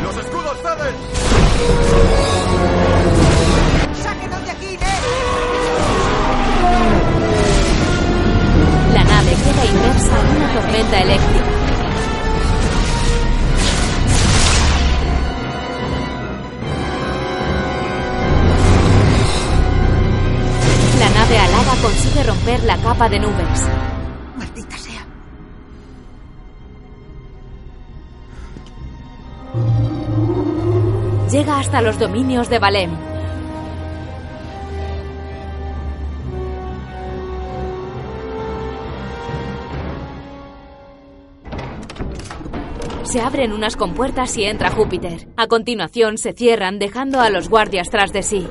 [0.05, 0.95] ¡Los escudos ceden!
[4.03, 5.05] ¡Sáquenos de aquí, Ness!
[8.93, 11.45] La nave queda inmersa en una tormenta eléctrica.
[21.01, 23.94] La nave alada consigue romper la capa de nubes.
[31.35, 32.93] Llega hasta los dominios de Valem.
[43.03, 45.27] Se abren unas compuertas y entra Júpiter.
[45.37, 48.47] A continuación se cierran dejando a los guardias tras de sí.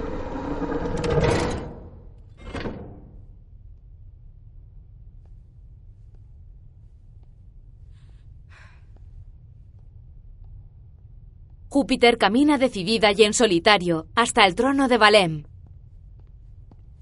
[11.74, 15.44] Júpiter camina decidida y en solitario hasta el trono de Valem.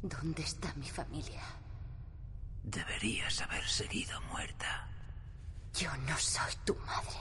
[0.01, 1.43] ¿Dónde está mi familia?
[2.63, 4.87] Deberías haber seguido muerta.
[5.77, 7.19] Yo no soy tu madre.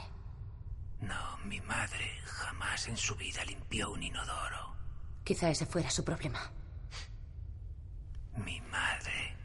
[1.00, 4.76] No, mi madre jamás en su vida limpió un inodoro.
[5.24, 6.52] Quizá ese fuera su problema.
[8.46, 9.36] Mi madre.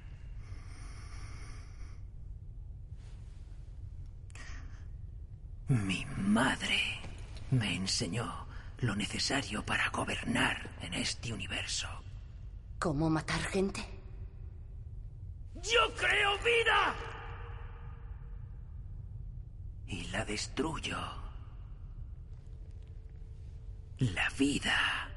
[5.70, 7.06] Mi madre
[7.52, 8.48] me enseñó
[8.80, 11.88] lo necesario para gobernar en este universo.
[12.80, 13.82] ¿Cómo matar gente?
[15.56, 16.96] ¡Yo creo vida!
[19.88, 21.00] Y la destruyo.
[24.00, 25.10] La vida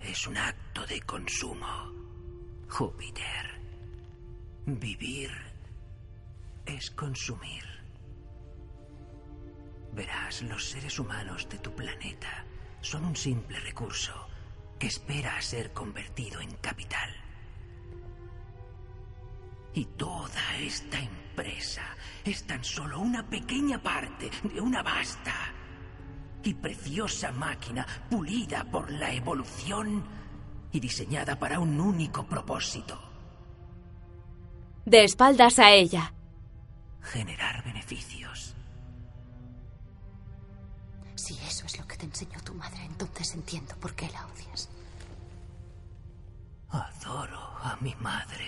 [0.00, 1.92] es un acto de consumo.
[2.68, 3.60] Júpiter.
[4.66, 5.30] Vivir
[6.66, 7.67] es consumir.
[9.92, 12.44] Verás, los seres humanos de tu planeta
[12.80, 14.28] son un simple recurso
[14.78, 17.10] que espera a ser convertido en capital.
[19.74, 21.82] Y toda esta empresa
[22.24, 25.34] es tan solo una pequeña parte de una vasta
[26.42, 30.04] y preciosa máquina pulida por la evolución
[30.72, 33.00] y diseñada para un único propósito.
[34.84, 36.14] De espaldas a ella.
[37.02, 38.47] Generar beneficios.
[41.28, 44.70] Si eso es lo que te enseñó tu madre, entonces entiendo por qué la odias.
[46.70, 48.46] Adoro a mi madre.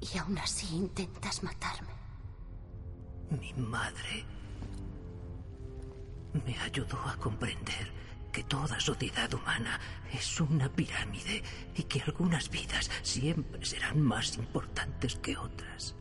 [0.00, 1.92] Y aún así intentas matarme.
[3.38, 4.24] Mi madre
[6.46, 7.92] me ayudó a comprender
[8.32, 9.78] que toda sociedad humana
[10.10, 11.42] es una pirámide
[11.76, 15.94] y que algunas vidas siempre serán más importantes que otras.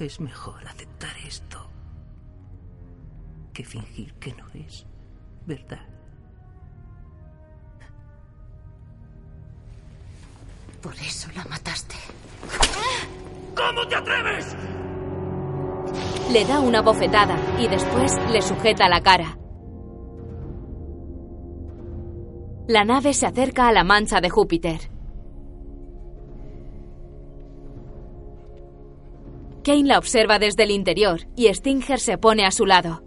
[0.00, 1.70] Es mejor aceptar esto
[3.54, 4.84] que fingir que no es
[5.46, 5.80] verdad.
[10.82, 11.94] Por eso la mataste.
[13.56, 14.54] ¿Cómo te atreves?
[16.30, 19.38] Le da una bofetada y después le sujeta la cara.
[22.66, 24.90] La nave se acerca a la mancha de Júpiter.
[29.62, 33.02] Kane la observa desde el interior y Stinger se pone a su lado.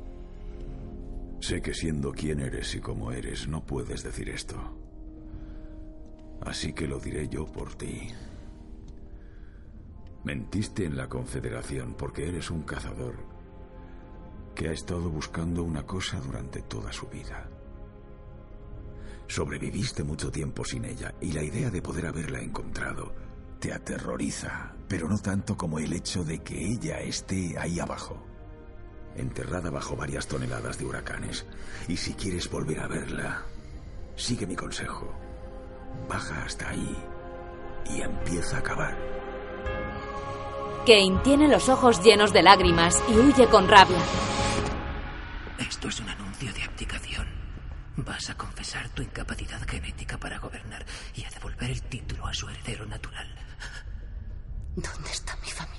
[1.48, 4.58] Sé que siendo quien eres y como eres, no puedes decir esto.
[6.42, 8.10] Así que lo diré yo por ti.
[10.26, 13.16] Mentiste en la Confederación porque eres un cazador
[14.56, 17.50] que ha estado buscando una cosa durante toda su vida.
[19.28, 23.16] Sobreviviste mucho tiempo sin ella y la idea de poder haberla encontrado
[23.62, 28.22] te aterroriza, pero no tanto como el hecho de que ella esté ahí abajo,
[29.18, 31.46] enterrada bajo varias toneladas de huracanes.
[31.88, 33.44] Y si quieres volver a verla,
[34.16, 35.14] sigue mi consejo.
[36.08, 36.96] Baja hasta ahí
[37.90, 38.98] y empieza a cavar.
[40.86, 43.98] Kane tiene los ojos llenos de lágrimas y huye con rabia.
[45.60, 47.28] Esto es un anuncio de abdicación.
[47.98, 50.86] Vas a confesar tu incapacidad genética para gobernar
[51.16, 53.28] y a devolver el título a su heredero natural.
[54.76, 55.77] ¿Dónde está mi familia?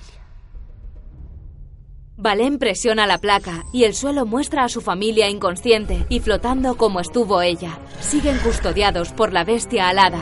[2.20, 6.98] Valen presiona la placa y el suelo muestra a su familia inconsciente y flotando como
[6.98, 7.78] estuvo ella.
[8.00, 10.18] Siguen custodiados por la bestia alada.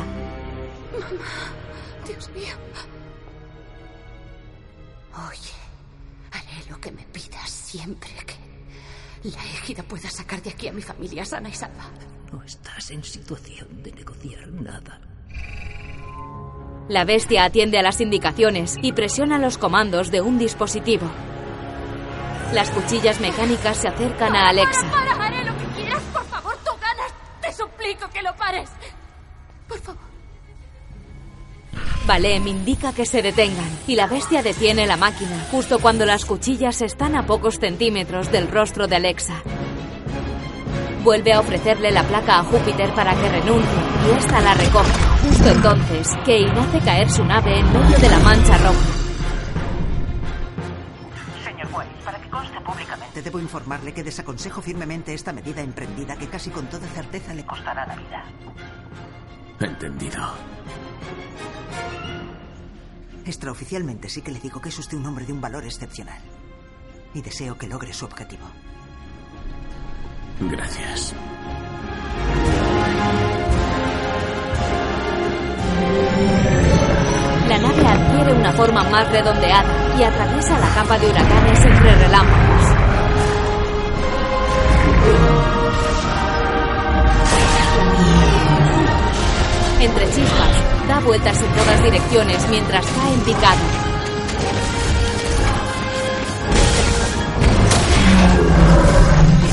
[0.93, 1.57] Mamá,
[2.07, 2.55] Dios mío.
[5.27, 5.55] Oye,
[6.33, 10.83] haré lo que me pidas siempre que la égida pueda sacar de aquí a mi
[10.83, 11.91] familia sana y salva.
[12.31, 15.01] No estás en situación de negociar nada.
[16.91, 21.11] La bestia atiende a las indicaciones y presiona los comandos de un dispositivo.
[22.53, 24.91] Las cuchillas mecánicas se acercan a Alexa.
[24.91, 26.03] Para, para, haré lo que quieras.
[26.13, 27.13] Por favor, tú ganas.
[27.43, 28.71] Te suplico que lo pares.
[29.69, 30.07] Por favor.
[32.07, 36.81] Valem indica que se detengan y la bestia detiene la máquina justo cuando las cuchillas
[36.81, 39.43] están a pocos centímetros del rostro de Alexa.
[41.03, 44.93] Vuelve a ofrecerle la placa a Júpiter para que renuncie y esta la recoge.
[45.29, 49.06] Justo entonces, Kane hace caer su nave en medio de la mancha roja.
[52.67, 57.47] Públicamente, debo informarle que desaconsejo firmemente esta medida emprendida que casi con toda certeza le
[57.47, 58.25] costará la vida.
[59.61, 60.35] Entendido.
[63.25, 66.21] Extraoficialmente sí que le digo que es usted un hombre de un valor excepcional.
[67.15, 68.47] Y deseo que logre su objetivo.
[70.41, 71.15] Gracias.
[77.49, 82.56] La nave adquiere una forma más redondeada y atraviesa la capa de huracanes entre relámpagos.
[89.81, 93.61] Entre chispas, da vueltas en todas direcciones mientras cae en picado.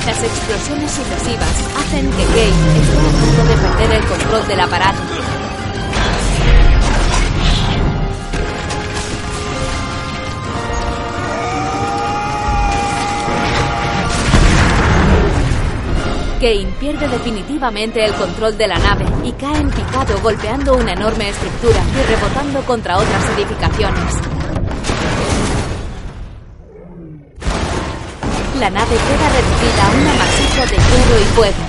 [0.05, 2.49] Las explosiones sucesivas hacen que Kate
[2.81, 5.22] esté a punto de perder el control del aparato.
[16.43, 21.29] Kane pierde definitivamente el control de la nave y cae en picado golpeando una enorme
[21.29, 24.15] estructura y rebotando contra otras edificaciones.
[28.59, 31.63] La nave queda reducida a un amasijo de hierro y fuego.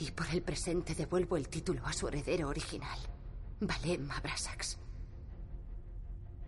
[0.00, 2.98] Y por el presente devuelvo el título a su heredero original,
[3.60, 4.78] Valem Abrasax.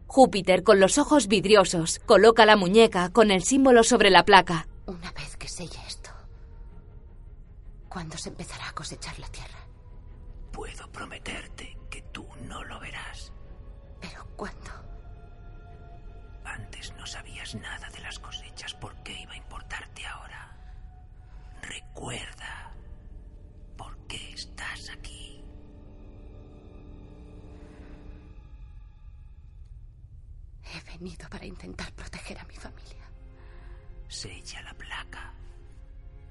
[0.07, 4.67] Júpiter, con los ojos vidriosos, coloca la muñeca con el símbolo sobre la placa.
[4.89, 6.09] Una vez que selle esto,
[7.90, 9.59] ¿cuándo se empezará a cosechar la tierra?
[10.51, 13.31] Puedo prometerte que tú no lo verás.
[14.01, 14.70] ¿Pero cuándo?
[16.43, 18.73] Antes no sabías nada de las cosechas.
[18.73, 20.56] ¿Por qué iba a importarte ahora?
[21.60, 22.73] Recuerda
[23.77, 25.44] por qué estás aquí.
[30.65, 33.07] He venido para intentar proteger a mi familia.
[34.09, 35.32] Sella la placa.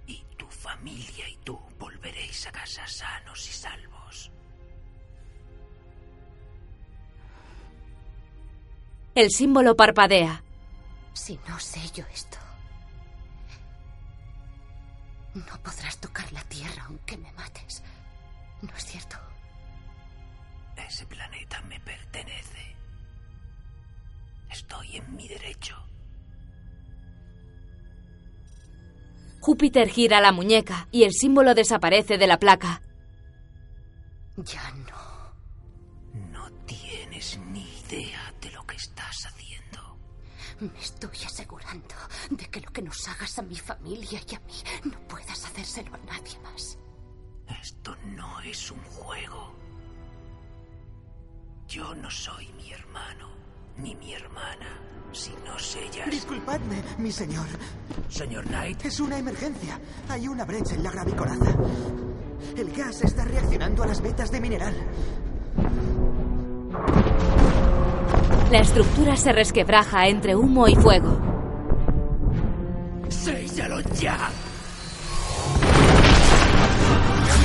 [0.08, 4.32] Y tu familia y tú volveréis a casa sanos y salvos.
[9.16, 10.44] El símbolo parpadea.
[11.14, 12.38] Si no sello esto,
[15.34, 17.84] no podrás tocar la tierra aunque me mates.
[18.62, 19.18] ¿No es cierto?
[20.76, 22.76] Ese planeta me pertenece.
[24.50, 25.76] Estoy en mi derecho.
[29.40, 32.82] Júpiter gira la muñeca y el símbolo desaparece de la placa.
[34.38, 35.34] Ya no.
[36.32, 39.98] No tienes ni idea de lo que estás haciendo.
[40.60, 41.96] Me estoy asegurando
[42.30, 44.54] de que lo que nos hagas a mi familia y a mí
[44.84, 46.78] no puedas hacérselo a nadie más.
[47.62, 49.56] Esto no es un juego.
[51.68, 53.30] Yo no soy mi hermano,
[53.78, 54.80] ni mi hermana,
[55.12, 56.10] si no sellas.
[56.10, 57.46] Disculpadme, mi señor.
[58.10, 58.86] Señor Knight.
[58.86, 59.80] Es una emergencia.
[60.10, 61.56] Hay una brecha en la gravicoraza.
[62.56, 64.76] El gas está reaccionando a las vetas de mineral.
[68.52, 71.20] La estructura se resquebraja entre humo y fuego.
[73.10, 74.30] ¡Séllalo ya!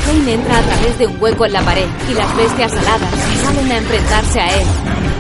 [0.06, 3.72] Kane entra a través de un hueco en la pared y las bestias aladas salen
[3.72, 5.11] a enfrentarse a él.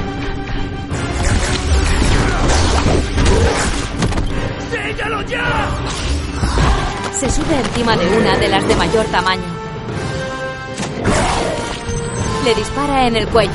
[4.72, 5.68] ¡Séllalo ya!
[7.12, 9.44] Se sube encima de una de las de mayor tamaño.
[12.42, 13.52] Le dispara en el cuello.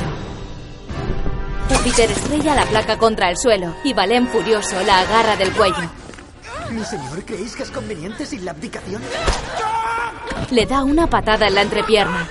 [1.68, 5.90] Júpiter estrella la placa contra el suelo y Valén furioso la agarra del cuello.
[6.70, 9.02] Mi señor, ¿creéis que es conveniente sin la abdicación?
[10.50, 12.28] Le da una patada en la entrepierna.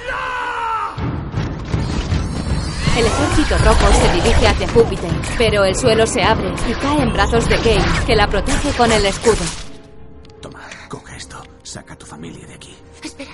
[2.97, 7.13] El ejército rojo se dirige hacia Júpiter, pero el suelo se abre y cae en
[7.13, 9.45] brazos de Kane, que la protege con el escudo.
[10.41, 11.43] Toma, coge esto.
[11.61, 12.75] Saca a tu familia de aquí.
[13.03, 13.29] Espera.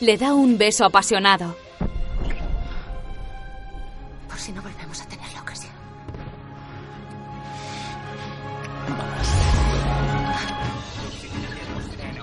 [0.00, 1.56] Le da un beso apasionado.
[4.28, 5.72] Por si no volvemos a tener la ocasión.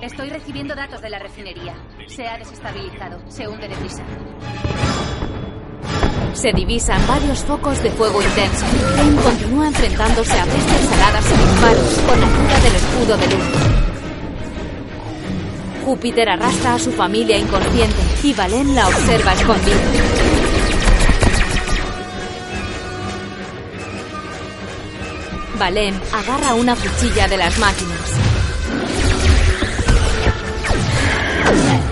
[0.01, 1.73] Estoy recibiendo datos de la refinería.
[2.09, 3.21] Se ha desestabilizado.
[3.31, 4.03] Se hunde deprisa.
[6.33, 8.65] Se divisan varios focos de fuego intenso.
[8.95, 13.43] Kane continúa enfrentándose a bestias aladas y disparos con ayuda del escudo de luz.
[15.85, 19.77] Júpiter arrastra a su familia inconsciente y Valen la observa escondida.
[25.59, 27.99] Valen agarra una cuchilla de las máquinas.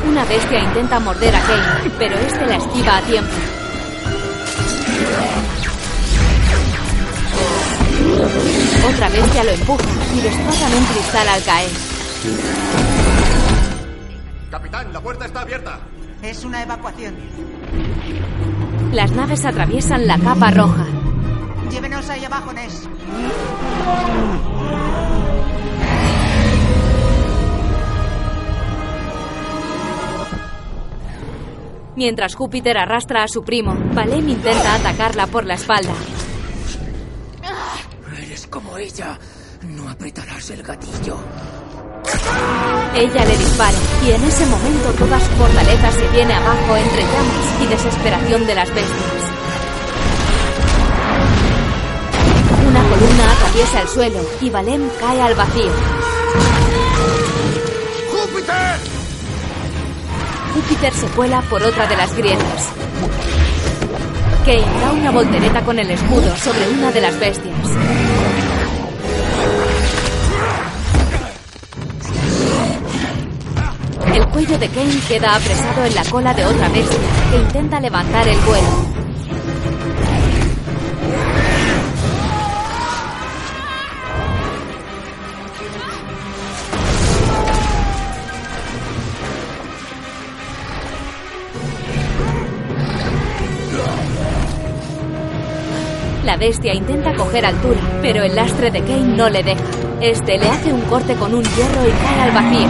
[0.09, 3.60] Una bestia intenta morder a Kane, pero este la esquiva a tiempo.
[8.87, 9.83] Otra bestia lo empuja
[10.15, 11.69] y destrozan un cristal al caer.
[14.49, 15.79] Capitán, la puerta está abierta.
[16.21, 17.15] Es una evacuación.
[18.91, 20.85] Las naves atraviesan la capa roja.
[21.71, 22.89] Llévenos ahí abajo, Ness.
[32.03, 35.93] Mientras Júpiter arrastra a su primo, Valem intenta atacarla por la espalda.
[38.17, 39.19] Eres como ella.
[39.61, 41.19] No apretarás el gatillo.
[42.95, 47.61] Ella le dispara y en ese momento toda su fortaleza se viene abajo entre llamas
[47.61, 49.23] y desesperación de las bestias.
[52.67, 55.71] Una columna atraviesa el suelo y Valem cae al vacío.
[58.11, 58.90] ¡Júpiter!
[60.71, 62.69] Júpiter se cuela por otra de las grietas.
[64.45, 67.57] Kane da una voltereta con el escudo sobre una de las bestias.
[74.15, 76.99] El cuello de Kane queda apresado en la cola de otra bestia
[77.31, 79.00] que intenta levantar el vuelo.
[96.41, 99.61] Bestia intenta coger altura, pero el lastre de Kane no le deja.
[100.01, 102.67] Este le hace un corte con un hierro y cae al vacío.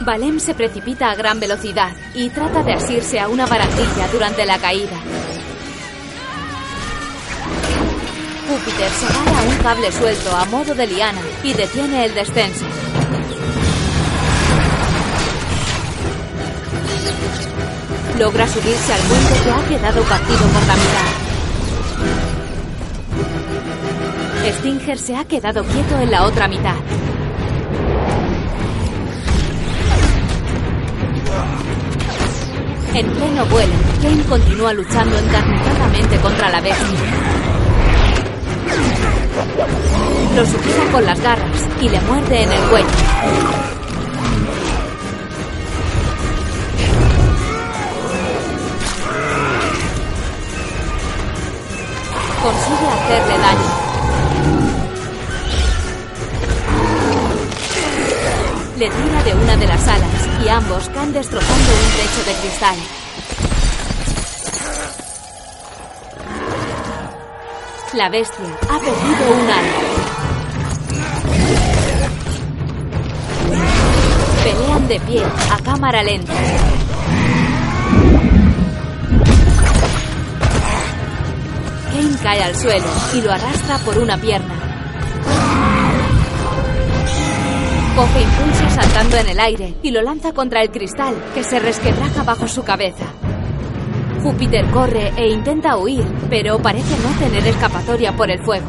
[0.00, 4.58] Valem se precipita a gran velocidad y trata de asirse a una barandilla durante la
[4.58, 4.96] caída.
[8.48, 12.66] Júpiter se agarra a un cable suelto a modo de liana y detiene el descenso.
[18.20, 21.08] Logra subirse al puente que ha quedado partido por la mitad.
[24.58, 26.74] Stinger se ha quedado quieto en la otra mitad.
[32.92, 33.72] En pleno vuelo,
[34.02, 36.86] Kane continúa luchando encarnizadamente contra la bestia.
[40.36, 43.69] Lo sujeta con las garras y le muerde en el cuello.
[52.42, 53.90] Consigue hacerle daño.
[58.78, 62.76] Le tira de una de las alas y ambos caen destrozando un techo de cristal.
[67.92, 69.74] La bestia ha perdido un ala.
[74.44, 76.32] Pelean de pie a cámara lenta.
[82.22, 84.54] Cae al suelo y lo arrastra por una pierna.
[87.94, 92.22] Coge impulso saltando en el aire y lo lanza contra el cristal, que se resquebraja
[92.22, 93.04] bajo su cabeza.
[94.22, 98.66] Júpiter corre e intenta huir, pero parece no tener escapatoria por el fuego.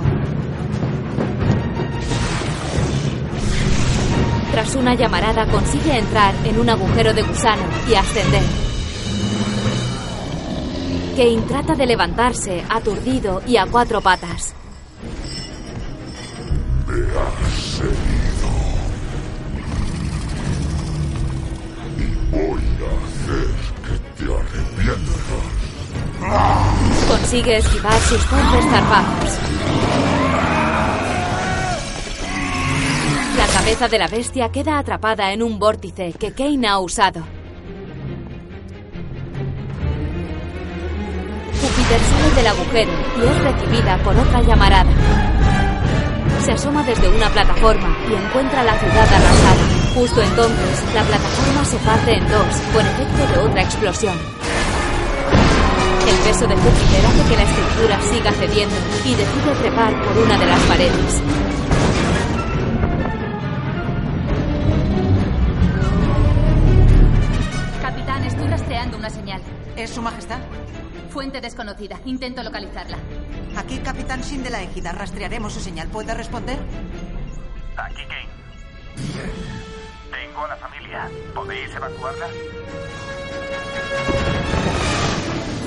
[4.52, 8.61] Tras una llamarada consigue entrar en un agujero de gusano y ascender.
[11.16, 14.56] Kane trata de levantarse, aturdido y a cuatro patas.
[16.88, 18.50] Me has herido.
[21.98, 23.50] Y voy a hacer
[23.84, 25.52] que te arrepientas.
[27.10, 29.40] Consigue esquivar sus torpes zarpazos.
[33.38, 37.41] La cabeza de la bestia queda atrapada en un vórtice que Kane ha usado.
[41.92, 44.90] Sale del agujero y es recibida por otra llamarada.
[46.42, 49.92] Se asoma desde una plataforma y encuentra la ciudad arrasada.
[49.94, 54.18] Justo entonces, la plataforma se parte en dos por efecto de otra explosión.
[56.08, 60.38] El peso de Júpiter hace que la estructura siga cediendo y decide trepar por una
[60.38, 61.22] de las paredes.
[67.82, 69.42] Capitán, estoy rastreando una señal.
[69.76, 70.40] ¿Es su majestad?
[71.12, 72.00] Fuente desconocida.
[72.06, 72.98] Intento localizarla.
[73.58, 74.94] Aquí, capitán Sin de la Égida.
[74.94, 75.90] Rastrearemos su señal.
[75.90, 76.58] ¿Puede responder?
[77.76, 78.30] Aquí Kane.
[80.10, 81.10] Tengo a la familia.
[81.36, 82.28] ¿Podéis evacuarla?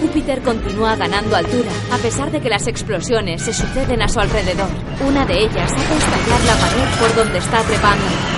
[0.01, 4.69] Júpiter continúa ganando altura, a pesar de que las explosiones se suceden a su alrededor.
[5.07, 8.34] Una de ellas hace estallar la pared por donde está trepando.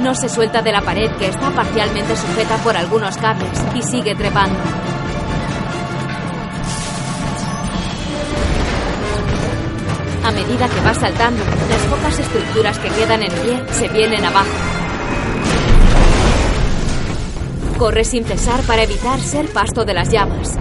[0.00, 4.14] No se suelta de la pared que está parcialmente sujeta por algunos cables y sigue
[4.14, 4.58] trepando.
[10.24, 14.48] A medida que va saltando, las pocas estructuras que quedan en pie se vienen abajo.
[17.78, 20.56] Corre sin cesar para evitar ser pasto de las llamas.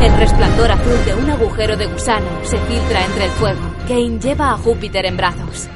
[0.00, 3.69] El resplandor azul de un agujero de gusano se filtra entre el fuego.
[3.90, 5.66] Kane lleva a Júpiter en brazos.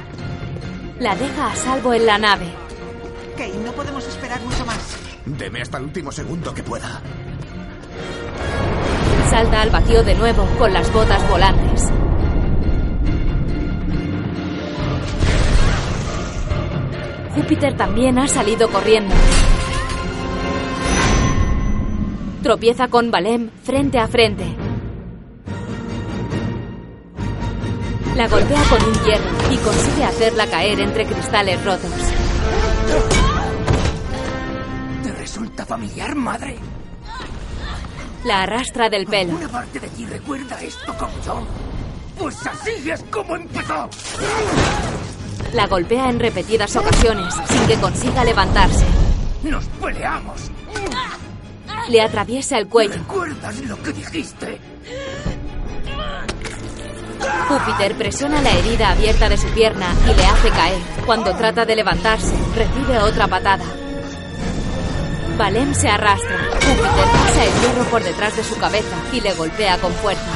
[1.00, 2.46] La deja a salvo en la nave.
[3.36, 4.96] Kane, no podemos esperar mucho más.
[5.26, 7.02] Deme hasta el último segundo que pueda.
[9.28, 11.90] Salta al vacío de nuevo con las botas volantes.
[17.34, 19.12] Júpiter también ha salido corriendo.
[22.44, 24.63] Tropieza con Valem frente a frente.
[28.16, 31.90] La golpea con un hierro y consigue hacerla caer entre cristales rotos.
[35.02, 36.56] ¿Te resulta familiar, madre?
[38.24, 39.34] La arrastra del pelo.
[39.36, 41.44] ¿Una parte de ti recuerda esto como yo?
[42.16, 43.90] Pues así es como empezó.
[45.52, 48.84] La golpea en repetidas ocasiones sin que consiga levantarse.
[49.42, 50.50] ¡Nos peleamos!
[51.88, 52.94] Le atraviesa el cuello.
[52.94, 54.60] ¿Recuerdas lo que dijiste?
[57.48, 60.80] Júpiter presiona la herida abierta de su pierna y le hace caer.
[61.06, 63.64] Cuando trata de levantarse, recibe otra patada.
[65.36, 66.38] Valem se arrastra.
[66.54, 70.32] Júpiter pasa el hierro por detrás de su cabeza y le golpea con fuerza.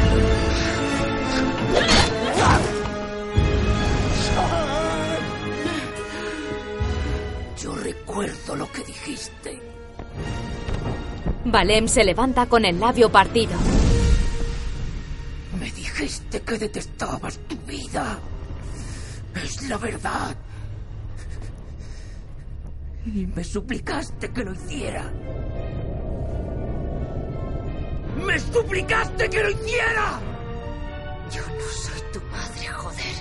[7.62, 9.60] Yo recuerdo lo que dijiste.
[11.44, 13.56] Valem se levanta con el labio partido.
[15.98, 18.20] Dijiste que detestabas tu vida.
[19.34, 20.36] Es la verdad.
[23.04, 25.10] Y me suplicaste que lo hiciera.
[28.24, 30.20] ¡Me suplicaste que lo hiciera!
[31.32, 33.14] Yo no soy tu madre, joder.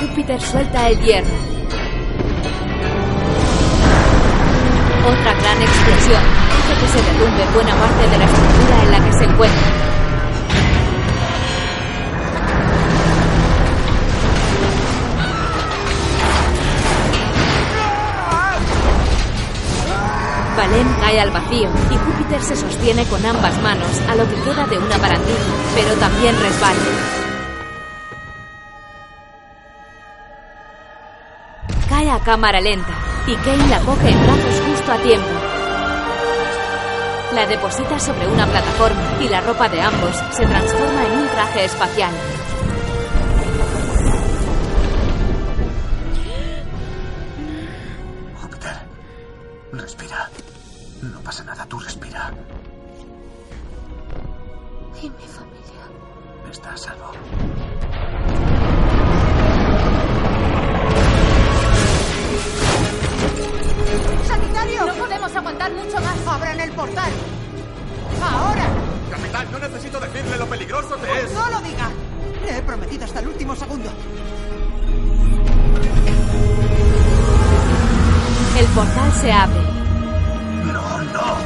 [0.00, 1.36] Júpiter suelta el hierro.
[5.06, 6.22] Otra gran explosión
[6.56, 9.91] hace que se derrumbe buena parte de la estructura en la que se encuentra.
[20.56, 24.66] Valem cae al vacío y Júpiter se sostiene con ambas manos a lo que queda
[24.66, 25.38] de una barandilla,
[25.74, 26.78] pero también resbala.
[31.88, 32.92] Cae a cámara lenta
[33.26, 35.28] y Kane la coge en brazos justo a tiempo.
[37.34, 41.64] La deposita sobre una plataforma y la ropa de ambos se transforma en un traje
[41.64, 42.12] espacial.
[48.42, 48.76] Júpiter,
[49.72, 50.31] respira.
[51.32, 52.30] No pasa nada, tú respira.
[55.00, 55.82] ¿Y mi familia?
[56.50, 57.10] Está a salvo.
[64.26, 64.86] ¡Sanitario!
[64.86, 66.26] No podemos aguantar mucho más.
[66.26, 67.12] ¡Abran el portal!
[68.22, 68.66] ¡Ahora!
[69.10, 71.32] Capitán, no necesito decirle lo peligroso que es.
[71.32, 71.90] ¡No lo diga!
[72.44, 73.90] Le he prometido hasta el último segundo.
[78.58, 79.71] El portal se abre.
[81.12, 81.36] No.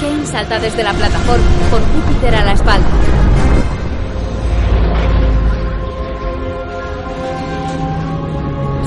[0.00, 2.86] Kane salta desde la plataforma con Júpiter a la espalda.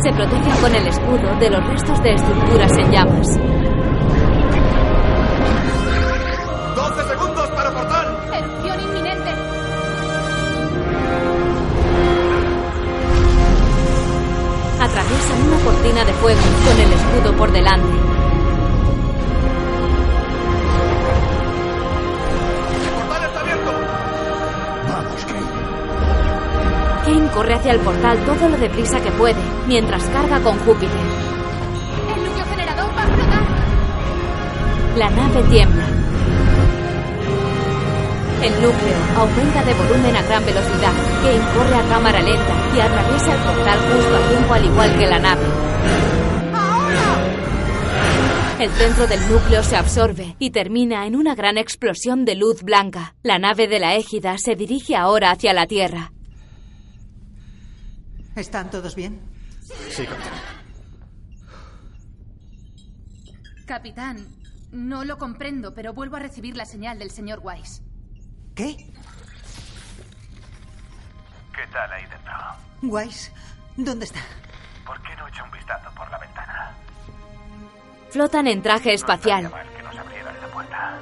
[0.02, 3.28] Se protege con el escudo de los restos de estructuras en llamas.
[6.76, 8.18] 12 segundos para portal.
[8.34, 9.32] Erupción inminente.
[14.80, 18.01] Atraviesan una cortina de fuego con el escudo por delante.
[27.34, 30.90] Corre hacia el portal todo lo deprisa que puede, mientras carga con Júpiter.
[32.16, 33.44] El núcleo generador va a explotar.
[34.98, 35.86] La nave tiembla.
[38.42, 40.94] El núcleo aumenta de volumen a gran velocidad.
[41.22, 45.06] Kane corre a cámara lenta y atraviesa el portal justo a tiempo al igual que
[45.08, 45.46] la nave.
[48.60, 53.16] El centro del núcleo se absorbe y termina en una gran explosión de luz blanca.
[53.24, 56.12] La nave de la égida se dirige ahora hacia la Tierra.
[58.36, 59.22] ¿Están todos bien?
[59.90, 60.34] Sí, capitán.
[63.66, 64.28] Capitán,
[64.72, 67.82] no lo comprendo, pero vuelvo a recibir la señal del señor Weiss.
[68.56, 68.76] ¿Qué?
[71.56, 72.34] ¿Qué tal ahí dentro?
[72.84, 73.32] Weiss,
[73.78, 74.20] ¿dónde está?
[74.86, 76.76] ¿Por qué no echa un vistazo por la ventana?
[78.10, 79.50] Flotan en traje espacial.
[79.50, 81.00] mal que nos abrieran la puerta.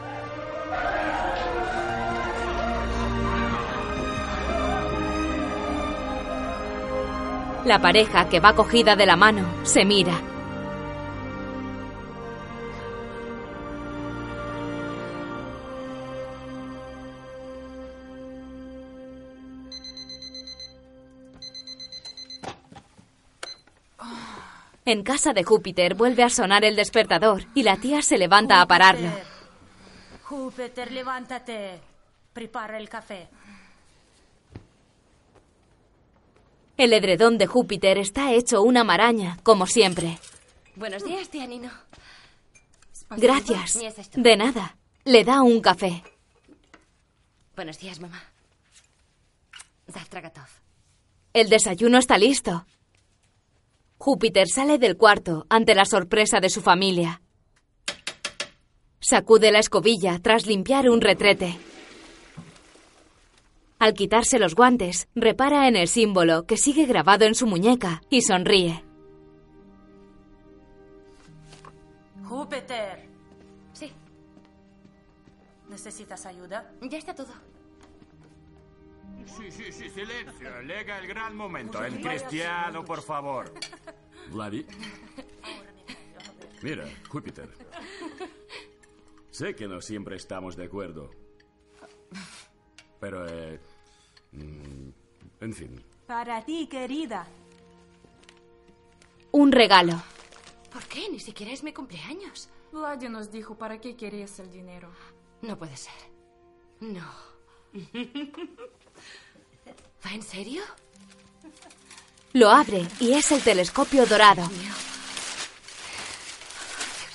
[7.65, 10.19] La pareja, que va cogida de la mano, se mira.
[24.85, 28.65] En casa de Júpiter vuelve a sonar el despertador y la tía se levanta a
[28.65, 29.09] pararlo.
[30.23, 31.79] Júpiter, levántate.
[32.33, 33.27] Prepara el café.
[36.79, 40.17] El edredón de Júpiter está hecho una maraña, como siempre.
[40.77, 41.69] Buenos días, tía Nino.
[43.17, 43.77] Gracias.
[44.15, 44.77] De nada.
[45.03, 46.01] Le da un café.
[47.53, 48.23] Buenos días, mamá.
[51.33, 52.65] El desayuno está listo.
[53.97, 57.21] Júpiter sale del cuarto ante la sorpresa de su familia.
[59.01, 61.59] Sacude la escobilla tras limpiar un retrete.
[63.79, 68.21] Al quitarse los guantes, repara en el símbolo que sigue grabado en su muñeca y
[68.21, 68.83] sonríe.
[72.25, 73.07] Júpiter,
[73.73, 73.91] Sí,
[75.69, 76.71] ¿necesitas ayuda?
[76.81, 77.33] ya está todo.
[79.25, 80.61] Sí, sí, sí, silencio.
[80.61, 81.83] Llega el gran momento.
[81.83, 83.53] El cristiano, por favor.
[84.31, 84.65] Vladi.
[86.61, 87.49] Mira, Júpiter.
[89.31, 91.11] Sé que no siempre estamos de acuerdo.
[92.99, 93.59] Pero, eh,
[94.31, 94.89] mm,
[95.41, 95.83] en fin.
[96.07, 97.27] Para ti, querida.
[99.31, 100.01] Un regalo.
[100.71, 101.09] ¿Por qué?
[101.09, 102.49] Ni siquiera es mi cumpleaños.
[102.71, 104.89] Vladi nos dijo para qué querías el dinero.
[105.41, 105.93] No puede ser.
[106.79, 107.05] No.
[110.05, 110.63] ¿Va en serio?
[112.33, 114.47] Lo abre y es el telescopio dorado.
[114.47, 114.83] Dios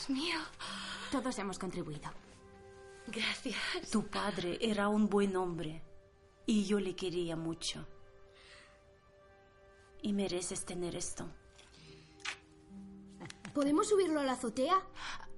[0.08, 0.38] mío.
[1.10, 2.10] Todos hemos contribuido.
[3.06, 3.90] Gracias.
[3.90, 5.82] Tu padre era un buen hombre
[6.46, 7.86] y yo le quería mucho.
[10.02, 11.26] Y mereces tener esto.
[13.54, 14.82] ¿Podemos subirlo a la azotea?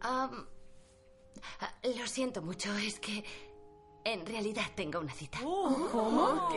[0.00, 0.30] Ah,
[1.82, 3.24] lo siento mucho, es que
[4.04, 5.38] en realidad tengo una cita.
[5.42, 6.48] ¿Cómo?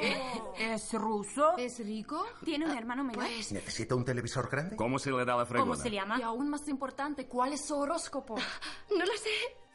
[0.58, 1.58] ¿Es ruso?
[1.58, 2.24] ¿Es rico?
[2.46, 3.26] ¿Tiene un hermano menor?
[3.26, 4.76] Pues ¿Necesita un televisor grande?
[4.76, 5.72] ¿Cómo se le da la fregona?
[5.72, 6.20] ¿Cómo se llama?
[6.20, 8.36] Y aún más importante, ¿cuál es su horóscopo?
[8.98, 9.30] no lo sé.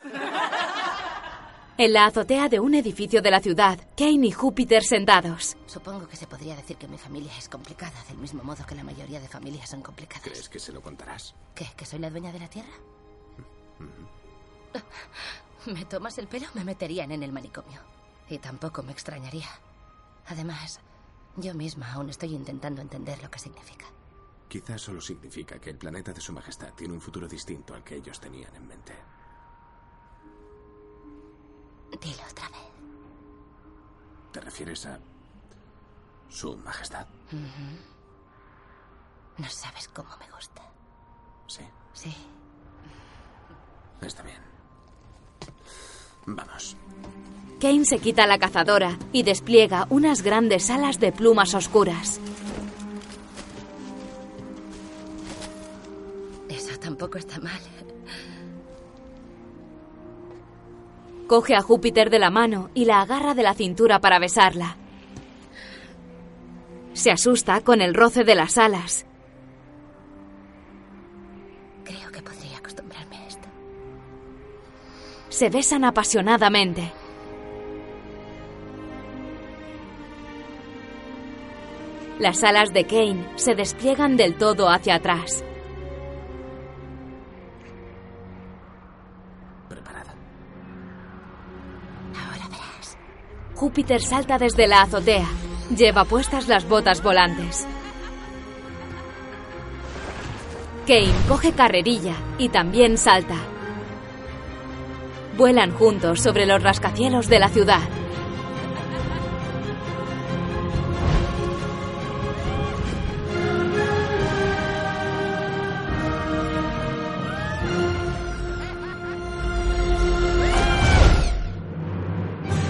[1.76, 5.56] En la azotea de un edificio de la ciudad, Kane y Júpiter sentados.
[5.66, 8.84] Supongo que se podría decir que mi familia es complicada, del mismo modo que la
[8.84, 10.22] mayoría de familias son complicadas.
[10.22, 11.34] ¿Crees que se lo contarás?
[11.52, 11.66] ¿Qué?
[11.76, 12.70] ¿Que soy la dueña de la tierra?
[15.66, 16.46] ¿Me tomas el pelo?
[16.54, 17.80] Me meterían en el manicomio.
[18.28, 19.48] Y tampoco me extrañaría.
[20.26, 20.78] Además,
[21.36, 23.86] yo misma aún estoy intentando entender lo que significa.
[24.48, 27.96] Quizás solo significa que el planeta de su majestad tiene un futuro distinto al que
[27.96, 28.92] ellos tenían en mente.
[32.00, 32.58] Dilo otra vez.
[34.32, 34.98] ¿Te refieres a
[36.28, 37.06] su majestad?
[39.38, 40.62] No sabes cómo me gusta.
[41.46, 41.62] Sí.
[41.92, 42.14] Sí.
[44.02, 44.42] Está bien.
[46.26, 46.76] Vamos.
[47.60, 52.20] Kane se quita la cazadora y despliega unas grandes alas de plumas oscuras.
[56.48, 57.60] Eso tampoco está mal.
[61.26, 64.76] Coge a Júpiter de la mano y la agarra de la cintura para besarla.
[66.92, 69.06] Se asusta con el roce de las alas.
[71.84, 73.48] Creo que podría acostumbrarme a esto.
[75.30, 76.92] Se besan apasionadamente.
[82.18, 85.42] Las alas de Kane se despliegan del todo hacia atrás.
[93.54, 95.28] Júpiter salta desde la azotea.
[95.74, 97.66] Lleva puestas las botas volantes.
[100.86, 103.36] Kane coge carrerilla y también salta.
[105.36, 107.80] Vuelan juntos sobre los rascacielos de la ciudad.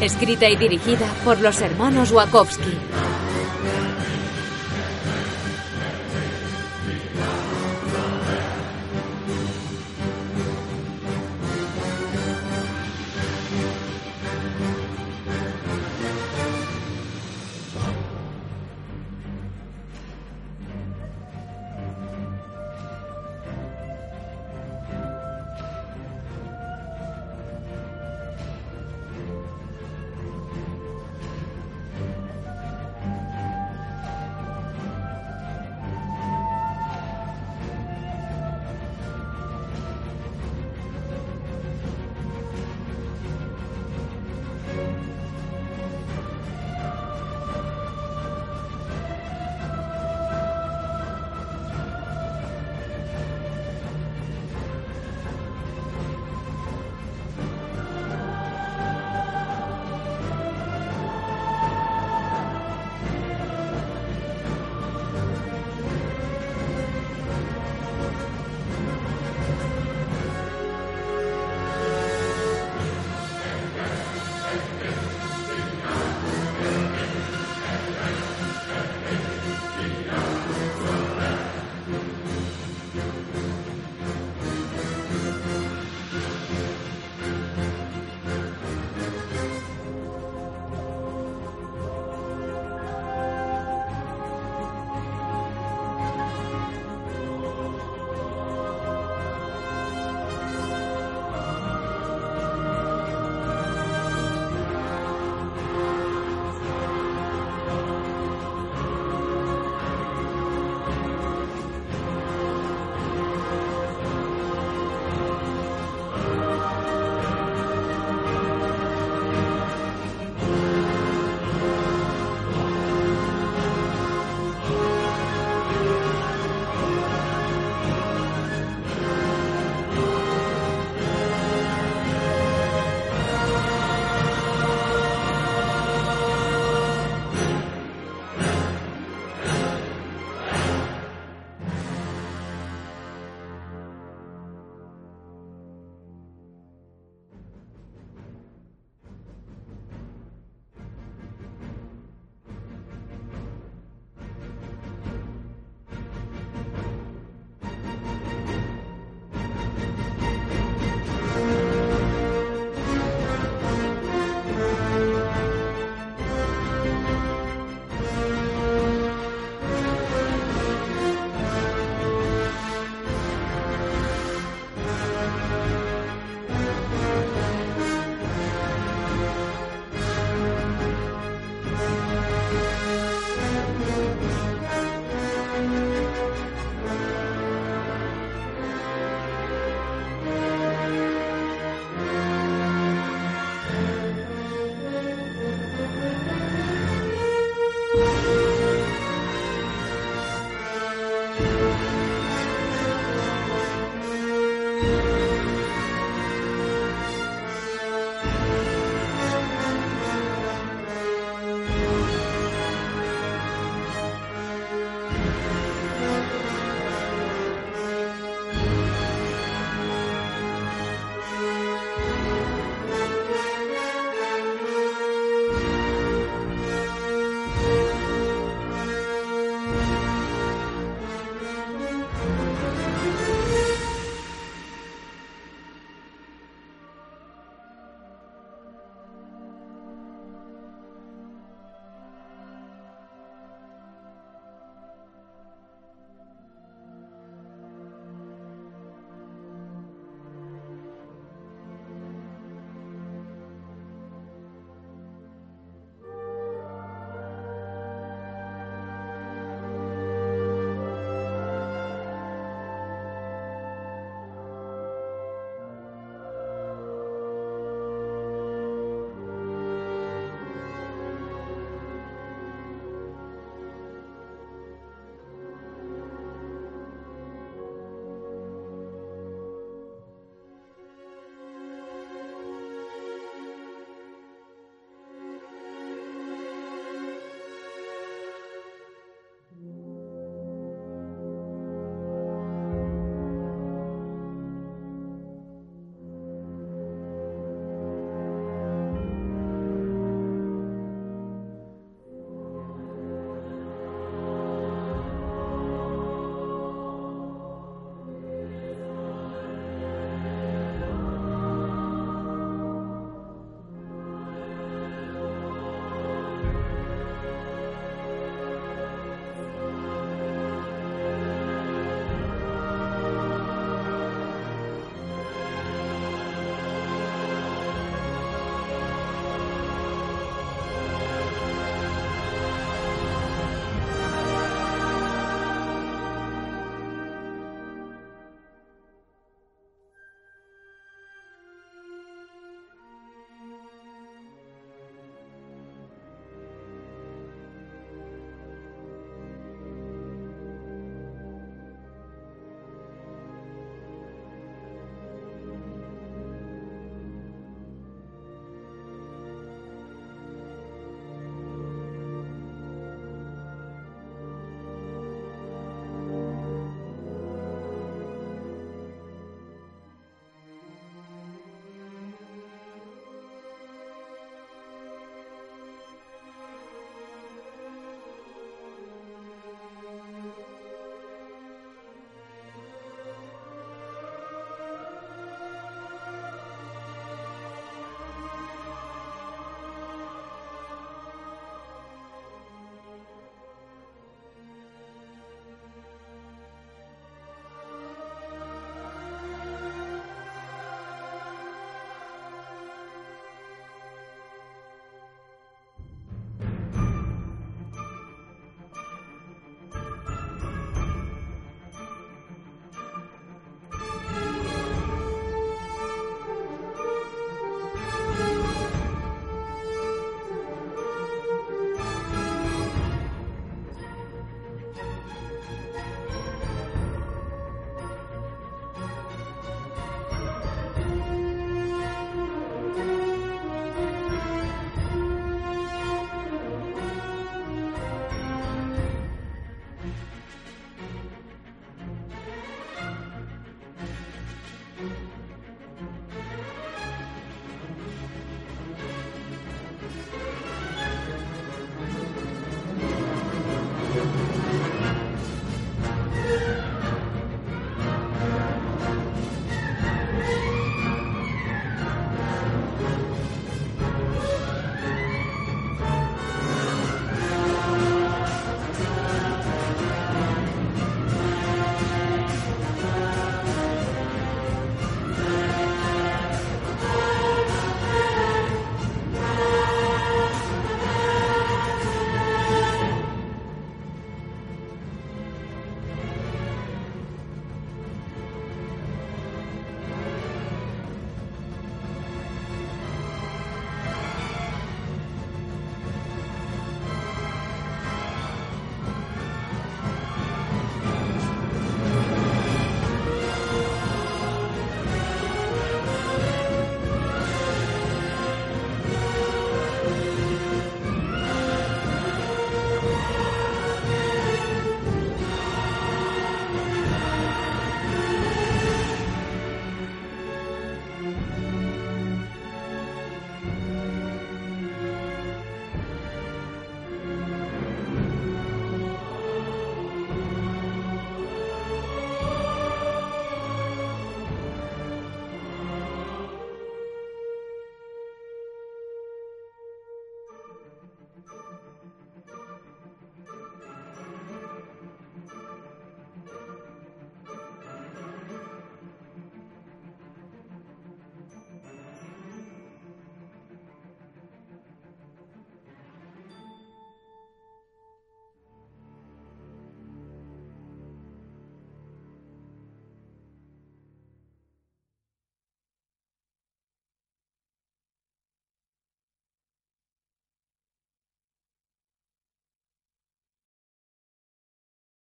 [0.05, 2.77] Escrita y dirigida por los hermanos Wachowski.